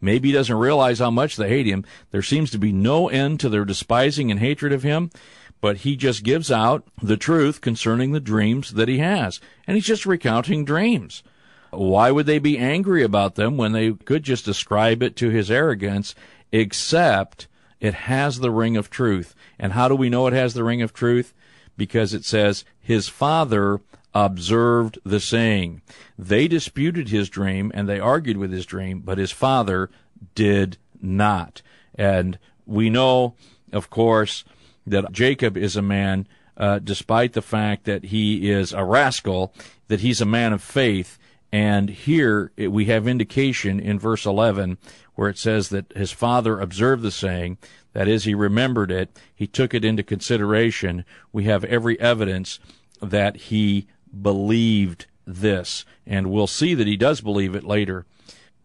Maybe 0.02 0.30
he 0.30 0.34
doesn't 0.34 0.56
realize 0.56 1.00
how 1.00 1.12
much 1.12 1.36
they 1.36 1.50
hate 1.50 1.66
him. 1.66 1.84
There 2.12 2.22
seems 2.22 2.52
to 2.52 2.58
be 2.58 2.72
no 2.72 3.10
end 3.10 3.42
to 3.42 3.50
their 3.50 3.66
despising 3.66 4.32
and 4.32 4.40
hatred 4.40 4.72
of 4.72 4.84
him 4.84 5.12
but 5.62 5.78
he 5.78 5.96
just 5.96 6.24
gives 6.24 6.52
out 6.52 6.88
the 7.02 7.18
truth 7.18 7.62
concerning 7.62 8.12
the 8.12 8.20
dreams 8.20 8.74
that 8.74 8.88
he 8.88 9.00
has. 9.00 9.40
And 9.68 9.76
he's 9.76 9.86
just 9.86 10.06
recounting 10.06 10.66
dreams. 10.66 11.24
Why 11.72 12.12
would 12.12 12.26
they 12.26 12.40
be 12.40 12.58
angry 12.58 13.04
about 13.04 13.36
them 13.36 13.58
when 13.58 13.74
they 13.74 13.92
could 13.94 14.24
just 14.24 14.48
ascribe 14.48 15.04
it 15.04 15.16
to 15.18 15.30
his 15.30 15.52
arrogance, 15.52 16.16
except 16.52 17.48
it 17.80 17.94
has 17.94 18.40
the 18.40 18.52
ring 18.52 18.76
of 18.78 18.90
truth? 18.90 19.36
And 19.60 19.74
how 19.74 19.88
do 19.88 19.96
we 19.96 20.10
know 20.10 20.28
it 20.28 20.34
has 20.34 20.54
the 20.54 20.64
ring 20.64 20.82
of 20.82 20.94
truth? 20.94 21.34
Because 21.78 22.14
it 22.14 22.26
says, 22.26 22.66
his 22.80 23.08
father 23.08 23.82
observed 24.14 24.98
the 25.04 25.20
saying. 25.20 25.82
They 26.18 26.48
disputed 26.48 27.10
his 27.10 27.30
dream 27.30 27.72
and 27.76 27.88
they 27.88 28.00
argued 28.00 28.38
with 28.38 28.52
his 28.52 28.66
dream, 28.66 29.02
but 29.02 29.18
his 29.18 29.32
father 29.32 29.90
did 30.36 30.78
not. 31.02 31.62
And 31.96 32.40
we 32.66 32.90
know, 32.90 33.36
of 33.72 33.90
course, 33.90 34.44
that 34.90 35.12
Jacob 35.12 35.58
is 35.58 35.76
a 35.76 35.82
man, 35.82 36.28
uh, 36.58 36.80
despite 36.80 37.34
the 37.34 37.42
fact 37.42 37.86
that 37.86 38.06
he 38.06 38.50
is 38.50 38.74
a 38.74 38.84
rascal, 38.84 39.54
that 39.88 40.02
he's 40.02 40.22
a 40.22 40.26
man 40.26 40.54
of 40.54 40.62
faith. 40.62 41.18
And 41.52 41.90
here 41.90 42.52
we 42.58 42.86
have 42.86 43.08
indication 43.08 43.80
in 43.80 43.98
verse 43.98 44.26
11 44.26 44.78
where 45.16 45.30
it 45.30 45.38
says 45.38 45.70
that 45.70 45.92
his 45.96 46.12
father 46.12 46.60
observed 46.60 47.04
the 47.04 47.12
saying, 47.12 47.58
that 47.94 48.08
is, 48.08 48.24
he 48.24 48.34
remembered 48.34 48.92
it, 48.92 49.10
he 49.36 49.48
took 49.48 49.74
it 49.74 49.84
into 49.84 50.04
consideration. 50.04 51.04
We 51.34 51.46
have 51.46 51.64
every 51.66 52.00
evidence 52.00 52.60
that 53.02 53.36
he 53.36 53.88
believed 54.22 55.08
this, 55.26 55.86
and 56.06 56.32
we'll 56.32 56.48
see 56.48 56.74
that 56.76 56.88
he 56.88 56.98
does 56.98 57.22
believe 57.22 57.56
it 57.56 57.64
later. 57.64 58.06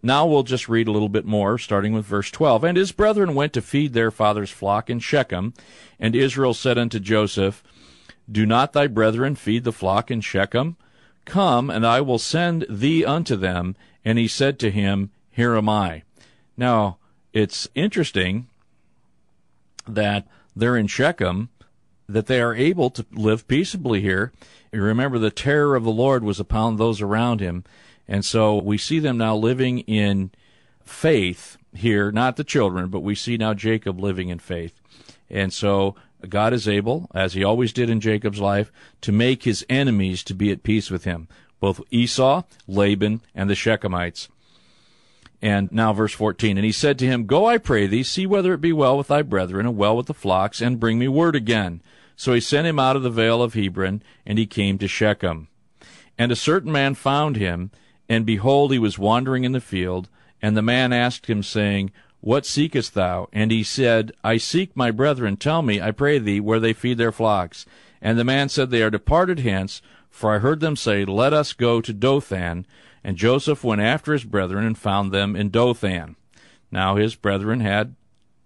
Now 0.04 0.26
we'll 0.26 0.42
just 0.42 0.68
read 0.68 0.86
a 0.86 0.92
little 0.92 1.08
bit 1.08 1.24
more, 1.24 1.56
starting 1.56 1.94
with 1.94 2.04
verse 2.04 2.30
12. 2.30 2.62
And 2.62 2.76
his 2.76 2.92
brethren 2.92 3.34
went 3.34 3.54
to 3.54 3.62
feed 3.62 3.94
their 3.94 4.10
father's 4.10 4.50
flock 4.50 4.90
in 4.90 4.98
Shechem. 4.98 5.54
And 5.98 6.14
Israel 6.14 6.52
said 6.52 6.76
unto 6.76 7.00
Joseph, 7.00 7.64
Do 8.30 8.44
not 8.44 8.74
thy 8.74 8.86
brethren 8.86 9.34
feed 9.34 9.64
the 9.64 9.72
flock 9.72 10.10
in 10.10 10.20
Shechem? 10.20 10.76
Come, 11.24 11.70
and 11.70 11.86
I 11.86 12.02
will 12.02 12.18
send 12.18 12.66
thee 12.68 13.02
unto 13.02 13.34
them. 13.34 13.76
And 14.04 14.18
he 14.18 14.28
said 14.28 14.58
to 14.58 14.70
him, 14.70 15.10
Here 15.30 15.56
am 15.56 15.70
I. 15.70 16.02
Now, 16.54 16.98
it's 17.32 17.66
interesting 17.74 18.48
that 19.88 20.28
they're 20.54 20.76
in 20.76 20.86
Shechem, 20.86 21.48
that 22.10 22.26
they 22.26 22.42
are 22.42 22.54
able 22.54 22.90
to 22.90 23.06
live 23.12 23.48
peaceably 23.48 24.02
here. 24.02 24.32
Remember, 24.70 25.18
the 25.18 25.30
terror 25.30 25.76
of 25.76 25.84
the 25.84 25.90
Lord 25.90 26.22
was 26.22 26.38
upon 26.38 26.76
those 26.76 27.00
around 27.00 27.40
him. 27.40 27.64
And 28.06 28.24
so 28.24 28.56
we 28.58 28.78
see 28.78 28.98
them 28.98 29.16
now 29.16 29.36
living 29.36 29.80
in 29.80 30.30
faith 30.84 31.56
here, 31.74 32.12
not 32.12 32.36
the 32.36 32.44
children, 32.44 32.88
but 32.88 33.00
we 33.00 33.14
see 33.14 33.36
now 33.36 33.54
Jacob 33.54 33.98
living 33.98 34.28
in 34.28 34.38
faith. 34.38 34.80
And 35.30 35.52
so 35.52 35.96
God 36.28 36.52
is 36.52 36.68
able, 36.68 37.10
as 37.14 37.34
he 37.34 37.44
always 37.44 37.72
did 37.72 37.90
in 37.90 38.00
Jacob's 38.00 38.40
life, 38.40 38.70
to 39.02 39.12
make 39.12 39.44
his 39.44 39.64
enemies 39.68 40.22
to 40.24 40.34
be 40.34 40.50
at 40.50 40.62
peace 40.62 40.90
with 40.90 41.04
him, 41.04 41.28
both 41.60 41.80
Esau, 41.90 42.42
Laban, 42.66 43.20
and 43.34 43.48
the 43.48 43.54
Shechemites. 43.54 44.28
And 45.42 45.70
now 45.72 45.92
verse 45.92 46.12
14, 46.12 46.56
and 46.56 46.64
he 46.64 46.72
said 46.72 46.98
to 46.98 47.06
him, 47.06 47.26
Go, 47.26 47.46
I 47.46 47.58
pray 47.58 47.86
thee, 47.86 48.02
see 48.02 48.26
whether 48.26 48.54
it 48.54 48.60
be 48.60 48.72
well 48.72 48.96
with 48.96 49.08
thy 49.08 49.22
brethren, 49.22 49.66
and 49.66 49.76
well 49.76 49.96
with 49.96 50.06
the 50.06 50.14
flocks, 50.14 50.62
and 50.62 50.80
bring 50.80 50.98
me 50.98 51.08
word 51.08 51.36
again. 51.36 51.82
So 52.16 52.32
he 52.32 52.40
sent 52.40 52.66
him 52.66 52.78
out 52.78 52.96
of 52.96 53.02
the 53.02 53.10
vale 53.10 53.42
of 53.42 53.54
Hebron, 53.54 54.02
and 54.24 54.38
he 54.38 54.46
came 54.46 54.78
to 54.78 54.88
Shechem. 54.88 55.48
And 56.16 56.32
a 56.32 56.36
certain 56.36 56.72
man 56.72 56.94
found 56.94 57.36
him, 57.36 57.72
and 58.08 58.26
behold, 58.26 58.72
he 58.72 58.78
was 58.78 58.98
wandering 58.98 59.44
in 59.44 59.52
the 59.52 59.60
field. 59.60 60.08
And 60.42 60.56
the 60.56 60.62
man 60.62 60.92
asked 60.92 61.26
him, 61.26 61.42
saying, 61.42 61.90
What 62.20 62.46
seekest 62.46 62.94
thou? 62.94 63.28
And 63.32 63.50
he 63.50 63.62
said, 63.62 64.12
I 64.22 64.36
seek 64.36 64.76
my 64.76 64.90
brethren. 64.90 65.36
Tell 65.36 65.62
me, 65.62 65.80
I 65.80 65.90
pray 65.90 66.18
thee, 66.18 66.40
where 66.40 66.60
they 66.60 66.72
feed 66.72 66.98
their 66.98 67.12
flocks. 67.12 67.64
And 68.02 68.18
the 68.18 68.24
man 68.24 68.48
said, 68.48 68.70
They 68.70 68.82
are 68.82 68.90
departed 68.90 69.40
hence, 69.40 69.80
for 70.10 70.34
I 70.34 70.38
heard 70.38 70.60
them 70.60 70.76
say, 70.76 71.04
Let 71.04 71.32
us 71.32 71.52
go 71.52 71.80
to 71.80 71.92
Dothan. 71.92 72.66
And 73.02 73.16
Joseph 73.16 73.64
went 73.64 73.80
after 73.80 74.12
his 74.12 74.24
brethren 74.24 74.64
and 74.66 74.76
found 74.76 75.12
them 75.12 75.34
in 75.34 75.50
Dothan. 75.50 76.16
Now 76.70 76.96
his 76.96 77.14
brethren 77.14 77.60
had 77.60 77.94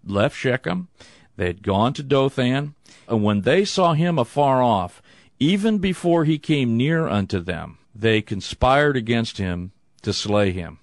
left 0.04 0.36
Shechem, 0.36 0.88
they 1.36 1.46
had 1.46 1.62
gone 1.62 1.92
to 1.94 2.02
Dothan, 2.02 2.74
and 3.08 3.24
when 3.24 3.42
they 3.42 3.64
saw 3.64 3.94
him 3.94 4.18
afar 4.18 4.62
off, 4.62 5.00
even 5.38 5.78
before 5.78 6.24
he 6.24 6.38
came 6.38 6.76
near 6.76 7.06
unto 7.08 7.40
them, 7.40 7.77
they 7.98 8.22
conspired 8.22 8.96
against 8.96 9.38
him 9.38 9.72
to 10.02 10.12
slay 10.12 10.52
him. 10.52 10.78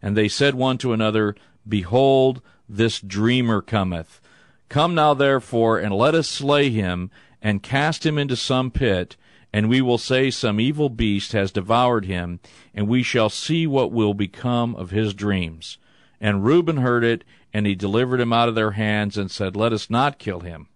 And 0.00 0.16
they 0.16 0.28
said 0.28 0.54
one 0.54 0.78
to 0.78 0.92
another, 0.92 1.34
Behold, 1.68 2.40
this 2.68 3.00
dreamer 3.00 3.60
cometh. 3.60 4.20
Come 4.68 4.94
now 4.94 5.14
therefore, 5.14 5.78
and 5.78 5.92
let 5.92 6.14
us 6.14 6.28
slay 6.28 6.70
him, 6.70 7.10
and 7.42 7.62
cast 7.62 8.06
him 8.06 8.16
into 8.18 8.36
some 8.36 8.70
pit, 8.70 9.16
and 9.52 9.68
we 9.68 9.82
will 9.82 9.98
say 9.98 10.30
some 10.30 10.60
evil 10.60 10.88
beast 10.88 11.32
has 11.32 11.50
devoured 11.50 12.04
him, 12.04 12.40
and 12.72 12.88
we 12.88 13.02
shall 13.02 13.28
see 13.28 13.66
what 13.66 13.92
will 13.92 14.14
become 14.14 14.76
of 14.76 14.90
his 14.90 15.12
dreams. 15.12 15.78
And 16.20 16.44
Reuben 16.44 16.78
heard 16.78 17.04
it, 17.04 17.24
and 17.52 17.66
he 17.66 17.74
delivered 17.74 18.20
him 18.20 18.32
out 18.32 18.48
of 18.48 18.54
their 18.54 18.72
hands, 18.72 19.18
and 19.18 19.30
said, 19.30 19.56
Let 19.56 19.72
us 19.72 19.90
not 19.90 20.18
kill 20.18 20.40
him. 20.40 20.68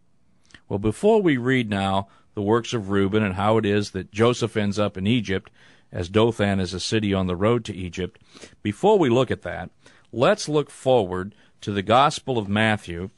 Well, 0.68 0.78
before 0.78 1.22
we 1.22 1.36
read 1.36 1.70
now 1.70 2.08
the 2.38 2.42
works 2.42 2.72
of 2.72 2.88
Reuben 2.88 3.24
and 3.24 3.34
how 3.34 3.56
it 3.56 3.66
is 3.66 3.90
that 3.90 4.12
Joseph 4.12 4.56
ends 4.56 4.78
up 4.78 4.96
in 4.96 5.08
Egypt, 5.08 5.50
as 5.90 6.08
Dothan 6.08 6.60
is 6.60 6.72
a 6.72 6.78
city 6.78 7.12
on 7.12 7.26
the 7.26 7.34
road 7.34 7.64
to 7.64 7.74
Egypt, 7.74 8.20
before 8.62 8.96
we 8.96 9.08
look 9.08 9.32
at 9.32 9.42
that, 9.42 9.70
let's 10.12 10.48
look 10.48 10.70
forward 10.70 11.34
to 11.62 11.72
the 11.72 11.82
Gospel 11.82 12.38
of 12.38 12.48
Matthew, 12.48 13.10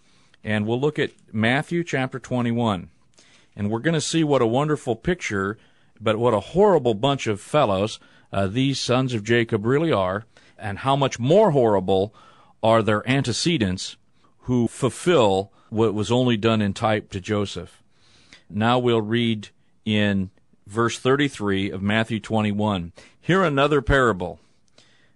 and 0.42 0.66
we'll 0.66 0.80
look 0.80 0.98
at 0.98 1.11
Matthew 1.30 1.85
chapter 1.85 2.18
21 2.18 2.88
and 3.54 3.70
we're 3.70 3.80
going 3.80 3.92
to 3.92 4.00
see 4.00 4.24
what 4.24 4.40
a 4.40 4.46
wonderful 4.46 4.96
picture, 4.96 5.59
but 6.00 6.16
what 6.16 6.33
a 6.33 6.40
horrible 6.40 6.94
bunch 6.94 7.26
of 7.26 7.42
fellows 7.42 8.00
uh, 8.33 8.46
these 8.46 8.80
sons 8.80 9.12
of 9.12 9.22
Jacob 9.22 9.66
really 9.66 9.92
are, 9.92 10.24
and 10.56 10.78
how 10.78 10.96
much 10.96 11.18
more 11.18 11.50
horrible 11.50 12.14
are 12.62 12.83
their 12.83 13.06
antecedents 13.06 13.98
who 14.44 14.66
fulfill 14.66 15.52
what 15.68 15.92
was 15.92 16.11
only 16.11 16.38
done 16.38 16.62
in 16.62 16.72
type 16.72 17.11
to 17.11 17.20
Joseph. 17.20 17.83
Now 18.52 18.80
we'll 18.80 19.00
read 19.00 19.50
in 19.84 20.30
verse 20.66 20.98
33 20.98 21.70
of 21.70 21.82
Matthew 21.82 22.18
21. 22.18 22.92
Here 23.20 23.44
another 23.44 23.80
parable, 23.80 24.40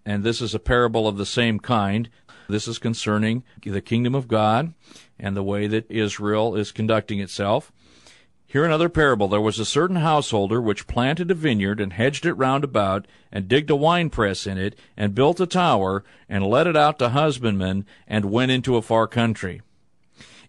and 0.06 0.22
this 0.22 0.40
is 0.40 0.54
a 0.54 0.60
parable 0.60 1.08
of 1.08 1.16
the 1.16 1.26
same 1.26 1.58
kind. 1.58 2.08
This 2.48 2.68
is 2.68 2.78
concerning 2.78 3.42
the 3.64 3.80
kingdom 3.80 4.14
of 4.14 4.28
God 4.28 4.72
and 5.18 5.36
the 5.36 5.42
way 5.42 5.66
that 5.66 5.90
Israel 5.90 6.54
is 6.54 6.70
conducting 6.70 7.18
itself. 7.18 7.72
Here 8.46 8.64
another 8.64 8.88
parable. 8.88 9.26
There 9.26 9.40
was 9.40 9.58
a 9.58 9.64
certain 9.64 9.96
householder 9.96 10.60
which 10.60 10.86
planted 10.86 11.28
a 11.32 11.34
vineyard 11.34 11.80
and 11.80 11.92
hedged 11.92 12.24
it 12.24 12.34
round 12.34 12.62
about, 12.62 13.08
and 13.32 13.48
digged 13.48 13.70
a 13.70 13.74
winepress 13.74 14.46
in 14.46 14.58
it, 14.58 14.78
and 14.96 15.12
built 15.12 15.40
a 15.40 15.46
tower, 15.46 16.04
and 16.28 16.46
let 16.46 16.68
it 16.68 16.76
out 16.76 17.00
to 17.00 17.08
husbandmen, 17.08 17.84
and 18.06 18.26
went 18.26 18.52
into 18.52 18.76
a 18.76 18.82
far 18.82 19.08
country. 19.08 19.60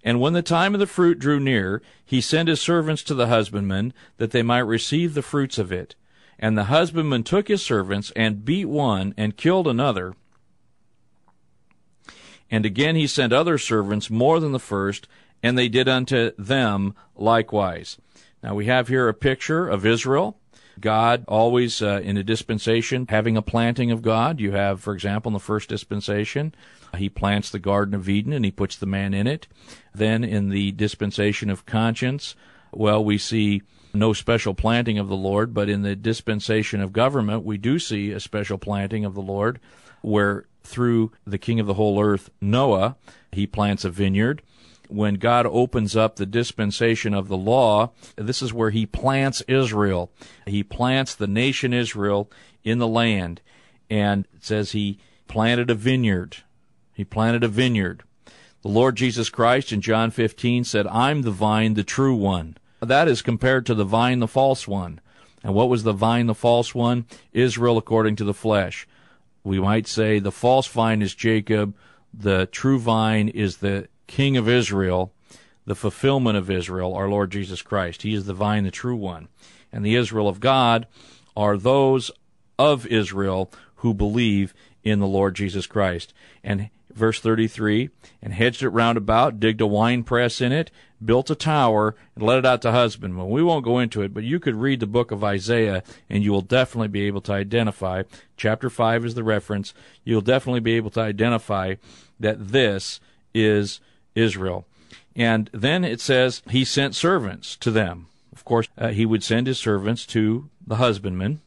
And 0.06 0.22
when 0.22 0.34
the 0.34 0.44
time 0.44 0.76
of 0.76 0.80
the 0.80 0.86
fruit 0.86 1.18
drew 1.18 1.40
near, 1.40 1.82
he 2.06 2.22
sent 2.22 2.48
his 2.48 2.62
servants 2.62 3.02
to 3.04 3.16
the 3.16 3.26
husbandmen, 3.26 3.92
that 4.18 4.30
they 4.30 4.44
might 4.44 4.60
receive 4.60 5.16
the 5.16 5.24
fruits 5.24 5.58
of 5.58 5.72
it. 5.72 5.96
And 6.38 6.56
the 6.56 6.66
husbandman 6.66 7.24
took 7.24 7.48
his 7.48 7.64
servants, 7.64 8.12
and 8.16 8.46
beat 8.46 8.66
one, 8.66 9.16
and 9.18 9.36
killed 9.36 9.68
another. 9.68 10.14
And 12.52 12.68
again 12.68 12.96
he 12.96 13.08
sent 13.08 13.34
other 13.34 13.58
servants 13.58 14.12
more 14.12 14.40
than 14.40 14.52
the 14.52 14.60
first, 14.60 15.08
and 15.42 15.58
they 15.58 15.68
did 15.68 15.90
unto 15.90 16.32
them 16.38 16.94
likewise. 17.16 17.98
Now 18.44 18.54
we 18.54 18.68
have 18.68 18.88
here 18.88 19.10
a 19.10 19.14
picture 19.14 19.68
of 19.68 19.88
Israel. 19.88 20.38
God 20.80 21.24
always 21.28 21.82
uh, 21.82 22.02
in 22.04 22.18
a 22.18 22.24
dispensation 22.24 23.06
having 23.10 23.38
a 23.38 23.42
planting 23.42 23.92
of 23.92 24.02
God. 24.02 24.40
You 24.40 24.52
have, 24.52 24.82
for 24.82 24.94
example, 24.94 25.30
in 25.30 25.34
the 25.34 25.40
first 25.40 25.70
dispensation, 25.70 26.54
he 26.98 27.10
plants 27.10 27.50
the 27.50 27.60
Garden 27.60 27.94
of 27.94 28.10
Eden 28.10 28.34
and 28.34 28.46
he 28.46 28.52
puts 28.52 28.76
the 28.76 28.86
man 28.86 29.14
in 29.14 29.28
it. 29.28 29.48
Then 29.94 30.24
in 30.24 30.50
the 30.50 30.72
dispensation 30.72 31.50
of 31.50 31.66
conscience, 31.66 32.36
well, 32.72 33.04
we 33.04 33.18
see 33.18 33.62
no 33.94 34.14
special 34.14 34.54
planting 34.54 34.98
of 34.98 35.08
the 35.08 35.16
Lord, 35.16 35.54
but 35.54 35.70
in 35.70 35.82
the 35.82 35.96
dispensation 35.96 36.82
of 36.82 36.94
government, 36.94 37.46
we 37.46 37.58
do 37.58 37.80
see 37.80 38.12
a 38.12 38.20
special 38.20 38.58
planting 38.58 39.06
of 39.06 39.14
the 39.14 39.22
Lord 39.22 39.60
where 40.02 40.46
through 40.64 41.12
the 41.26 41.38
king 41.38 41.60
of 41.60 41.68
the 41.68 41.76
whole 41.76 42.02
earth, 42.02 42.30
Noah, 42.42 42.98
he 43.32 43.48
plants 43.48 43.86
a 43.86 43.90
vineyard 43.90 44.42
when 44.90 45.16
God 45.16 45.46
opens 45.46 45.96
up 45.96 46.16
the 46.16 46.26
dispensation 46.26 47.14
of 47.14 47.28
the 47.28 47.38
law, 47.38 47.92
this 48.16 48.42
is 48.42 48.54
where 48.54 48.72
he 48.72 48.86
plants 48.86 49.42
Israel. 49.48 50.12
He 50.46 50.64
plants 50.64 51.16
the 51.16 51.28
nation 51.28 51.74
Israel 51.74 52.30
in 52.64 52.80
the 52.80 52.88
land. 52.88 53.42
And 53.90 54.28
says 54.40 54.72
he 54.72 55.00
planted 55.28 55.70
a 55.70 55.76
vineyard. 55.76 56.38
He 56.94 57.04
planted 57.04 57.44
a 57.44 57.48
vineyard. 57.48 58.04
The 58.62 58.70
Lord 58.70 58.96
Jesus 58.96 59.30
Christ 59.30 59.72
in 59.72 59.82
John 59.82 60.10
15 60.10 60.64
said, 60.64 60.88
I'm 60.88 61.22
the 61.22 61.32
vine, 61.32 61.76
the 61.76 61.84
true 61.84 62.16
one. 62.16 62.58
That 62.80 63.08
is 63.08 63.22
compared 63.22 63.66
to 63.68 63.76
the 63.76 63.84
vine, 63.84 64.20
the 64.20 64.28
false 64.28 64.68
one. 64.68 65.02
And 65.44 65.54
what 65.54 65.70
was 65.70 65.84
the 65.84 65.94
vine, 65.94 66.26
the 66.26 66.34
false 66.34 66.74
one? 66.74 67.06
Israel 67.32 67.78
according 67.78 68.16
to 68.16 68.24
the 68.24 68.34
flesh. 68.34 68.88
We 69.44 69.60
might 69.60 69.86
say 69.86 70.18
the 70.18 70.32
false 70.32 70.66
vine 70.66 71.04
is 71.04 71.14
Jacob, 71.14 71.76
the 72.12 72.48
true 72.48 72.80
vine 72.80 73.30
is 73.30 73.58
the 73.58 73.88
King 74.08 74.38
of 74.38 74.48
Israel, 74.48 75.14
the 75.66 75.76
fulfillment 75.76 76.38
of 76.38 76.50
Israel, 76.50 76.94
our 76.94 77.10
Lord 77.10 77.32
Jesus 77.32 77.62
Christ. 77.62 78.04
He 78.04 78.14
is 78.14 78.26
the 78.26 78.34
vine, 78.34 78.64
the 78.64 78.72
true 78.72 78.96
one. 78.96 79.28
And 79.72 79.86
the 79.86 79.96
Israel 79.96 80.28
of 80.28 80.40
God 80.40 80.88
are 81.36 81.58
those 81.58 82.12
of 82.58 82.86
Israel 82.88 83.52
who 83.78 83.94
believe 83.94 84.54
in 84.84 85.00
the 85.00 85.08
Lord 85.08 85.36
Jesus 85.36 85.68
Christ. 85.68 86.14
And 86.44 86.70
verse 86.94 87.20
33 87.20 87.90
and 88.22 88.34
hedged 88.34 88.64
it 88.64 88.70
round 88.70 88.98
about, 88.98 89.40
digged 89.40 89.62
a 89.62 89.68
wine 89.68 90.04
press 90.04 90.40
in 90.40 90.52
it, 90.52 90.72
built 91.04 91.30
a 91.30 91.36
tower, 91.36 91.96
and 92.16 92.24
let 92.24 92.40
it 92.40 92.46
out 92.46 92.62
to 92.62 92.72
husbandmen. 92.72 93.30
We 93.30 93.44
won't 93.44 93.66
go 93.66 93.80
into 93.80 94.02
it, 94.02 94.14
but 94.14 94.24
you 94.24 94.40
could 94.40 94.56
read 94.56 94.80
the 94.80 94.88
book 94.88 95.12
of 95.12 95.24
Isaiah 95.24 95.84
and 96.10 96.24
you 96.24 96.32
will 96.32 96.42
definitely 96.42 96.88
be 96.88 97.02
able 97.02 97.22
to 97.22 97.34
identify. 97.34 98.04
Chapter 98.38 98.70
5 98.70 99.06
is 99.06 99.16
the 99.16 99.24
reference. 99.24 99.74
You'll 100.04 100.22
definitely 100.22 100.62
be 100.62 100.74
able 100.74 100.92
to 100.92 101.02
identify 101.02 101.76
that 102.20 102.48
this 102.48 103.02
is 103.34 103.82
Israel. 104.16 104.66
And 105.16 105.50
then 105.54 105.84
it 105.84 106.02
says 106.02 106.42
he 106.50 106.66
sent 106.66 106.96
servants 106.96 107.56
to 107.58 107.72
them. 107.72 108.08
Of 108.34 108.44
course, 108.44 108.68
uh, 108.78 108.90
he 108.90 109.06
would 109.06 109.24
send 109.24 109.48
his 109.48 109.60
servants 109.60 110.06
to 110.08 110.50
the 110.66 110.76
husbandmen 110.76 111.42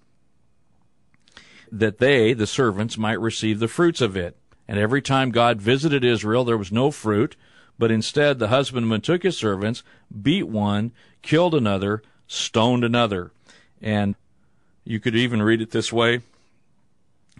that 1.71 1.99
they, 1.99 2.33
the 2.33 2.47
servants, 2.47 2.97
might 2.97 3.21
receive 3.21 3.59
the 3.59 3.69
fruits 3.69 4.01
of 4.01 4.17
it. 4.17 4.37
And 4.67 4.79
every 4.79 5.03
time 5.03 5.31
God 5.31 5.61
visited 5.61 6.05
Israel, 6.05 6.45
there 6.45 6.57
was 6.57 6.73
no 6.73 6.91
fruit, 6.91 7.37
but 7.79 7.91
instead 7.91 8.39
the 8.39 8.49
husbandman 8.49 9.03
took 9.03 9.23
his 9.23 9.37
servants, 9.37 9.83
beat 10.23 10.45
one, 10.45 10.93
killed 11.21 11.55
another, 11.55 12.03
stoned 12.27 12.85
another. 12.85 13.33
And 13.83 14.15
you 14.85 14.99
could 14.99 15.15
even 15.15 15.43
read 15.43 15.61
it 15.61 15.71
this 15.71 15.93
way 15.93 16.23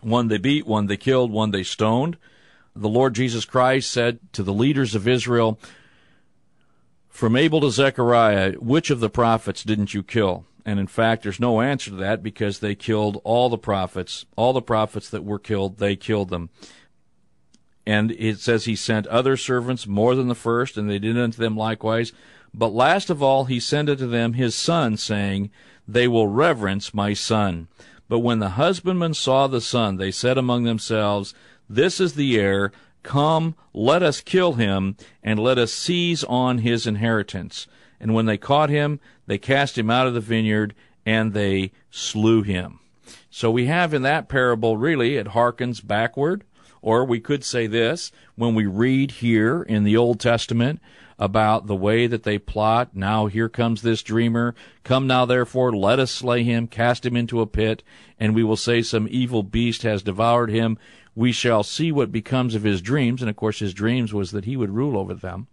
one 0.01 0.29
they 0.29 0.39
beat, 0.39 0.67
one 0.67 0.87
they 0.87 0.97
killed, 0.97 1.33
one 1.33 1.51
they 1.51 1.63
stoned 1.63 2.17
the 2.81 2.89
Lord 2.89 3.15
Jesus 3.15 3.45
Christ 3.45 3.91
said 3.91 4.21
to 4.33 4.43
the 4.43 4.53
leaders 4.53 4.95
of 4.95 5.09
Israel, 5.09 5.59
From 7.09 7.37
Abel 7.37 7.61
to 7.63 7.71
Zechariah, 7.71 8.53
which 8.55 8.91
of 8.91 9.01
the 9.01 9.11
prophets 9.11 9.65
didn't 9.65 9.95
you 9.95 10.03
kill? 10.03 10.45
And 10.65 10.79
in 10.79 10.87
fact, 10.87 11.23
there's 11.23 11.41
no 11.41 11.61
answer 11.61 11.91
to 11.91 11.97
that 11.97 12.23
because 12.23 12.59
they 12.59 12.75
killed 12.75 13.21
all 13.25 13.49
the 13.49 13.59
prophets. 13.59 14.27
All 14.37 14.53
the 14.53 14.63
prophets 14.63 15.09
that 15.11 15.25
were 15.25 15.39
killed, 15.39 15.79
they 15.79 15.97
killed 15.97 16.29
them. 16.29 16.51
And 17.87 18.13
it 18.13 18.39
says 18.39 18.67
he 18.67 18.77
sent 18.77 19.07
other 19.07 19.37
servants 19.37 19.87
more 19.87 20.15
than 20.15 20.29
the 20.29 20.35
first, 20.35 20.77
and 20.77 20.89
they 20.89 20.99
did 20.99 21.19
unto 21.19 21.39
them 21.39 21.57
likewise. 21.57 22.13
But 22.53 22.75
last 22.75 23.09
of 23.09 23.23
all, 23.23 23.47
he 23.47 23.61
sent 23.61 23.89
unto 23.89 24.07
them 24.07 24.35
his 24.35 24.55
son, 24.55 24.97
saying, 24.99 25.51
They 25.87 26.07
will 26.07 26.29
reverence 26.29 26.93
my 26.93 27.15
son. 27.15 27.69
But 28.09 28.21
when 28.21 28.39
the 28.39 28.51
husbandmen 28.51 29.15
saw 29.15 29.47
the 29.47 29.61
son, 29.61 29.97
they 29.97 30.11
said 30.11 30.37
among 30.39 30.65
themselves, 30.65 31.35
this 31.69 32.01
is 32.01 32.15
the 32.15 32.39
heir. 32.39 32.73
Come, 33.03 33.55
let 33.73 34.03
us 34.03 34.21
kill 34.21 34.55
him, 34.55 34.97
and 35.23 35.39
let 35.39 35.59
us 35.59 35.73
seize 35.73 36.25
on 36.25 36.59
his 36.59 36.87
inheritance. 36.87 37.67
And 38.01 38.15
when 38.15 38.27
they 38.27 38.37
caught 38.37 38.71
him, 38.71 39.01
they 39.27 39.39
cast 39.39 39.79
him 39.79 39.91
out 39.91 40.07
of 40.07 40.15
the 40.15 40.21
vineyard, 40.21 40.75
and 41.07 41.33
they 41.33 41.73
slew 41.91 42.43
him. 42.43 42.81
So 43.31 43.51
we 43.51 43.67
have 43.67 43.95
in 43.95 44.03
that 44.03 44.29
parable, 44.29 44.77
really, 44.77 45.17
it 45.17 45.29
harkens 45.29 45.87
backward. 45.87 46.45
Or 46.81 47.05
we 47.05 47.21
could 47.21 47.45
say 47.45 47.67
this 47.67 48.13
when 48.37 48.55
we 48.55 48.67
read 48.67 49.11
here 49.13 49.63
in 49.63 49.85
the 49.85 49.97
Old 49.97 50.21
Testament 50.21 50.81
about 51.19 51.67
the 51.67 51.75
way 51.75 52.07
that 52.07 52.23
they 52.23 52.39
plot. 52.39 52.91
Now 52.95 53.27
here 53.27 53.49
comes 53.49 53.83
this 53.83 54.03
dreamer. 54.03 54.55
Come 54.85 55.07
now, 55.07 55.25
therefore, 55.25 55.75
let 55.75 55.99
us 55.99 56.13
slay 56.13 56.45
him, 56.45 56.69
cast 56.69 57.05
him 57.05 57.17
into 57.17 57.41
a 57.41 57.47
pit, 57.47 57.83
and 58.21 58.35
we 58.35 58.45
will 58.45 58.57
say 58.57 58.83
some 58.83 59.09
evil 59.11 59.43
beast 59.43 59.83
has 59.83 60.03
devoured 60.03 60.51
him 60.51 60.79
we 61.19 61.33
shall 61.33 61.65
see 61.65 61.91
what 61.91 62.13
becomes 62.13 62.55
of 62.55 62.63
his 62.63 62.81
dreams. 62.81 63.21
And 63.21 63.29
of 63.29 63.35
course, 63.35 63.59
his 63.59 63.75
dreams 63.75 64.15
was 64.15 64.31
that 64.31 64.45
he 64.45 64.57
would 64.57 64.71
rule 64.71 64.97
over 64.97 65.15
them. 65.15 65.49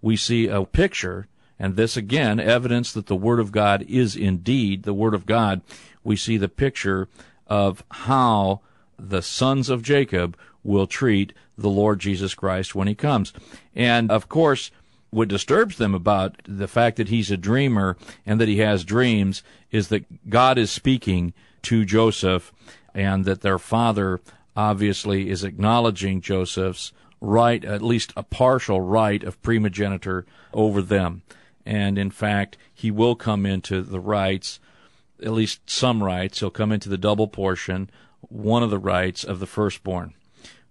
We 0.00 0.16
see 0.16 0.48
a 0.48 0.64
picture, 0.64 1.28
and 1.58 1.76
this 1.76 1.98
again, 1.98 2.40
evidence 2.40 2.90
that 2.94 3.04
the 3.04 3.14
Word 3.14 3.40
of 3.40 3.52
God 3.52 3.82
is 3.82 4.16
indeed 4.16 4.84
the 4.84 4.94
Word 4.94 5.12
of 5.12 5.26
God. 5.26 5.60
We 6.02 6.16
see 6.16 6.38
the 6.38 6.48
picture 6.48 7.10
of 7.46 7.84
how 7.90 8.62
the 8.98 9.20
sons 9.20 9.68
of 9.68 9.82
Jacob 9.82 10.34
will 10.62 10.86
treat 10.86 11.34
the 11.58 11.68
Lord 11.68 12.00
Jesus 12.00 12.32
Christ 12.32 12.74
when 12.74 12.88
he 12.88 12.94
comes. 12.94 13.34
And 13.74 14.10
of 14.10 14.30
course, 14.30 14.70
what 15.10 15.28
disturbs 15.28 15.76
them 15.76 15.94
about 15.94 16.40
the 16.48 16.68
fact 16.68 16.96
that 16.96 17.08
he's 17.08 17.30
a 17.30 17.36
dreamer 17.36 17.98
and 18.24 18.40
that 18.40 18.48
he 18.48 18.60
has 18.60 18.82
dreams 18.82 19.42
is 19.70 19.88
that 19.88 20.30
God 20.30 20.56
is 20.56 20.70
speaking 20.70 21.34
to 21.64 21.84
Joseph 21.84 22.50
and 22.94 23.26
that 23.26 23.42
their 23.42 23.58
father 23.58 24.22
obviously 24.56 25.30
is 25.30 25.44
acknowledging 25.44 26.20
Joseph's 26.20 26.92
right, 27.20 27.64
at 27.64 27.82
least 27.82 28.12
a 28.16 28.22
partial 28.22 28.80
right 28.80 29.22
of 29.22 29.40
primogeniture 29.42 30.26
over 30.52 30.82
them. 30.82 31.22
And 31.66 31.98
in 31.98 32.10
fact, 32.10 32.58
he 32.72 32.90
will 32.90 33.14
come 33.14 33.46
into 33.46 33.80
the 33.82 34.00
rights, 34.00 34.60
at 35.22 35.32
least 35.32 35.68
some 35.68 36.02
rights. 36.02 36.40
He'll 36.40 36.50
come 36.50 36.72
into 36.72 36.88
the 36.88 36.98
double 36.98 37.28
portion, 37.28 37.90
one 38.20 38.62
of 38.62 38.70
the 38.70 38.78
rights 38.78 39.24
of 39.24 39.40
the 39.40 39.46
firstborn. 39.46 40.14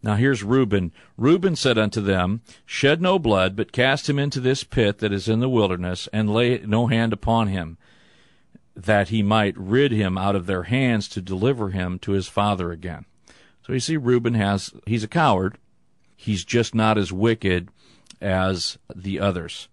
Now 0.03 0.15
here's 0.15 0.43
Reuben. 0.43 0.91
Reuben 1.17 1.55
said 1.55 1.77
unto 1.77 2.01
them, 2.01 2.41
Shed 2.65 3.01
no 3.01 3.17
blood, 3.17 3.55
but 3.55 3.71
cast 3.71 4.09
him 4.09 4.19
into 4.19 4.41
this 4.41 4.63
pit 4.63 4.99
that 4.99 5.13
is 5.13 5.29
in 5.29 5.39
the 5.39 5.49
wilderness, 5.49 6.09
and 6.11 6.33
lay 6.33 6.57
no 6.59 6.87
hand 6.87 7.13
upon 7.13 7.47
him, 7.47 7.77
that 8.75 9.09
he 9.09 9.23
might 9.23 9.57
rid 9.57 9.93
him 9.93 10.17
out 10.17 10.35
of 10.35 10.45
their 10.45 10.63
hands 10.63 11.07
to 11.07 11.21
deliver 11.21 11.69
him 11.69 11.99
to 11.99 12.11
his 12.11 12.27
father 12.27 12.71
again. 12.71 13.05
So 13.65 13.73
you 13.73 13.79
see, 13.79 13.97
Reuben 13.97 14.33
has, 14.33 14.73
he's 14.85 15.03
a 15.03 15.07
coward. 15.07 15.57
He's 16.15 16.43
just 16.43 16.75
not 16.75 16.97
as 16.97 17.11
wicked 17.11 17.69
as 18.21 18.77
the 18.93 19.19
others. 19.19 19.67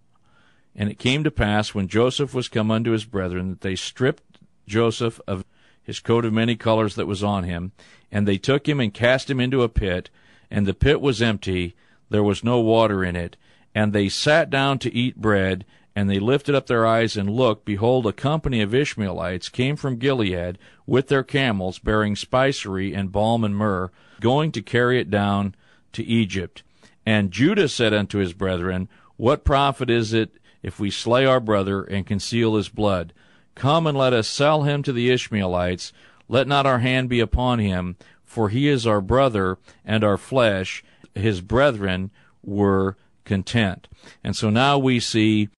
And 0.75 0.89
it 0.89 0.99
came 0.99 1.25
to 1.25 1.31
pass 1.31 1.75
when 1.75 1.89
Joseph 1.89 2.33
was 2.33 2.49
come 2.49 2.71
unto 2.71 2.93
his 2.93 3.05
brethren 3.05 3.51
that 3.51 3.61
they 3.61 3.77
stripped 3.77 4.23
Joseph 4.67 5.21
of 5.27 5.45
his 5.83 6.01
coat 6.01 6.25
of 6.25 6.33
many 6.33 6.55
colors 6.55 6.95
that 6.95 7.07
was 7.07 7.25
on 7.25 7.45
him, 7.45 7.73
and 8.13 8.27
they 8.27 8.39
took 8.39 8.69
him 8.69 8.79
and 8.79 8.95
cast 8.95 9.29
him 9.29 9.41
into 9.41 9.63
a 9.63 9.69
pit, 9.69 10.09
and 10.51 10.67
the 10.67 10.75
pit 10.75 11.01
was 11.01 11.21
empty, 11.21 11.75
there 12.11 12.23
was 12.23 12.45
no 12.45 12.61
water 12.61 13.05
in 13.05 13.17
it. 13.17 13.37
And 13.75 13.93
they 13.93 14.09
sat 14.09 14.51
down 14.51 14.79
to 14.81 14.95
eat 14.95 15.17
bread, 15.17 15.65
and 15.95 16.09
they 16.09 16.19
lifted 16.19 16.55
up 16.55 16.67
their 16.67 16.87
eyes 16.87 17.17
and 17.17 17.31
looked, 17.31 17.65
behold, 17.65 18.07
a 18.07 18.13
company 18.13 18.61
of 18.61 18.75
Ishmaelites 18.75 19.49
came 19.49 19.77
from 19.77 19.97
Gilead 19.97 20.59
with 20.87 21.09
their 21.09 21.25
camels, 21.25 21.79
bearing 21.79 22.17
spicery 22.17 22.95
and 22.95 23.13
balm 23.13 23.45
and 23.45 23.57
myrrh, 23.57 23.91
going 24.21 24.53
to 24.53 24.63
carry 24.63 25.01
it 25.01 25.11
down 25.11 25.55
to 25.93 26.05
Egypt. 26.05 26.63
And 27.05 27.31
Judah 27.33 27.69
said 27.69 27.93
unto 27.93 28.19
his 28.19 28.33
brethren, 28.33 28.89
What 29.17 29.45
profit 29.45 29.91
is 29.91 30.13
it 30.13 30.37
if 30.63 30.79
we 30.79 30.91
slay 30.91 31.25
our 31.27 31.41
brother 31.41 31.83
and 31.83 32.07
conceal 32.07 32.57
his 32.57 32.69
blood? 32.69 33.13
Come 33.55 33.87
and 33.87 33.99
let 33.99 34.13
us 34.13 34.29
sell 34.29 34.63
him 34.63 34.83
to 34.85 34.93
the 34.93 35.11
Ishmaelites. 35.11 35.93
Let 36.29 36.47
not 36.47 36.67
our 36.67 36.79
hand 36.79 37.09
be 37.09 37.21
upon 37.21 37.59
him, 37.59 37.97
for 38.25 38.49
he 38.49 38.69
is 38.69 38.87
our 38.87 39.01
brother 39.01 39.59
and 39.85 40.05
our 40.05 40.17
flesh. 40.17 40.85
His 41.15 41.41
brethren 41.41 42.11
were 42.43 42.97
content. 43.25 43.89
And 44.23 44.37
so 44.37 44.51
now 44.51 44.79
we 44.79 45.01
see 45.01 45.49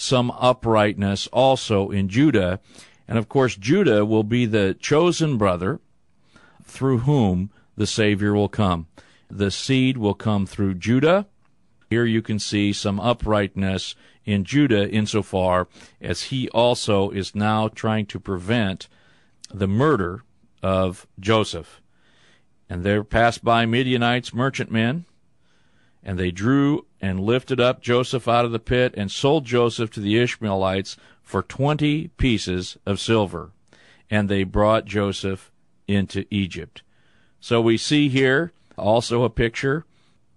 some 0.00 0.30
uprightness 0.38 1.26
also 1.32 1.90
in 1.90 2.08
Judah. 2.08 2.60
And 3.08 3.18
of 3.18 3.28
course, 3.28 3.56
Judah 3.56 4.04
will 4.04 4.22
be 4.22 4.46
the 4.46 4.76
chosen 4.78 5.36
brother 5.36 5.80
through 6.62 6.98
whom 6.98 7.50
the 7.76 7.86
Savior 7.86 8.32
will 8.32 8.48
come. 8.48 8.86
The 9.28 9.50
seed 9.50 9.98
will 9.98 10.14
come 10.14 10.46
through 10.46 10.74
Judah. 10.74 11.26
Here 11.90 12.04
you 12.04 12.22
can 12.22 12.38
see 12.38 12.72
some 12.72 13.00
uprightness 13.00 13.96
in 14.24 14.44
Judah 14.44 14.88
insofar 14.88 15.66
as 16.00 16.24
he 16.24 16.48
also 16.50 17.10
is 17.10 17.34
now 17.34 17.66
trying 17.66 18.06
to 18.06 18.20
prevent 18.20 18.86
the 19.52 19.66
murder 19.66 20.22
of 20.62 21.08
Joseph. 21.18 21.82
And 22.70 22.84
there 22.84 23.02
passed 23.02 23.42
by 23.42 23.66
Midianites, 23.66 24.32
merchantmen, 24.32 25.06
and 26.02 26.18
they 26.18 26.30
drew 26.30 26.86
and 27.00 27.20
lifted 27.20 27.60
up 27.60 27.80
Joseph 27.80 28.28
out 28.28 28.44
of 28.44 28.52
the 28.52 28.58
pit 28.58 28.94
and 28.96 29.10
sold 29.10 29.44
Joseph 29.44 29.90
to 29.92 30.00
the 30.00 30.18
Ishmaelites 30.18 30.96
for 31.22 31.42
twenty 31.42 32.08
pieces 32.08 32.78
of 32.86 33.00
silver. 33.00 33.50
And 34.10 34.28
they 34.28 34.44
brought 34.44 34.86
Joseph 34.86 35.50
into 35.86 36.24
Egypt. 36.30 36.82
So 37.40 37.60
we 37.60 37.76
see 37.76 38.08
here 38.08 38.52
also 38.76 39.22
a 39.22 39.30
picture. 39.30 39.84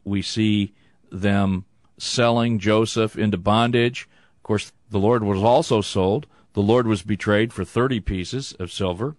We 0.03 0.21
see 0.21 0.73
them 1.11 1.65
selling 1.97 2.59
Joseph 2.59 3.17
into 3.17 3.37
bondage. 3.37 4.09
Of 4.37 4.43
course, 4.43 4.73
the 4.89 4.99
Lord 4.99 5.23
was 5.23 5.41
also 5.41 5.81
sold. 5.81 6.27
The 6.53 6.61
Lord 6.61 6.87
was 6.87 7.03
betrayed 7.03 7.53
for 7.53 7.63
30 7.63 7.99
pieces 8.01 8.53
of 8.59 8.71
silver. 8.71 9.15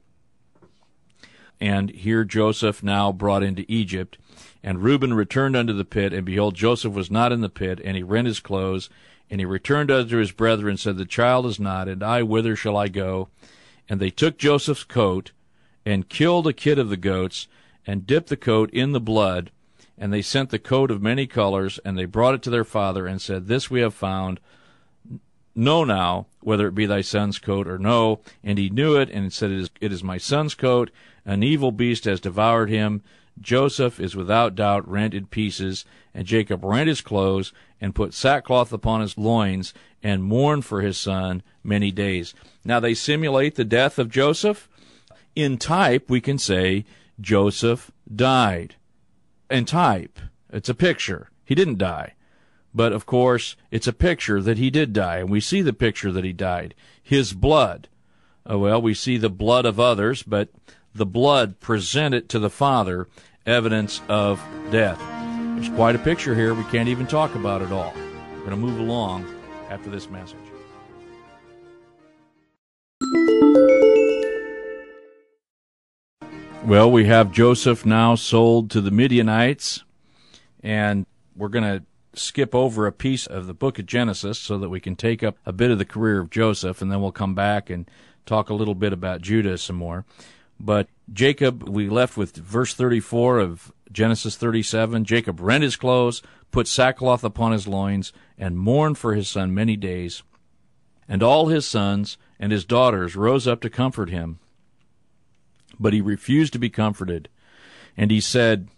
And 1.61 1.90
here 1.90 2.24
Joseph 2.24 2.83
now 2.83 3.12
brought 3.12 3.42
into 3.42 3.64
Egypt. 3.68 4.18
And 4.62 4.83
Reuben 4.83 5.14
returned 5.14 5.57
unto 5.57 5.72
the 5.72 5.85
pit, 5.85 6.12
and 6.12 6.25
behold, 6.25 6.55
Joseph 6.55 6.92
was 6.92 7.11
not 7.11 7.33
in 7.33 7.40
the 7.40 7.48
pit, 7.48 7.81
and 7.85 7.96
he 7.96 8.03
rent 8.03 8.29
his 8.29 8.40
clothes, 8.40 8.88
and 9.29 9.40
he 9.40 9.44
returned 9.44 9.90
unto 9.90 10.18
his 10.18 10.31
brethren, 10.31 10.70
and 10.70 10.81
said, 10.81 10.96
The 10.96 11.05
child 11.05 11.46
is 11.46 11.59
not, 11.59 11.88
and 11.88 12.03
I, 12.03 12.22
whither 12.22 12.55
shall 12.55 12.77
I 12.77 12.88
go? 12.88 13.29
And 13.88 14.01
they 14.01 14.11
took 14.11 14.38
Joseph's 14.38 14.85
coat, 14.85 15.33
and 15.85 16.09
killed 16.09 16.46
a 16.46 16.53
kid 16.53 16.79
of 16.79 16.90
the 16.90 16.96
goats, 16.96 17.48
and 17.87 18.07
dipped 18.07 18.29
the 18.29 18.37
coat 18.37 18.70
in 18.70 18.92
the 18.92 19.01
blood, 19.01 19.51
and 19.98 20.12
they 20.12 20.22
sent 20.22 20.51
the 20.51 20.59
coat 20.59 20.90
of 20.90 21.03
many 21.03 21.27
colors, 21.27 21.81
and 21.85 21.98
they 21.98 22.05
brought 22.05 22.35
it 22.35 22.42
to 22.42 22.51
their 22.51 22.64
father, 22.64 23.07
and 23.07 23.20
said, 23.20 23.46
This 23.46 23.70
we 23.70 23.81
have 23.81 23.94
found. 23.94 24.40
Know 25.55 25.85
now 25.85 26.27
whether 26.40 26.66
it 26.66 26.75
be 26.75 26.87
thy 26.87 27.03
son's 27.03 27.38
coat 27.38 27.68
or 27.68 27.79
no. 27.79 28.20
And 28.42 28.59
he 28.59 28.70
knew 28.70 28.96
it, 28.96 29.11
and 29.11 29.33
said, 29.33 29.51
It 29.51 29.61
is, 29.61 29.70
it 29.81 29.92
is 29.92 30.03
my 30.03 30.18
son's 30.18 30.55
coat. 30.55 30.90
An 31.27 31.42
evil 31.42 31.72
beast 31.72 32.05
has 32.05 32.20
devoured 32.20 32.70
him. 32.70 33.03
Joseph 33.40 33.99
is 33.99 34.14
without 34.14 34.55
doubt 34.55 34.88
rent 34.88 35.14
in 35.14 35.27
pieces. 35.27 35.85
And 36.14 36.27
Jacob 36.27 36.62
rent 36.62 36.88
his 36.88 37.01
clothes, 37.01 37.53
and 37.81 37.95
put 37.95 38.12
sackcloth 38.12 38.73
upon 38.73 39.01
his 39.01 39.16
loins, 39.16 39.73
and 40.03 40.23
mourned 40.23 40.64
for 40.64 40.83
his 40.83 40.99
son 40.99 41.42
many 41.64 41.90
days. 41.90 42.35
Now 42.64 42.81
they 42.81 42.95
simulate 42.95 43.55
the 43.55 43.64
death 43.64 43.99
of 43.99 44.11
Joseph. 44.11 44.68
In 45.35 45.57
type, 45.57 46.11
we 46.11 46.21
can 46.21 46.38
say 46.38 46.85
Joseph 47.21 47.90
died. 48.14 48.75
In 49.51 49.64
type, 49.64 50.18
it's 50.51 50.68
a 50.68 50.75
picture. 50.75 51.31
He 51.45 51.55
didn't 51.55 51.79
die. 51.79 52.14
But 52.75 52.92
of 52.92 53.07
course, 53.07 53.57
it's 53.71 53.87
a 53.87 53.92
picture 53.92 54.40
that 54.42 54.59
he 54.59 54.71
did 54.71 54.92
die, 54.92 55.18
and 55.18 55.31
we 55.31 55.40
see 55.40 55.62
the 55.62 55.73
picture 55.73 56.12
that 56.12 56.25
he 56.25 56.33
died. 56.33 56.75
His 57.03 57.33
blood. 57.33 57.88
Uh, 58.49 58.59
well, 58.59 58.83
we 58.83 58.95
see 58.95 59.16
the 59.16 59.31
blood 59.31 59.64
of 59.64 59.79
others, 59.79 60.23
but 60.23 60.49
the 60.94 61.07
blood 61.07 61.61
presented 61.61 62.28
to 62.28 62.38
the 62.38 62.50
Father 62.50 63.09
evidence 63.46 64.00
of 64.09 64.40
death. 64.70 64.98
There's 65.55 65.68
quite 65.70 65.94
a 65.94 65.98
picture 65.98 66.35
here. 66.35 66.55
We 66.55 66.64
can't 66.64 66.88
even 66.88 67.07
talk 67.07 67.35
about 67.35 67.62
it 67.62 67.72
all. 67.72 67.92
We're 68.33 68.38
going 68.38 68.50
to 68.50 68.57
move 68.57 68.78
along 68.78 69.26
after 69.70 69.90
this 69.90 70.09
message. 70.11 70.38
Well, 76.64 76.90
we 76.92 77.07
have 77.07 77.33
Joseph 77.33 77.85
now 77.85 78.14
sold 78.14 78.70
to 78.70 78.81
the 78.81 78.92
Midianites, 78.92 79.83
and 80.62 81.07
we're 81.35 81.48
going 81.48 81.64
to 81.64 81.85
skip 82.14 82.55
over 82.55 82.87
a 82.87 82.92
piece 82.92 83.26
of 83.26 83.46
the 83.46 83.55
book 83.55 83.81
of 83.81 83.87
Genesis 83.87 84.38
so 84.38 84.59
that 84.59 84.68
we 84.68 84.78
can 84.78 84.94
take 84.94 85.24
up 85.24 85.38
a 85.44 85.52
bit 85.52 85.72
of 85.72 85.78
the 85.78 85.85
career 85.85 86.20
of 86.20 86.31
Joseph, 86.31 86.81
and 86.81 86.92
then 86.92 87.00
we'll 87.00 87.11
come 87.11 87.35
back 87.35 87.68
and 87.68 87.90
talk 88.26 88.48
a 88.48 88.55
little 88.55 88.76
bit 88.76 88.92
about 88.92 89.22
Judah 89.22 89.59
some 89.59 89.76
more. 89.76 90.05
But 90.64 90.88
Jacob, 91.12 91.68
we 91.68 91.88
left 91.88 92.16
with 92.16 92.37
verse 92.37 92.72
34 92.72 93.40
of 93.40 93.72
Genesis 93.90 94.37
37. 94.37 95.05
Jacob 95.05 95.40
rent 95.40 95.64
his 95.64 95.75
clothes, 95.75 96.22
put 96.53 96.68
sackcloth 96.68 97.25
upon 97.25 97.51
his 97.51 97.66
loins, 97.66 98.12
and 98.38 98.57
mourned 98.57 98.96
for 98.96 99.14
his 99.14 99.29
son 99.29 99.53
many 99.53 99.77
days. 99.77 100.22
And 101.09 101.20
all 101.20 101.48
his 101.48 101.66
sons 101.66 102.16
and 102.38 102.53
his 102.53 102.64
daughters 102.64 103.16
rose 103.16 103.48
up 103.48 103.61
to 103.62 103.70
comfort 103.70 104.09
him. 104.09 104.38
But 105.81 105.94
he 105.94 106.01
refused 106.01 106.53
to 106.53 106.61
be 106.61 106.70
comforted. 106.70 107.29
And 107.96 108.12
he 108.12 108.20
said, 108.20 108.68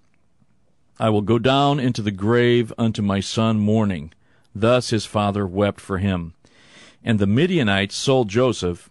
I 0.98 1.10
will 1.10 1.20
go 1.20 1.38
down 1.38 1.78
into 1.78 2.00
the 2.00 2.10
grave 2.10 2.72
unto 2.78 3.02
my 3.02 3.20
son 3.20 3.58
mourning. 3.58 4.14
Thus 4.54 4.88
his 4.88 5.04
father 5.04 5.46
wept 5.46 5.82
for 5.82 5.98
him. 5.98 6.32
And 7.04 7.18
the 7.18 7.26
Midianites 7.26 7.94
sold 7.94 8.30
Joseph 8.30 8.88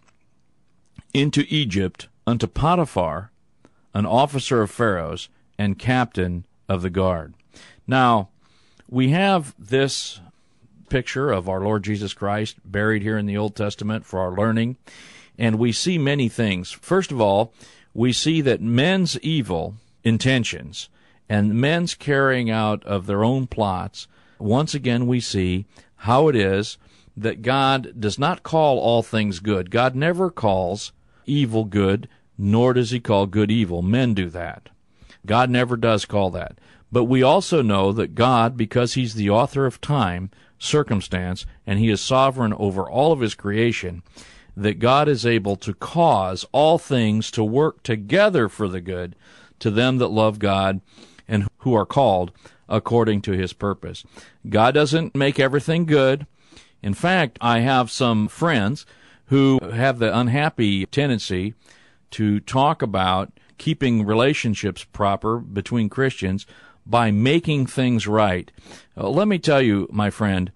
into 1.11 1.45
Egypt 1.49 2.07
unto 2.25 2.47
Potiphar, 2.47 3.31
an 3.93 4.05
officer 4.05 4.61
of 4.61 4.71
Pharaoh's 4.71 5.29
and 5.57 5.79
captain 5.79 6.45
of 6.67 6.81
the 6.81 6.89
guard. 6.89 7.33
Now, 7.85 8.29
we 8.89 9.09
have 9.09 9.53
this 9.57 10.19
picture 10.89 11.31
of 11.31 11.49
our 11.49 11.61
Lord 11.61 11.83
Jesus 11.83 12.13
Christ 12.13 12.57
buried 12.63 13.01
here 13.01 13.17
in 13.17 13.25
the 13.25 13.37
Old 13.37 13.55
Testament 13.55 14.05
for 14.05 14.19
our 14.19 14.31
learning, 14.31 14.77
and 15.37 15.57
we 15.57 15.71
see 15.71 15.97
many 15.97 16.29
things. 16.29 16.71
First 16.71 17.11
of 17.11 17.19
all, 17.19 17.53
we 17.93 18.13
see 18.13 18.41
that 18.41 18.61
men's 18.61 19.19
evil 19.19 19.75
intentions 20.03 20.89
and 21.29 21.55
men's 21.55 21.95
carrying 21.95 22.49
out 22.49 22.83
of 22.85 23.05
their 23.05 23.23
own 23.23 23.47
plots, 23.47 24.07
once 24.39 24.73
again 24.73 25.07
we 25.07 25.19
see 25.19 25.65
how 25.97 26.27
it 26.27 26.35
is 26.35 26.77
that 27.15 27.41
God 27.41 27.99
does 27.99 28.19
not 28.19 28.43
call 28.43 28.79
all 28.79 29.03
things 29.03 29.39
good. 29.39 29.71
God 29.71 29.95
never 29.95 30.29
calls 30.29 30.91
evil 31.25 31.65
good, 31.65 32.07
nor 32.37 32.73
does 32.73 32.91
he 32.91 32.99
call 32.99 33.25
good 33.27 33.51
evil. 33.51 33.81
Men 33.81 34.13
do 34.13 34.29
that. 34.29 34.69
God 35.25 35.49
never 35.49 35.77
does 35.77 36.05
call 36.05 36.29
that. 36.31 36.57
But 36.91 37.05
we 37.05 37.23
also 37.23 37.63
know 37.63 37.91
that 37.91 38.13
God, 38.13 38.55
because 38.55 38.93
He's 38.93 39.15
the 39.15 39.29
author 39.29 39.65
of 39.65 39.81
time, 39.81 40.29
circumstance, 40.59 41.43
and 41.65 41.79
He 41.79 41.89
is 41.89 42.01
sovereign 42.01 42.53
over 42.53 42.87
all 42.87 43.11
of 43.11 43.19
His 43.19 43.33
creation, 43.33 44.03
that 44.55 44.77
God 44.77 45.07
is 45.07 45.25
able 45.25 45.55
to 45.55 45.73
cause 45.73 46.45
all 46.51 46.77
things 46.77 47.31
to 47.31 47.43
work 47.43 47.81
together 47.81 48.47
for 48.47 48.67
the 48.67 48.79
good 48.79 49.15
to 49.57 49.71
them 49.71 49.97
that 49.97 50.09
love 50.09 50.37
God 50.37 50.81
and 51.27 51.47
who 51.59 51.73
are 51.73 51.85
called 51.85 52.31
according 52.69 53.23
to 53.23 53.31
His 53.31 53.53
purpose. 53.53 54.03
God 54.47 54.75
doesn't 54.75 55.15
make 55.15 55.39
everything 55.39 55.85
good. 55.85 56.27
In 56.83 56.93
fact, 56.93 57.39
I 57.41 57.61
have 57.61 57.89
some 57.89 58.27
friends 58.27 58.85
who 59.33 59.57
have 59.71 59.97
the 59.97 60.15
unhappy 60.15 60.85
tendency 60.85 61.55
to 62.11 62.39
talk 62.39 62.83
about 62.83 63.33
keeping 63.57 64.05
relationships 64.05 64.83
proper 64.83 65.39
between 65.39 65.89
Christians 65.89 66.45
by 66.85 67.09
making 67.09 67.65
things 67.65 68.05
right. 68.05 68.51
Uh, 68.95 69.09
let 69.09 69.27
me 69.27 69.39
tell 69.39 69.59
you, 69.59 69.89
my 69.91 70.11
friend, 70.11 70.51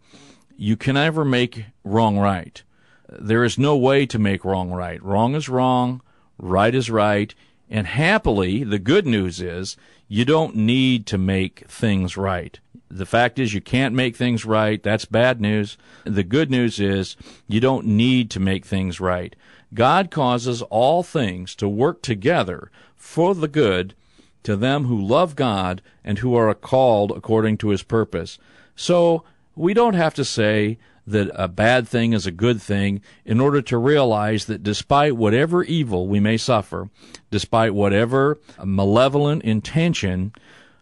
you 0.56 0.78
can 0.78 0.94
never 0.94 1.26
make 1.26 1.66
wrong 1.84 2.20
right. 2.20 2.62
There 3.10 3.44
is 3.44 3.58
no 3.58 3.76
way 3.76 4.06
to 4.06 4.20
make 4.20 4.46
wrong 4.46 4.70
right. 4.70 5.02
Wrong 5.02 5.34
is 5.34 5.50
wrong, 5.50 6.04
right 6.38 6.76
is 6.76 6.92
right, 6.92 7.34
and 7.72 7.88
happily, 7.88 8.64
the 8.64 8.78
good 8.78 9.08
news 9.08 9.42
is 9.42 9.76
you 10.08 10.24
don't 10.24 10.56
need 10.56 11.08
to 11.08 11.18
make 11.18 11.66
things 11.68 12.16
right. 12.16 12.60
The 12.90 13.06
fact 13.06 13.38
is 13.40 13.54
you 13.54 13.62
can't 13.62 13.94
make 13.94 14.16
things 14.16 14.46
right. 14.46 14.82
That's 14.82 15.06
bad 15.06 15.42
news. 15.42 15.78
The 16.06 16.24
good 16.24 16.50
news 16.50 16.80
is 16.80 17.16
you 17.48 17.60
don't 17.60 17.86
need 17.86 18.30
to 18.32 18.40
make 18.40 18.66
things 18.66 19.00
right. 19.00 19.36
God 19.74 20.10
causes 20.12 20.62
all 20.64 21.04
things 21.04 21.56
to 21.56 21.68
work 21.68 22.02
together 22.02 22.72
for 22.96 23.36
the 23.36 23.48
good 23.48 23.94
to 24.44 24.56
them 24.56 24.86
who 24.86 25.02
love 25.02 25.36
God 25.36 25.82
and 26.04 26.20
who 26.20 26.36
are 26.36 26.54
called 26.54 27.12
according 27.12 27.58
to 27.58 27.70
his 27.70 27.84
purpose. 27.84 28.40
So 28.76 29.24
we 29.56 29.74
don't 29.74 29.96
have 29.96 30.14
to 30.14 30.24
say 30.24 30.78
that 31.06 31.32
a 31.36 31.48
bad 31.48 31.88
thing 31.88 32.14
is 32.14 32.26
a 32.26 32.32
good 32.32 32.62
thing 32.62 33.02
in 33.26 33.40
order 33.40 33.62
to 33.62 33.78
realize 33.78 34.46
that 34.46 34.64
despite 34.64 35.16
whatever 35.16 35.64
evil 35.64 36.08
we 36.08 36.20
may 36.20 36.38
suffer, 36.38 36.90
despite 37.32 37.74
whatever 37.74 38.40
malevolent 38.64 39.42
intention 39.44 40.34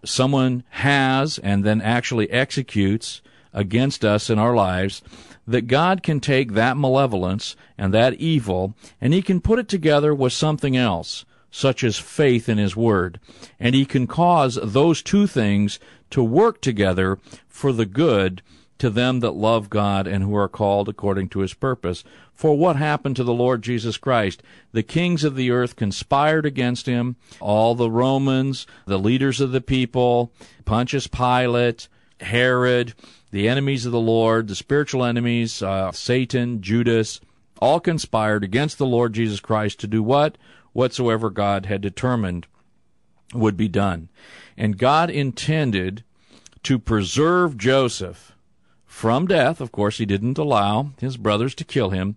someone 0.06 0.63
has 0.70 1.38
and 1.39 1.63
then 1.63 1.82
actually 1.82 2.30
executes 2.32 3.22
against 3.54 4.04
us 4.04 4.30
in 4.30 4.38
our 4.38 4.56
lives, 4.56 5.02
that 5.48 5.68
God 5.68 6.04
can 6.04 6.20
take 6.20 6.54
that 6.54 6.78
malevolence 6.78 7.56
and 7.78 7.94
that 7.94 8.15
evil 8.15 8.76
and 9.00 9.13
He 9.13 9.22
can 9.22 9.41
put 9.41 9.60
it 9.60 9.68
together 9.68 10.13
with 10.13 10.34
something 10.34 10.76
else, 10.76 11.26
such 11.52 11.84
as 11.84 11.98
faith 11.98 12.50
in 12.50 12.58
His 12.58 12.76
Word. 12.76 13.20
And 13.60 13.76
He 13.76 13.86
can 13.86 14.08
cause 14.08 14.60
those 14.62 15.02
two 15.02 15.28
things 15.28 15.80
to 16.10 16.24
work 16.24 16.62
together 16.62 17.20
for 17.48 17.72
the 17.72 17.86
good 17.86 18.41
to 18.78 18.89
them 18.89 19.22
that 19.22 19.32
love 19.32 19.70
God 19.70 20.08
and 20.08 20.24
who 20.24 20.36
are 20.36 20.50
called 20.50 20.89
according 20.89 21.30
to 21.30 21.39
his 21.39 21.54
purpose. 21.54 22.04
For 22.36 22.58
what 22.58 22.76
happened 22.76 23.15
to 23.15 23.24
the 23.24 23.34
Lord 23.34 23.62
Jesus 23.62 23.98
Christ? 23.98 24.43
The 24.74 24.84
kings 24.84 25.24
of 25.24 25.36
the 25.36 25.52
earth 25.52 25.78
conspired 25.78 26.45
against 26.45 26.86
him, 26.86 27.15
all 27.39 27.76
the 27.76 27.89
Romans, 27.89 28.67
the 28.86 29.00
leaders 29.00 29.39
of 29.39 29.54
the 29.54 29.62
people, 29.62 30.34
Pontius 30.65 31.08
Pilate, 31.08 31.88
Herod, 32.19 32.93
the 33.32 33.48
enemies 33.48 33.86
of 33.86 33.93
the 33.93 34.00
Lord, 34.00 34.50
the 34.50 34.56
spiritual 34.56 35.06
enemies, 35.06 35.63
uh, 35.63 35.91
Satan, 35.93 36.62
Judas, 36.62 37.21
all 37.62 37.80
conspired 37.80 38.43
against 38.43 38.78
the 38.78 38.86
Lord 38.86 39.13
Jesus 39.13 39.39
Christ 39.39 39.80
to 39.80 39.88
do 39.88 40.04
what? 40.04 40.38
Whatsoever 40.74 41.30
God 41.30 41.67
had 41.67 41.80
determined 41.80 42.48
would 43.34 43.56
be 43.56 43.69
done. 43.69 44.10
And 44.58 44.78
God 44.78 45.10
intended 45.10 46.04
to 46.63 46.78
preserve 46.80 47.58
Joseph 47.58 48.35
from 48.95 49.27
death. 49.27 49.60
Of 49.60 49.73
course, 49.73 49.97
he 49.97 50.05
didn't 50.05 50.38
allow 50.38 50.91
his 51.01 51.17
brothers 51.17 51.53
to 51.55 51.65
kill 51.65 51.89
him. 51.89 52.15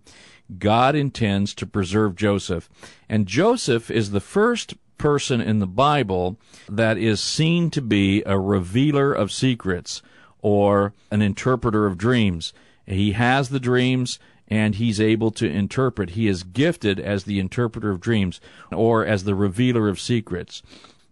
God 0.57 0.95
intends 0.95 1.53
to 1.55 1.67
preserve 1.67 2.15
Joseph. 2.15 2.69
And 3.09 3.27
Joseph 3.27 3.91
is 3.91 4.11
the 4.11 4.21
first 4.21 4.75
person 4.97 5.41
in 5.41 5.59
the 5.59 5.67
Bible 5.67 6.37
that 6.69 6.97
is 6.97 7.19
seen 7.19 7.69
to 7.71 7.81
be 7.81 8.23
a 8.25 8.39
revealer 8.39 9.11
of 9.11 9.29
secrets 9.29 10.01
or 10.41 10.93
an 11.11 11.21
interpreter 11.21 11.85
of 11.85 11.97
dreams. 11.97 12.53
He 12.85 13.11
has 13.11 13.49
the 13.49 13.59
dreams 13.59 14.17
and 14.47 14.75
he's 14.75 15.01
able 15.01 15.31
to 15.31 15.51
interpret. 15.51 16.11
He 16.11 16.29
is 16.29 16.43
gifted 16.43 16.97
as 16.97 17.25
the 17.25 17.41
interpreter 17.41 17.91
of 17.91 17.99
dreams 17.99 18.39
or 18.71 19.05
as 19.05 19.25
the 19.25 19.35
revealer 19.35 19.89
of 19.89 19.99
secrets. 19.99 20.63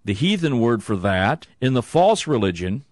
The 0.05 0.13
heathen 0.13 0.61
word 0.61 0.81
for 0.81 0.95
that 0.95 1.45
in 1.59 1.73
the 1.73 1.83
false 1.83 2.25
religion 2.25 2.85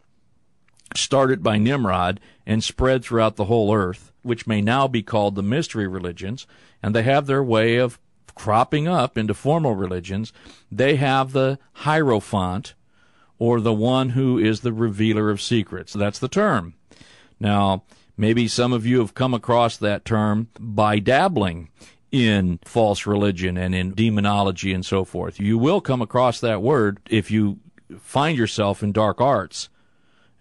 started 0.98 1.44
by 1.44 1.58
Nimrod 1.58 2.20
and 2.46 2.64
spread 2.64 3.04
throughout 3.04 3.36
the 3.36 3.46
whole 3.46 3.74
earth, 3.74 4.12
which 4.22 4.48
may 4.48 4.62
now 4.62 4.88
be 4.88 5.04
called 5.04 5.36
the 5.36 5.44
mystery 5.44 5.88
religions, 5.88 6.48
and 6.82 6.94
they 6.94 7.04
have 7.04 7.26
their 7.26 7.44
way 7.44 7.78
of 7.78 8.00
cropping 8.36 8.88
up 8.88 9.18
into 9.18 9.34
formal 9.34 9.76
religions. 9.76 10.34
They 10.72 10.98
have 10.98 11.32
the 11.32 11.58
Hierophant, 11.74 12.74
or 13.40 13.60
the 13.60 13.74
one 13.74 14.10
who 14.10 14.38
is 14.38 14.62
the 14.62 14.74
revealer 14.74 15.30
of 15.30 15.42
secrets. 15.42 15.94
That's 15.94 16.20
the 16.20 16.28
term. 16.28 16.76
Now, 17.40 17.84
maybe 18.18 18.48
some 18.48 18.74
of 18.74 18.86
you 18.86 19.00
have 19.00 19.14
come 19.14 19.34
across 19.34 19.78
that 19.78 20.06
term 20.06 20.50
by 20.60 21.00
dabbling 21.00 21.70
in 22.12 22.60
false 22.64 23.06
religion 23.06 23.58
and 23.58 23.76
in 23.76 23.94
demonology 23.94 24.74
and 24.74 24.86
so 24.86 25.04
forth. 25.04 25.40
You 25.40 25.58
will 25.58 25.82
come 25.82 26.02
across 26.02 26.40
that 26.40 26.62
word 26.62 27.00
if 27.10 27.30
you 27.30 27.60
find 28.00 28.38
yourself 28.38 28.82
in 28.82 28.92
dark 28.92 29.20
arts. 29.20 29.70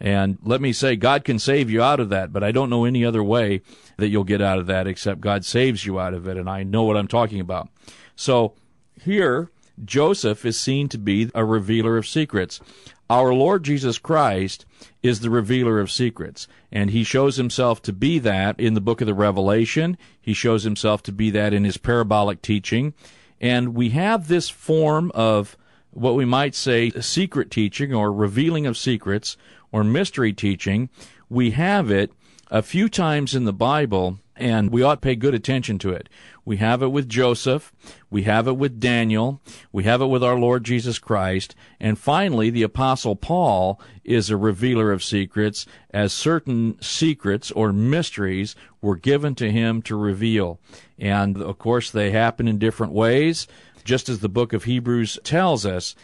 And 0.00 0.38
let 0.42 0.60
me 0.60 0.72
say, 0.72 0.96
God 0.96 1.24
can 1.24 1.38
save 1.38 1.70
you 1.70 1.82
out 1.82 2.00
of 2.00 2.08
that, 2.10 2.32
but 2.32 2.42
I 2.42 2.52
don't 2.52 2.70
know 2.70 2.84
any 2.84 3.04
other 3.04 3.22
way 3.22 3.62
that 3.96 4.08
you'll 4.08 4.24
get 4.24 4.42
out 4.42 4.58
of 4.58 4.66
that 4.66 4.86
except 4.86 5.20
God 5.20 5.44
saves 5.44 5.86
you 5.86 5.98
out 6.00 6.14
of 6.14 6.26
it, 6.26 6.36
and 6.36 6.50
I 6.50 6.62
know 6.62 6.82
what 6.82 6.96
I'm 6.96 7.08
talking 7.08 7.40
about. 7.40 7.68
So 8.16 8.54
here, 9.00 9.50
Joseph 9.84 10.44
is 10.44 10.58
seen 10.58 10.88
to 10.88 10.98
be 10.98 11.30
a 11.34 11.44
revealer 11.44 11.96
of 11.96 12.06
secrets. 12.06 12.60
Our 13.08 13.34
Lord 13.34 13.64
Jesus 13.64 13.98
Christ 13.98 14.64
is 15.02 15.20
the 15.20 15.30
revealer 15.30 15.78
of 15.78 15.90
secrets, 15.90 16.48
and 16.72 16.90
he 16.90 17.04
shows 17.04 17.36
himself 17.36 17.82
to 17.82 17.92
be 17.92 18.18
that 18.20 18.58
in 18.58 18.74
the 18.74 18.80
book 18.80 19.00
of 19.00 19.06
the 19.06 19.14
Revelation. 19.14 19.96
He 20.20 20.32
shows 20.32 20.64
himself 20.64 21.02
to 21.04 21.12
be 21.12 21.30
that 21.30 21.52
in 21.52 21.64
his 21.64 21.76
parabolic 21.76 22.40
teaching. 22.40 22.94
And 23.40 23.74
we 23.74 23.90
have 23.90 24.28
this 24.28 24.48
form 24.48 25.12
of 25.14 25.56
what 25.90 26.14
we 26.14 26.24
might 26.24 26.54
say 26.54 26.90
secret 26.90 27.50
teaching 27.50 27.94
or 27.94 28.12
revealing 28.12 28.66
of 28.66 28.76
secrets 28.76 29.36
or 29.74 29.82
mystery 29.82 30.32
teaching, 30.32 30.88
we 31.28 31.50
have 31.50 31.90
it 31.90 32.12
a 32.48 32.62
few 32.62 32.88
times 32.88 33.34
in 33.34 33.44
the 33.44 33.52
Bible, 33.52 34.20
and 34.36 34.70
we 34.70 34.84
ought 34.84 34.94
to 34.94 35.00
pay 35.00 35.16
good 35.16 35.34
attention 35.34 35.80
to 35.80 35.90
it. 35.90 36.08
We 36.44 36.58
have 36.58 36.80
it 36.80 36.92
with 36.92 37.08
Joseph, 37.08 37.72
we 38.08 38.22
have 38.22 38.46
it 38.46 38.56
with 38.56 38.78
Daniel, 38.78 39.40
we 39.72 39.82
have 39.82 40.00
it 40.00 40.06
with 40.06 40.22
our 40.22 40.38
Lord 40.38 40.62
Jesus 40.62 41.00
Christ, 41.00 41.56
and 41.80 41.98
finally, 41.98 42.50
the 42.50 42.62
Apostle 42.62 43.16
Paul 43.16 43.80
is 44.04 44.30
a 44.30 44.36
revealer 44.36 44.92
of 44.92 45.02
secrets, 45.02 45.66
as 45.90 46.12
certain 46.12 46.80
secrets 46.80 47.50
or 47.50 47.72
mysteries 47.72 48.54
were 48.80 48.94
given 48.94 49.34
to 49.34 49.50
him 49.50 49.82
to 49.82 49.96
reveal. 49.96 50.60
And 51.00 51.42
of 51.42 51.58
course, 51.58 51.90
they 51.90 52.12
happen 52.12 52.46
in 52.46 52.58
different 52.60 52.92
ways 52.92 53.48
just 53.84 54.08
as 54.08 54.20
the 54.20 54.28
book 54.28 54.52
of 54.52 54.64
Hebrews 54.64 55.18
tells 55.24 55.66
us, 55.66 55.94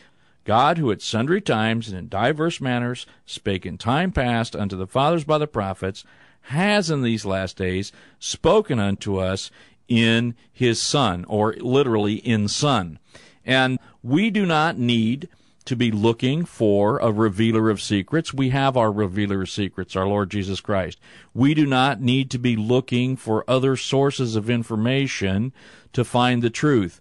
God, 0.51 0.79
who 0.79 0.91
at 0.91 1.01
sundry 1.01 1.41
times 1.41 1.87
and 1.87 1.97
in 1.97 2.09
divers 2.09 2.61
manners 2.61 3.07
spake 3.25 3.65
in 3.65 3.79
time 3.79 4.11
past 4.11 4.57
unto 4.57 4.75
the 4.75 4.89
fathers 4.89 5.23
by 5.23 5.39
the 5.39 5.47
prophets, 5.47 6.03
has 6.41 6.91
in 6.91 7.03
these 7.03 7.25
last 7.25 7.57
days 7.57 7.93
spoken 8.19 8.81
unto 8.81 9.17
us 9.19 9.53
in 9.87 10.35
his 10.53 10.83
Son, 10.83 11.25
or 11.29 11.53
literally 11.53 12.15
in 12.15 12.49
Son. 12.49 12.99
And 13.47 13.79
we 14.03 14.29
do 14.29 14.45
not 14.45 14.77
need 14.77 15.29
to 15.67 15.77
be 15.77 15.93
looking 15.93 16.45
for 16.45 16.99
a 16.99 17.13
revealer 17.13 17.71
of 17.71 17.81
secrets. 17.81 18.35
We 18.35 18.49
have 18.49 18.77
our 18.77 18.91
revealer 18.91 19.43
of 19.43 19.51
secrets, 19.51 19.95
our 19.95 20.09
Lord 20.09 20.31
Jesus 20.31 20.61
Christ. 20.61 20.99
We 21.33 21.55
do 21.55 21.65
not 21.65 22.01
need 22.01 22.29
to 22.33 22.39
be 22.41 22.57
looking 22.57 23.15
for 23.15 23.49
other 23.49 23.77
sources 23.77 24.35
of 24.35 24.51
information 24.51 25.53
to 25.93 26.05
find 26.05 26.43
the 26.43 26.51
truth. 26.51 26.99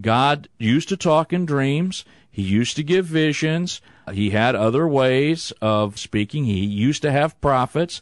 God 0.00 0.48
used 0.56 0.88
to 0.90 0.96
talk 0.96 1.32
in 1.32 1.46
dreams. 1.46 2.04
He 2.32 2.42
used 2.42 2.76
to 2.76 2.82
give 2.82 3.04
visions. 3.04 3.82
He 4.10 4.30
had 4.30 4.56
other 4.56 4.88
ways 4.88 5.52
of 5.60 5.98
speaking. 5.98 6.46
He 6.46 6.64
used 6.64 7.02
to 7.02 7.12
have 7.12 7.40
prophets. 7.42 8.00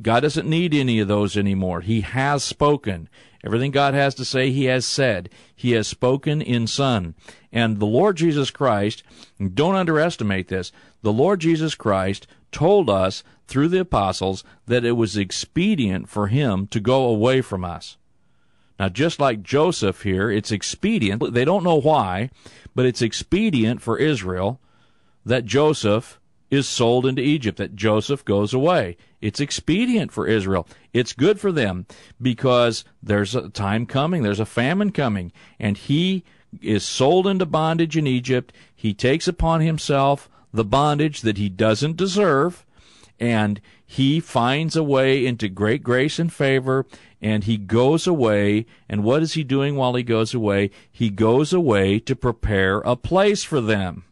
God 0.00 0.20
doesn't 0.20 0.48
need 0.48 0.74
any 0.74 1.00
of 1.00 1.08
those 1.08 1.36
anymore. 1.36 1.80
He 1.80 2.02
has 2.02 2.44
spoken. 2.44 3.08
Everything 3.42 3.70
God 3.70 3.94
has 3.94 4.14
to 4.16 4.24
say, 4.24 4.50
He 4.50 4.66
has 4.66 4.84
said. 4.84 5.30
He 5.56 5.72
has 5.72 5.88
spoken 5.88 6.42
in 6.42 6.66
Son. 6.66 7.14
And 7.50 7.80
the 7.80 7.86
Lord 7.86 8.18
Jesus 8.18 8.50
Christ, 8.50 9.02
don't 9.42 9.74
underestimate 9.74 10.48
this, 10.48 10.72
the 11.02 11.12
Lord 11.12 11.40
Jesus 11.40 11.74
Christ 11.74 12.26
told 12.52 12.90
us 12.90 13.24
through 13.46 13.68
the 13.68 13.80
apostles 13.80 14.44
that 14.66 14.84
it 14.84 14.92
was 14.92 15.16
expedient 15.16 16.08
for 16.08 16.26
Him 16.26 16.66
to 16.68 16.80
go 16.80 17.04
away 17.04 17.40
from 17.40 17.64
us. 17.64 17.96
Now, 18.78 18.88
just 18.88 19.20
like 19.20 19.42
Joseph 19.42 20.02
here, 20.02 20.30
it's 20.30 20.50
expedient. 20.50 21.34
They 21.34 21.44
don't 21.44 21.64
know 21.64 21.80
why, 21.80 22.30
but 22.74 22.86
it's 22.86 23.02
expedient 23.02 23.82
for 23.82 23.98
Israel 23.98 24.60
that 25.24 25.44
Joseph 25.44 26.20
is 26.50 26.68
sold 26.68 27.06
into 27.06 27.22
Egypt, 27.22 27.58
that 27.58 27.76
Joseph 27.76 28.24
goes 28.24 28.52
away. 28.52 28.96
It's 29.20 29.40
expedient 29.40 30.10
for 30.10 30.26
Israel. 30.26 30.66
It's 30.92 31.12
good 31.12 31.38
for 31.38 31.52
them 31.52 31.86
because 32.20 32.84
there's 33.02 33.34
a 33.34 33.48
time 33.48 33.86
coming, 33.86 34.22
there's 34.22 34.40
a 34.40 34.46
famine 34.46 34.90
coming, 34.90 35.32
and 35.58 35.76
he 35.76 36.24
is 36.60 36.84
sold 36.84 37.26
into 37.26 37.46
bondage 37.46 37.96
in 37.96 38.06
Egypt. 38.06 38.52
He 38.74 38.92
takes 38.92 39.28
upon 39.28 39.60
himself 39.60 40.28
the 40.52 40.64
bondage 40.64 41.20
that 41.20 41.38
he 41.38 41.48
doesn't 41.48 41.96
deserve, 41.96 42.66
and 43.20 43.60
he 43.86 44.18
finds 44.18 44.74
a 44.74 44.82
way 44.82 45.26
into 45.26 45.48
great 45.48 45.82
grace 45.82 46.18
and 46.18 46.32
favor, 46.32 46.86
and 47.20 47.44
he 47.44 47.58
goes 47.58 48.06
away. 48.06 48.66
And 48.88 49.04
what 49.04 49.22
is 49.22 49.34
he 49.34 49.44
doing 49.44 49.76
while 49.76 49.94
he 49.94 50.02
goes 50.02 50.32
away? 50.32 50.70
He 50.90 51.10
goes 51.10 51.52
away 51.52 51.98
to 52.00 52.16
prepare 52.16 52.78
a 52.78 52.96
place 52.96 53.44
for 53.44 53.60
them 53.60 54.04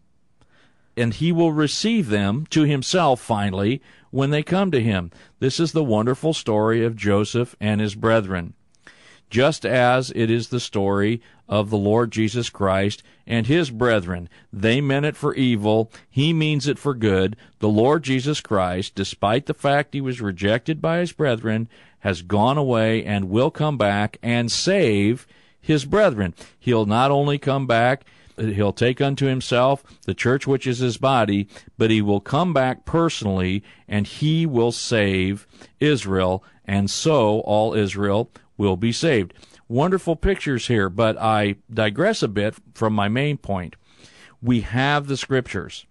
and 0.98 1.14
he 1.14 1.30
will 1.30 1.52
receive 1.52 2.08
them 2.08 2.44
to 2.50 2.62
himself 2.62 3.20
finally 3.20 3.80
when 4.10 4.30
they 4.30 4.42
come 4.42 4.70
to 4.72 4.82
him. 4.82 5.12
This 5.38 5.60
is 5.60 5.72
the 5.72 5.84
wonderful 5.84 6.34
story 6.34 6.84
of 6.84 6.96
Joseph 6.96 7.54
and 7.60 7.80
his 7.80 7.94
brethren. 7.94 8.54
Just 9.30 9.64
as 9.64 10.10
it 10.16 10.30
is 10.30 10.48
the 10.48 10.58
story 10.58 11.22
of 11.48 11.70
the 11.70 11.78
Lord 11.78 12.10
Jesus 12.10 12.50
Christ 12.50 13.02
and 13.26 13.46
his 13.46 13.70
brethren. 13.70 14.28
They 14.52 14.80
meant 14.80 15.06
it 15.06 15.16
for 15.16 15.34
evil. 15.34 15.90
He 16.10 16.32
means 16.32 16.66
it 16.66 16.78
for 16.78 16.94
good. 16.94 17.36
The 17.58 17.68
Lord 17.68 18.02
Jesus 18.02 18.40
Christ, 18.40 18.94
despite 18.94 19.46
the 19.46 19.54
fact 19.54 19.94
he 19.94 20.00
was 20.00 20.20
rejected 20.20 20.80
by 20.80 20.98
his 20.98 21.12
brethren, 21.12 21.68
has 22.00 22.22
gone 22.22 22.58
away 22.58 23.04
and 23.04 23.30
will 23.30 23.50
come 23.50 23.76
back 23.78 24.18
and 24.22 24.52
save 24.52 25.26
his 25.60 25.84
brethren. 25.84 26.34
He'll 26.58 26.86
not 26.86 27.10
only 27.10 27.38
come 27.38 27.66
back 27.66 28.04
he'll 28.38 28.72
take 28.72 29.00
unto 29.00 29.26
himself 29.26 29.82
the 30.04 30.14
church 30.14 30.46
which 30.46 30.66
is 30.66 30.78
his 30.78 30.96
body, 30.96 31.48
but 31.76 31.90
he 31.90 32.00
will 32.00 32.20
come 32.20 32.52
back 32.52 32.84
personally 32.84 33.62
and 33.86 34.06
he 34.06 34.46
will 34.46 34.72
save 34.72 35.46
Israel, 35.80 36.44
and 36.64 36.90
so 36.90 37.40
all 37.40 37.74
Israel 37.74 38.30
will 38.56 38.76
be 38.76 38.92
saved. 38.92 39.32
Wonderful 39.68 40.16
pictures 40.16 40.68
here, 40.68 40.88
but 40.88 41.18
I 41.18 41.56
digress 41.72 42.22
a 42.22 42.28
bit 42.28 42.54
from 42.74 42.94
my 42.94 43.08
main 43.08 43.36
point. 43.36 43.76
We 44.40 44.62
have 44.62 45.06
the 45.06 45.16
scriptures. 45.16 45.84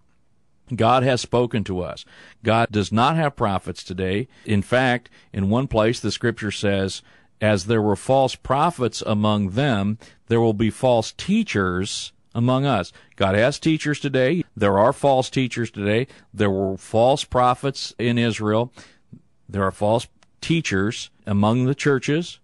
God 0.76 1.04
has 1.04 1.22
spoken 1.22 1.64
to 1.66 1.82
us. 1.82 2.04
God 2.44 2.70
does 2.72 2.92
not 2.92 3.16
have 3.16 3.36
prophets 3.36 3.84
today. 3.84 4.28
In 4.46 4.62
fact, 4.62 5.10
in 5.32 5.50
one 5.50 5.68
place 5.68 6.00
the 6.00 6.12
scripture 6.12 6.52
says, 6.52 7.02
as 7.40 7.66
there 7.66 7.82
were 7.82 7.96
false 7.96 8.36
prophets 8.36 9.04
among 9.06 9.52
them, 9.52 9.98
there 10.28 10.42
will 10.42 10.54
be 10.54 10.70
false 10.70 11.12
teachers 11.12 12.12
among 12.34 12.66
us. 12.66 12.92
God 13.16 13.36
has 13.36 13.60
teachers 13.60 14.00
today. 14.00 14.44
There 14.56 14.78
are 14.78 14.92
false 14.92 15.30
teachers 15.30 15.72
today. 15.72 16.08
There 16.34 16.50
were 16.50 16.78
false 16.78 17.24
prophets 17.24 17.94
in 17.98 18.18
Israel. 18.18 18.74
There 19.48 19.64
are 19.64 19.72
false 19.72 20.08
teachers 20.42 21.10
among 21.26 21.66
the 21.66 21.76
churches, 21.76 22.40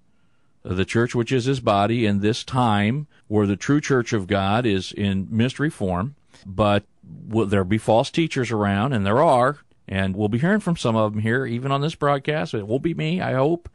Uh, 0.66 0.74
the 0.74 0.86
church 0.86 1.14
which 1.16 1.32
is 1.32 1.46
his 1.46 1.60
body 1.60 2.06
in 2.06 2.20
this 2.20 2.44
time 2.44 3.08
where 3.28 3.48
the 3.48 3.56
true 3.56 3.82
church 3.82 4.14
of 4.14 4.28
God 4.28 4.66
is 4.66 4.92
in 4.92 5.28
mystery 5.30 5.70
form. 5.70 6.16
But 6.46 6.84
will 7.28 7.46
there 7.46 7.64
be 7.64 7.78
false 7.78 8.10
teachers 8.10 8.52
around? 8.52 8.94
And 8.94 9.06
there 9.06 9.22
are. 9.22 9.60
And 9.88 10.16
we'll 10.16 10.30
be 10.30 10.40
hearing 10.40 10.62
from 10.62 10.78
some 10.78 10.96
of 10.96 11.12
them 11.12 11.22
here, 11.22 11.46
even 11.46 11.72
on 11.72 11.82
this 11.82 11.96
broadcast. 11.96 12.54
It 12.54 12.68
won't 12.68 12.84
be 12.84 12.94
me, 12.94 13.20
I 13.20 13.34
hope. 13.34 13.70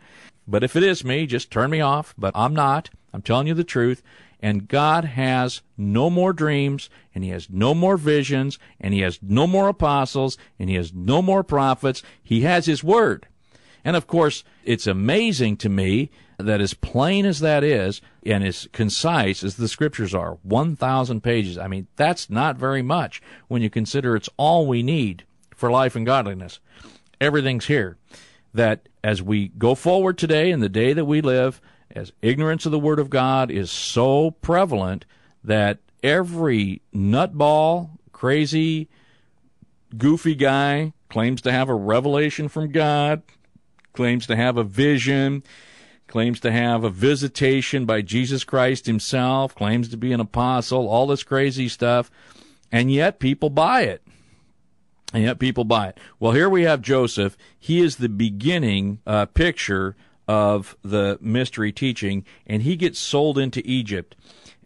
But 0.46 0.64
if 0.64 0.74
it 0.74 0.82
is 0.82 1.04
me, 1.04 1.26
just 1.26 1.50
turn 1.50 1.70
me 1.70 1.80
off. 1.80 2.14
But 2.16 2.32
I'm 2.34 2.54
not. 2.54 2.88
I'm 3.12 3.22
telling 3.22 3.46
you 3.46 3.54
the 3.54 3.64
truth 3.64 4.02
and 4.40 4.68
God 4.68 5.04
has 5.04 5.62
no 5.76 6.10
more 6.10 6.32
dreams, 6.32 6.88
and 7.14 7.24
He 7.24 7.30
has 7.30 7.50
no 7.50 7.74
more 7.74 7.96
visions, 7.96 8.58
and 8.80 8.94
He 8.94 9.00
has 9.00 9.18
no 9.22 9.46
more 9.46 9.68
apostles, 9.68 10.38
and 10.58 10.70
He 10.70 10.76
has 10.76 10.92
no 10.92 11.22
more 11.22 11.42
prophets. 11.42 12.02
He 12.22 12.42
has 12.42 12.66
His 12.66 12.84
Word. 12.84 13.26
And 13.88 13.96
of 13.96 14.06
course, 14.06 14.44
it's 14.64 14.86
amazing 14.86 15.56
to 15.56 15.70
me 15.70 16.10
that 16.36 16.60
as 16.60 16.74
plain 16.74 17.24
as 17.24 17.40
that 17.40 17.64
is, 17.64 18.02
and 18.22 18.44
as 18.44 18.68
concise 18.70 19.42
as 19.42 19.56
the 19.56 19.66
scriptures 19.66 20.14
are, 20.14 20.36
1,000 20.42 21.22
pages, 21.22 21.56
I 21.56 21.68
mean, 21.68 21.86
that's 21.96 22.28
not 22.28 22.58
very 22.58 22.82
much 22.82 23.22
when 23.46 23.62
you 23.62 23.70
consider 23.70 24.14
it's 24.14 24.28
all 24.36 24.66
we 24.66 24.82
need 24.82 25.24
for 25.56 25.70
life 25.70 25.96
and 25.96 26.04
godliness. 26.04 26.60
Everything's 27.18 27.64
here. 27.64 27.96
That 28.52 28.90
as 29.02 29.22
we 29.22 29.48
go 29.48 29.74
forward 29.74 30.18
today 30.18 30.50
in 30.50 30.60
the 30.60 30.68
day 30.68 30.92
that 30.92 31.06
we 31.06 31.22
live, 31.22 31.58
as 31.90 32.12
ignorance 32.20 32.66
of 32.66 32.72
the 32.72 32.78
Word 32.78 32.98
of 32.98 33.08
God 33.08 33.50
is 33.50 33.70
so 33.70 34.32
prevalent 34.42 35.06
that 35.42 35.78
every 36.02 36.82
nutball, 36.94 37.88
crazy, 38.12 38.90
goofy 39.96 40.34
guy 40.34 40.92
claims 41.08 41.40
to 41.40 41.52
have 41.52 41.70
a 41.70 41.74
revelation 41.74 42.48
from 42.48 42.70
God, 42.70 43.22
claims 43.98 44.28
to 44.28 44.36
have 44.36 44.56
a 44.56 44.62
vision, 44.62 45.42
claims 46.06 46.38
to 46.38 46.52
have 46.52 46.84
a 46.84 46.88
visitation 46.88 47.84
by 47.84 48.00
Jesus 48.00 48.44
Christ 48.44 48.86
himself, 48.86 49.56
claims 49.56 49.88
to 49.88 49.96
be 49.96 50.12
an 50.12 50.20
apostle, 50.20 50.86
all 50.86 51.08
this 51.08 51.24
crazy 51.24 51.66
stuff, 51.66 52.08
and 52.70 52.92
yet 52.92 53.18
people 53.18 53.50
buy 53.50 53.82
it. 53.82 54.00
And 55.12 55.24
yet 55.24 55.40
people 55.40 55.64
buy 55.64 55.88
it. 55.88 55.98
Well, 56.20 56.30
here 56.30 56.48
we 56.48 56.62
have 56.62 56.80
Joseph. 56.80 57.36
He 57.58 57.80
is 57.80 57.96
the 57.96 58.08
beginning 58.08 59.00
uh, 59.04 59.26
picture 59.26 59.96
of 60.28 60.76
the 60.82 61.18
mystery 61.20 61.72
teaching, 61.72 62.24
and 62.46 62.62
he 62.62 62.76
gets 62.76 62.98
sold 62.98 63.38
into 63.38 63.62
Egypt. 63.64 64.14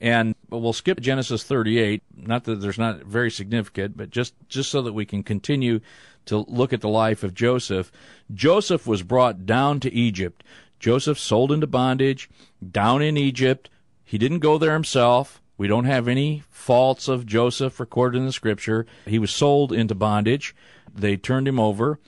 And 0.01 0.35
we'll 0.51 0.73
skip 0.73 1.01
Genesis 1.01 1.45
38, 1.45 2.03
not 2.17 2.45
that 2.45 2.57
there's 2.57 2.79
not 2.79 3.05
very 3.05 3.31
significant, 3.31 3.97
but 3.97 4.11
just, 4.11 4.35
just 4.49 4.71
so 4.71 4.83
that 4.83 4.93
we 4.93 5.07
can 5.07 5.23
continue 5.23 5.81
to 6.27 6.39
look 6.49 6.73
at 6.73 6.81
the 6.81 6.89
life 6.89 7.23
of 7.23 7.35
Joseph. 7.35 7.93
Joseph 8.35 8.85
was 8.85 9.05
brought 9.05 9.47
down 9.47 9.79
to 9.81 9.93
Egypt. 9.93 10.43
Joseph 10.81 11.19
sold 11.19 11.53
into 11.53 11.69
bondage 11.69 12.29
down 12.69 13.01
in 13.01 13.17
Egypt. 13.17 13.71
He 14.05 14.19
didn't 14.19 14.41
go 14.41 14.59
there 14.59 14.73
himself. 14.73 15.41
We 15.57 15.69
don't 15.69 15.85
have 15.85 16.09
any 16.09 16.43
faults 16.51 17.07
of 17.07 17.25
Joseph 17.25 17.79
recorded 17.79 18.19
in 18.19 18.27
the 18.27 18.33
scripture. 18.33 18.87
He 19.07 19.21
was 19.21 19.31
sold 19.31 19.73
into 19.73 19.95
bondage. 19.95 20.57
They 20.93 21.17
turned 21.17 21.47
him 21.47 21.61
over. 21.61 22.01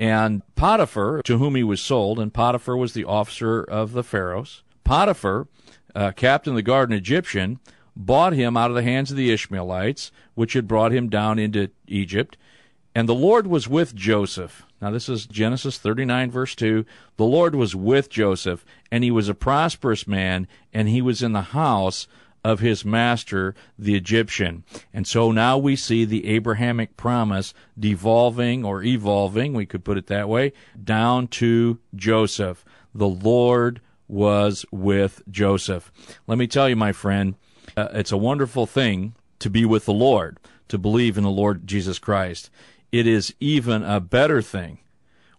And 0.00 0.40
Potiphar, 0.56 1.20
to 1.24 1.36
whom 1.36 1.54
he 1.54 1.62
was 1.62 1.78
sold, 1.78 2.18
and 2.18 2.32
Potiphar 2.32 2.74
was 2.74 2.94
the 2.94 3.04
officer 3.04 3.62
of 3.62 3.92
the 3.92 4.02
Pharaohs, 4.02 4.62
Potiphar, 4.82 5.46
uh, 5.94 6.12
captain 6.12 6.54
of 6.54 6.56
the 6.56 6.62
guard, 6.62 6.88
an 6.88 6.96
Egyptian, 6.96 7.60
bought 7.94 8.32
him 8.32 8.56
out 8.56 8.70
of 8.70 8.76
the 8.76 8.82
hands 8.82 9.10
of 9.10 9.18
the 9.18 9.30
Ishmaelites, 9.30 10.10
which 10.34 10.54
had 10.54 10.66
brought 10.66 10.92
him 10.92 11.10
down 11.10 11.38
into 11.38 11.68
Egypt. 11.86 12.38
And 12.94 13.06
the 13.06 13.14
Lord 13.14 13.46
was 13.46 13.68
with 13.68 13.94
Joseph. 13.94 14.64
Now, 14.80 14.90
this 14.90 15.10
is 15.10 15.26
Genesis 15.26 15.76
39, 15.76 16.30
verse 16.30 16.54
2. 16.54 16.86
The 17.18 17.24
Lord 17.26 17.54
was 17.54 17.76
with 17.76 18.08
Joseph, 18.08 18.64
and 18.90 19.04
he 19.04 19.10
was 19.10 19.28
a 19.28 19.34
prosperous 19.34 20.08
man, 20.08 20.48
and 20.72 20.88
he 20.88 21.02
was 21.02 21.22
in 21.22 21.32
the 21.32 21.42
house 21.42 22.08
of 22.44 22.60
his 22.60 22.84
master, 22.84 23.54
the 23.78 23.94
Egyptian. 23.94 24.64
And 24.92 25.06
so 25.06 25.30
now 25.30 25.58
we 25.58 25.76
see 25.76 26.04
the 26.04 26.26
Abrahamic 26.28 26.96
promise 26.96 27.52
devolving 27.78 28.64
or 28.64 28.82
evolving, 28.82 29.52
we 29.52 29.66
could 29.66 29.84
put 29.84 29.98
it 29.98 30.06
that 30.06 30.28
way, 30.28 30.52
down 30.82 31.28
to 31.28 31.78
Joseph. 31.94 32.64
The 32.94 33.08
Lord 33.08 33.80
was 34.08 34.64
with 34.70 35.22
Joseph. 35.30 35.92
Let 36.26 36.38
me 36.38 36.46
tell 36.46 36.68
you, 36.68 36.76
my 36.76 36.92
friend, 36.92 37.34
uh, 37.76 37.88
it's 37.92 38.12
a 38.12 38.16
wonderful 38.16 38.66
thing 38.66 39.14
to 39.38 39.50
be 39.50 39.64
with 39.64 39.84
the 39.84 39.92
Lord, 39.92 40.38
to 40.68 40.78
believe 40.78 41.16
in 41.16 41.24
the 41.24 41.30
Lord 41.30 41.66
Jesus 41.66 41.98
Christ. 41.98 42.50
It 42.90 43.06
is 43.06 43.34
even 43.38 43.82
a 43.82 44.00
better 44.00 44.42
thing 44.42 44.78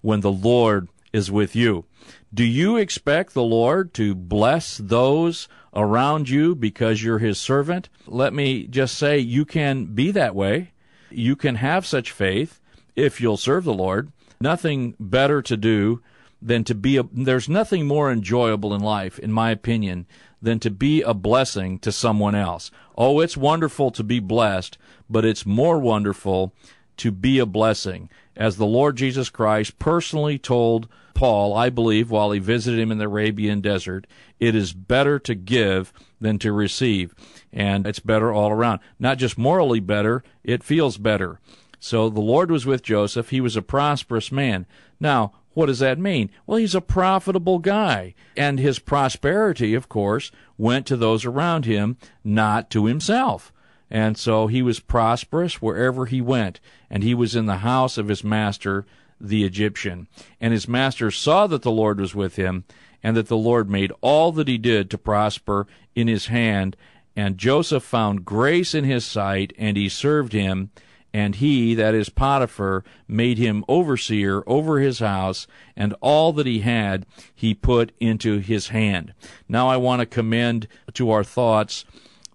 when 0.01 0.21
the 0.21 0.31
Lord 0.31 0.87
is 1.11 1.29
with 1.29 1.55
you. 1.55 1.85
Do 2.33 2.43
you 2.43 2.77
expect 2.77 3.33
the 3.33 3.43
Lord 3.43 3.93
to 3.95 4.15
bless 4.15 4.77
those 4.77 5.47
around 5.73 6.29
you 6.29 6.55
because 6.55 7.03
you're 7.03 7.19
his 7.19 7.39
servant. 7.39 7.89
Let 8.07 8.33
me 8.33 8.67
just 8.67 8.97
say 8.97 9.19
you 9.19 9.45
can 9.45 9.85
be 9.85 10.11
that 10.11 10.35
way. 10.35 10.71
You 11.09 11.35
can 11.35 11.55
have 11.55 11.85
such 11.85 12.11
faith 12.11 12.59
if 12.95 13.21
you'll 13.21 13.37
serve 13.37 13.63
the 13.63 13.73
Lord. 13.73 14.11
Nothing 14.39 14.95
better 14.99 15.41
to 15.41 15.57
do 15.57 16.01
than 16.41 16.63
to 16.63 16.75
be 16.75 16.97
a, 16.97 17.03
there's 17.11 17.47
nothing 17.47 17.87
more 17.87 18.11
enjoyable 18.11 18.73
in 18.73 18.81
life, 18.81 19.19
in 19.19 19.31
my 19.31 19.51
opinion, 19.51 20.07
than 20.41 20.59
to 20.59 20.71
be 20.71 21.01
a 21.01 21.13
blessing 21.13 21.77
to 21.79 21.91
someone 21.91 22.33
else. 22.33 22.71
Oh, 22.97 23.19
it's 23.19 23.37
wonderful 23.37 23.91
to 23.91 24.03
be 24.03 24.19
blessed, 24.19 24.77
but 25.09 25.23
it's 25.23 25.45
more 25.45 25.77
wonderful 25.77 26.53
to 26.97 27.11
be 27.11 27.37
a 27.37 27.45
blessing. 27.45 28.09
As 28.35 28.57
the 28.57 28.65
Lord 28.65 28.95
Jesus 28.95 29.29
Christ 29.29 29.77
personally 29.77 30.39
told 30.39 30.87
Paul, 31.13 31.53
I 31.53 31.69
believe, 31.69 32.09
while 32.09 32.31
he 32.31 32.39
visited 32.39 32.79
him 32.79 32.91
in 32.91 32.97
the 32.97 33.05
Arabian 33.05 33.61
desert, 33.61 34.07
it 34.39 34.55
is 34.55 34.73
better 34.73 35.19
to 35.19 35.35
give 35.35 35.93
than 36.19 36.39
to 36.39 36.51
receive. 36.51 37.13
And 37.51 37.85
it's 37.85 37.99
better 37.99 38.31
all 38.31 38.51
around. 38.51 38.79
Not 38.99 39.17
just 39.17 39.37
morally 39.37 39.79
better, 39.79 40.23
it 40.43 40.63
feels 40.63 40.97
better. 40.97 41.39
So 41.79 42.09
the 42.09 42.21
Lord 42.21 42.51
was 42.51 42.65
with 42.65 42.83
Joseph. 42.83 43.29
He 43.29 43.41
was 43.41 43.55
a 43.55 43.61
prosperous 43.61 44.31
man. 44.31 44.65
Now, 44.99 45.33
what 45.53 45.65
does 45.65 45.79
that 45.79 45.99
mean? 45.99 46.29
Well, 46.45 46.59
he's 46.59 46.75
a 46.75 46.81
profitable 46.81 47.59
guy. 47.59 48.13
And 48.37 48.59
his 48.59 48.79
prosperity, 48.79 49.73
of 49.73 49.89
course, 49.89 50.31
went 50.57 50.85
to 50.87 50.95
those 50.95 51.25
around 51.25 51.65
him, 51.65 51.97
not 52.23 52.69
to 52.69 52.85
himself. 52.85 53.51
And 53.89 54.17
so 54.17 54.47
he 54.47 54.61
was 54.61 54.79
prosperous 54.79 55.61
wherever 55.61 56.05
he 56.05 56.21
went, 56.21 56.61
and 56.89 57.03
he 57.03 57.13
was 57.13 57.35
in 57.35 57.47
the 57.47 57.57
house 57.57 57.97
of 57.97 58.07
his 58.07 58.23
master, 58.23 58.85
the 59.21 59.43
Egyptian. 59.43 60.07
And 60.39 60.53
his 60.53 60.67
master 60.67 61.11
saw 61.11 61.47
that 61.47 61.61
the 61.61 61.71
Lord 61.71 61.99
was 61.99 62.15
with 62.15 62.35
him, 62.35 62.65
and 63.03 63.15
that 63.17 63.27
the 63.27 63.37
Lord 63.37 63.69
made 63.69 63.91
all 64.01 64.31
that 64.33 64.47
he 64.47 64.57
did 64.57 64.89
to 64.89 64.97
prosper 64.97 65.67
in 65.95 66.07
his 66.07 66.27
hand. 66.27 66.75
And 67.15 67.37
Joseph 67.37 67.83
found 67.83 68.25
grace 68.25 68.73
in 68.73 68.83
his 68.83 69.05
sight, 69.05 69.53
and 69.57 69.77
he 69.77 69.89
served 69.89 70.33
him. 70.33 70.71
And 71.13 71.35
he, 71.35 71.75
that 71.75 71.93
is 71.93 72.09
Potiphar, 72.09 72.83
made 73.07 73.37
him 73.37 73.65
overseer 73.67 74.43
over 74.47 74.79
his 74.79 74.99
house, 74.99 75.45
and 75.75 75.93
all 75.99 76.31
that 76.33 76.45
he 76.45 76.59
had 76.59 77.05
he 77.35 77.53
put 77.53 77.91
into 77.99 78.39
his 78.39 78.69
hand. 78.69 79.13
Now 79.49 79.67
I 79.67 79.77
want 79.77 79.99
to 79.99 80.05
commend 80.05 80.67
to 80.93 81.11
our 81.11 81.23
thoughts 81.23 81.83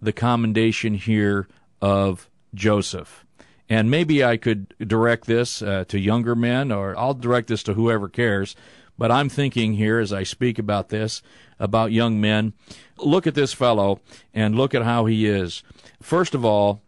the 0.01 0.13
commendation 0.13 0.95
here 0.95 1.49
of 1.81 2.29
Joseph. 2.55 3.26
And 3.69 3.91
maybe 3.91 4.25
I 4.25 4.37
could 4.37 4.75
direct 4.79 5.27
this 5.27 5.61
uh, 5.61 5.85
to 5.89 5.99
younger 5.99 6.35
men, 6.35 6.71
or 6.71 6.97
I'll 6.99 7.15
direct 7.15 7.49
this 7.49 7.63
to 7.65 7.75
whoever 7.75 8.09
cares. 8.09 8.55
But 8.99 9.11
I'm 9.11 9.29
thinking 9.29 9.75
here 9.75 9.99
as 9.99 10.13
I 10.13 10.23
speak 10.23 10.59
about 10.59 10.89
this, 10.89 11.23
about 11.59 11.93
young 11.93 12.21
men. 12.21 12.55
Look 12.99 13.27
at 13.27 13.35
this 13.35 13.53
fellow 13.53 14.01
and 14.33 14.55
look 14.55 14.75
at 14.75 14.85
how 14.85 15.07
he 15.07 15.27
is. 15.27 15.63
First 16.01 16.35
of 16.35 16.45
all, 16.45 16.83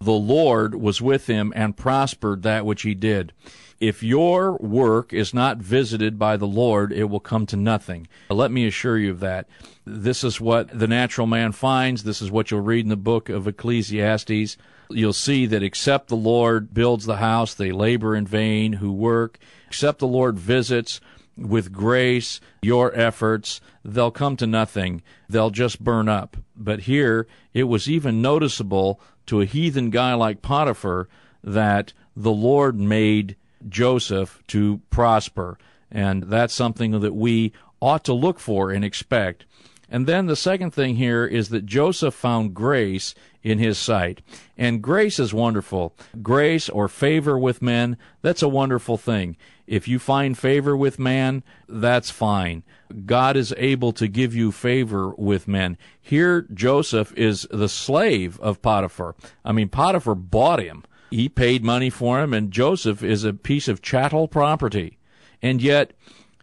the 0.00 0.12
Lord 0.12 0.74
was 0.74 1.02
with 1.02 1.26
him 1.26 1.52
and 1.54 1.76
prospered 1.76 2.42
that 2.42 2.64
which 2.64 2.82
he 2.82 2.94
did. 2.94 3.32
If 3.80 4.02
your 4.02 4.56
work 4.58 5.12
is 5.12 5.34
not 5.34 5.58
visited 5.58 6.18
by 6.18 6.36
the 6.36 6.46
Lord, 6.46 6.92
it 6.92 7.04
will 7.04 7.20
come 7.20 7.46
to 7.46 7.56
nothing. 7.56 8.08
Let 8.28 8.50
me 8.50 8.66
assure 8.66 8.98
you 8.98 9.10
of 9.10 9.20
that. 9.20 9.46
This 9.86 10.22
is 10.22 10.40
what 10.40 10.78
the 10.78 10.86
natural 10.86 11.26
man 11.26 11.52
finds. 11.52 12.04
This 12.04 12.22
is 12.22 12.30
what 12.30 12.50
you'll 12.50 12.60
read 12.60 12.84
in 12.84 12.90
the 12.90 12.96
book 12.96 13.28
of 13.28 13.48
Ecclesiastes. 13.48 14.56
You'll 14.90 15.12
see 15.12 15.46
that 15.46 15.62
except 15.62 16.08
the 16.08 16.16
Lord 16.16 16.74
builds 16.74 17.06
the 17.06 17.16
house, 17.16 17.54
they 17.54 17.72
labor 17.72 18.14
in 18.16 18.26
vain 18.26 18.74
who 18.74 18.92
work. 18.92 19.38
Except 19.68 19.98
the 19.98 20.06
Lord 20.06 20.38
visits, 20.38 21.00
with 21.36 21.72
grace, 21.72 22.40
your 22.62 22.94
efforts, 22.94 23.60
they'll 23.84 24.10
come 24.10 24.36
to 24.36 24.46
nothing. 24.46 25.02
They'll 25.28 25.50
just 25.50 25.82
burn 25.82 26.08
up. 26.08 26.36
But 26.56 26.80
here, 26.80 27.26
it 27.54 27.64
was 27.64 27.88
even 27.88 28.20
noticeable 28.20 29.00
to 29.26 29.40
a 29.40 29.46
heathen 29.46 29.90
guy 29.90 30.14
like 30.14 30.42
Potiphar 30.42 31.08
that 31.42 31.92
the 32.14 32.32
Lord 32.32 32.78
made 32.78 33.36
Joseph 33.68 34.42
to 34.48 34.80
prosper. 34.90 35.58
And 35.90 36.24
that's 36.24 36.54
something 36.54 37.00
that 37.00 37.14
we 37.14 37.52
ought 37.80 38.04
to 38.04 38.12
look 38.12 38.38
for 38.38 38.70
and 38.70 38.84
expect. 38.84 39.46
And 39.90 40.06
then 40.06 40.26
the 40.26 40.36
second 40.36 40.70
thing 40.70 40.96
here 40.96 41.26
is 41.26 41.48
that 41.48 41.66
Joseph 41.66 42.14
found 42.14 42.54
grace 42.54 43.14
in 43.42 43.58
his 43.58 43.76
sight. 43.76 44.22
And 44.56 44.82
grace 44.82 45.18
is 45.18 45.34
wonderful. 45.34 45.94
Grace 46.22 46.68
or 46.68 46.88
favor 46.88 47.38
with 47.38 47.60
men, 47.60 47.96
that's 48.22 48.42
a 48.42 48.48
wonderful 48.48 48.96
thing. 48.96 49.36
If 49.66 49.88
you 49.88 49.98
find 49.98 50.36
favor 50.38 50.76
with 50.76 50.98
man, 50.98 51.42
that's 51.68 52.10
fine. 52.10 52.62
God 53.06 53.36
is 53.36 53.54
able 53.56 53.92
to 53.92 54.08
give 54.08 54.34
you 54.34 54.52
favor 54.52 55.10
with 55.10 55.46
men. 55.46 55.78
Here, 56.00 56.42
Joseph 56.52 57.12
is 57.16 57.46
the 57.50 57.68
slave 57.68 58.38
of 58.40 58.62
Potiphar. 58.62 59.14
I 59.44 59.52
mean, 59.52 59.68
Potiphar 59.68 60.14
bought 60.14 60.60
him. 60.60 60.84
He 61.10 61.28
paid 61.28 61.64
money 61.64 61.90
for 61.90 62.20
him, 62.20 62.32
and 62.32 62.52
Joseph 62.52 63.02
is 63.02 63.24
a 63.24 63.32
piece 63.32 63.68
of 63.68 63.82
chattel 63.82 64.28
property. 64.28 64.98
And 65.42 65.62
yet, 65.62 65.92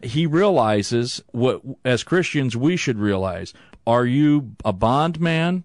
he 0.02 0.26
realizes 0.26 1.22
what, 1.32 1.62
as 1.84 2.02
Christians, 2.02 2.56
we 2.56 2.76
should 2.76 2.98
realize. 2.98 3.52
Are 3.86 4.06
you 4.06 4.54
a 4.64 4.72
bondman? 4.72 5.64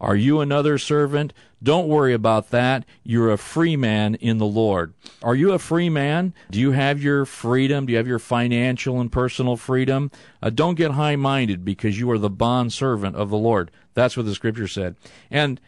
Are 0.00 0.16
you 0.16 0.40
another 0.40 0.78
servant? 0.78 1.32
Don't 1.62 1.86
worry 1.86 2.12
about 2.12 2.50
that. 2.50 2.84
You're 3.04 3.30
a 3.30 3.38
free 3.38 3.76
man 3.76 4.16
in 4.16 4.38
the 4.38 4.46
Lord. 4.46 4.94
Are 5.22 5.36
you 5.36 5.52
a 5.52 5.60
free 5.60 5.88
man? 5.88 6.34
Do 6.50 6.58
you 6.58 6.72
have 6.72 7.00
your 7.00 7.24
freedom? 7.24 7.86
Do 7.86 7.92
you 7.92 7.98
have 7.98 8.08
your 8.08 8.18
financial 8.18 9.00
and 9.00 9.12
personal 9.12 9.56
freedom? 9.56 10.10
Uh, 10.42 10.50
don't 10.50 10.74
get 10.74 10.92
high 10.92 11.14
minded 11.14 11.64
because 11.64 12.00
you 12.00 12.10
are 12.10 12.18
the 12.18 12.28
bond 12.28 12.72
servant 12.72 13.14
of 13.14 13.30
the 13.30 13.38
Lord. 13.38 13.70
That's 13.94 14.16
what 14.16 14.26
the 14.26 14.34
scripture 14.34 14.66
said. 14.66 14.96
And, 15.30 15.60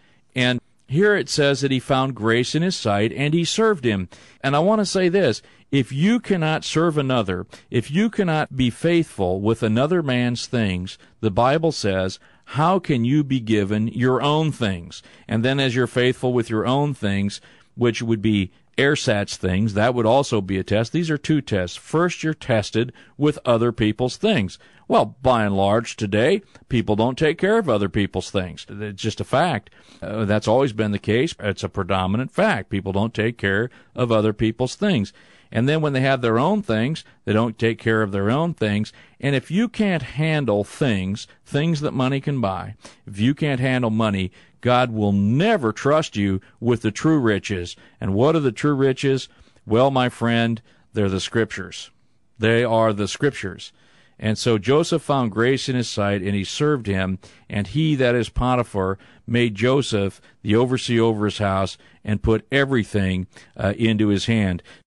here 0.86 1.16
it 1.16 1.28
says 1.28 1.60
that 1.60 1.70
he 1.70 1.80
found 1.80 2.14
grace 2.14 2.54
in 2.54 2.62
his 2.62 2.76
sight 2.76 3.12
and 3.12 3.32
he 3.32 3.44
served 3.44 3.84
him. 3.84 4.08
And 4.42 4.54
I 4.54 4.58
want 4.58 4.80
to 4.80 4.86
say 4.86 5.08
this 5.08 5.42
if 5.70 5.90
you 5.90 6.20
cannot 6.20 6.64
serve 6.64 6.98
another, 6.98 7.46
if 7.70 7.90
you 7.90 8.10
cannot 8.10 8.56
be 8.56 8.70
faithful 8.70 9.40
with 9.40 9.62
another 9.62 10.02
man's 10.02 10.46
things, 10.46 10.98
the 11.20 11.30
Bible 11.30 11.72
says, 11.72 12.18
how 12.44 12.78
can 12.78 13.04
you 13.04 13.24
be 13.24 13.40
given 13.40 13.88
your 13.88 14.22
own 14.22 14.52
things? 14.52 15.02
And 15.26 15.44
then 15.44 15.58
as 15.58 15.74
you're 15.74 15.86
faithful 15.86 16.32
with 16.32 16.50
your 16.50 16.66
own 16.66 16.94
things, 16.94 17.40
which 17.74 18.02
would 18.02 18.22
be 18.22 18.52
ersatz 18.76 19.36
things, 19.36 19.74
that 19.74 19.94
would 19.94 20.06
also 20.06 20.40
be 20.40 20.58
a 20.58 20.64
test. 20.64 20.92
These 20.92 21.10
are 21.10 21.18
two 21.18 21.40
tests. 21.40 21.76
First, 21.76 22.22
you're 22.22 22.34
tested 22.34 22.92
with 23.16 23.38
other 23.44 23.72
people's 23.72 24.16
things. 24.16 24.58
Well, 24.86 25.16
by 25.22 25.44
and 25.44 25.56
large, 25.56 25.96
today, 25.96 26.42
people 26.68 26.96
don't 26.96 27.16
take 27.16 27.38
care 27.38 27.58
of 27.58 27.68
other 27.68 27.88
people's 27.88 28.30
things. 28.30 28.66
It's 28.68 29.02
just 29.02 29.20
a 29.20 29.24
fact. 29.24 29.70
Uh, 30.02 30.24
that's 30.24 30.48
always 30.48 30.72
been 30.72 30.92
the 30.92 30.98
case. 30.98 31.34
It's 31.40 31.64
a 31.64 31.68
predominant 31.68 32.30
fact. 32.30 32.70
People 32.70 32.92
don't 32.92 33.14
take 33.14 33.38
care 33.38 33.70
of 33.94 34.12
other 34.12 34.32
people's 34.32 34.74
things. 34.74 35.12
And 35.50 35.68
then 35.68 35.80
when 35.80 35.92
they 35.92 36.00
have 36.00 36.20
their 36.20 36.38
own 36.38 36.62
things, 36.62 37.04
they 37.24 37.32
don't 37.32 37.58
take 37.58 37.78
care 37.78 38.02
of 38.02 38.12
their 38.12 38.30
own 38.30 38.54
things. 38.54 38.92
And 39.20 39.34
if 39.36 39.50
you 39.50 39.68
can't 39.68 40.02
handle 40.02 40.64
things, 40.64 41.28
things 41.46 41.80
that 41.80 41.92
money 41.92 42.20
can 42.20 42.40
buy, 42.40 42.74
if 43.06 43.20
you 43.20 43.34
can't 43.34 43.60
handle 43.60 43.90
money, 43.90 44.32
God 44.60 44.90
will 44.90 45.12
never 45.12 45.72
trust 45.72 46.16
you 46.16 46.40
with 46.58 46.82
the 46.82 46.90
true 46.90 47.20
riches. 47.20 47.76
And 48.00 48.14
what 48.14 48.34
are 48.34 48.40
the 48.40 48.50
true 48.50 48.74
riches? 48.74 49.28
Well, 49.64 49.90
my 49.90 50.08
friend, 50.08 50.60
they're 50.92 51.08
the 51.08 51.20
scriptures. 51.20 51.90
They 52.38 52.64
are 52.64 52.92
the 52.92 53.06
scriptures. 53.06 53.72
And 54.18 54.38
so 54.38 54.58
Joseph 54.58 55.02
found 55.02 55.32
grace 55.32 55.68
in 55.68 55.76
his 55.76 55.88
sight, 55.88 56.22
and 56.22 56.34
he 56.34 56.44
served 56.44 56.86
him. 56.86 57.18
And 57.48 57.66
he, 57.66 57.94
that 57.96 58.14
is 58.14 58.28
Potiphar, 58.28 58.98
made 59.26 59.54
Joseph 59.54 60.20
the 60.42 60.54
overseer 60.54 61.02
over 61.02 61.24
his 61.24 61.38
house, 61.38 61.76
and 62.04 62.22
put 62.22 62.46
everything 62.52 63.26
uh, 63.56 63.74
into 63.76 64.08
his 64.08 64.26
hand. 64.26 64.62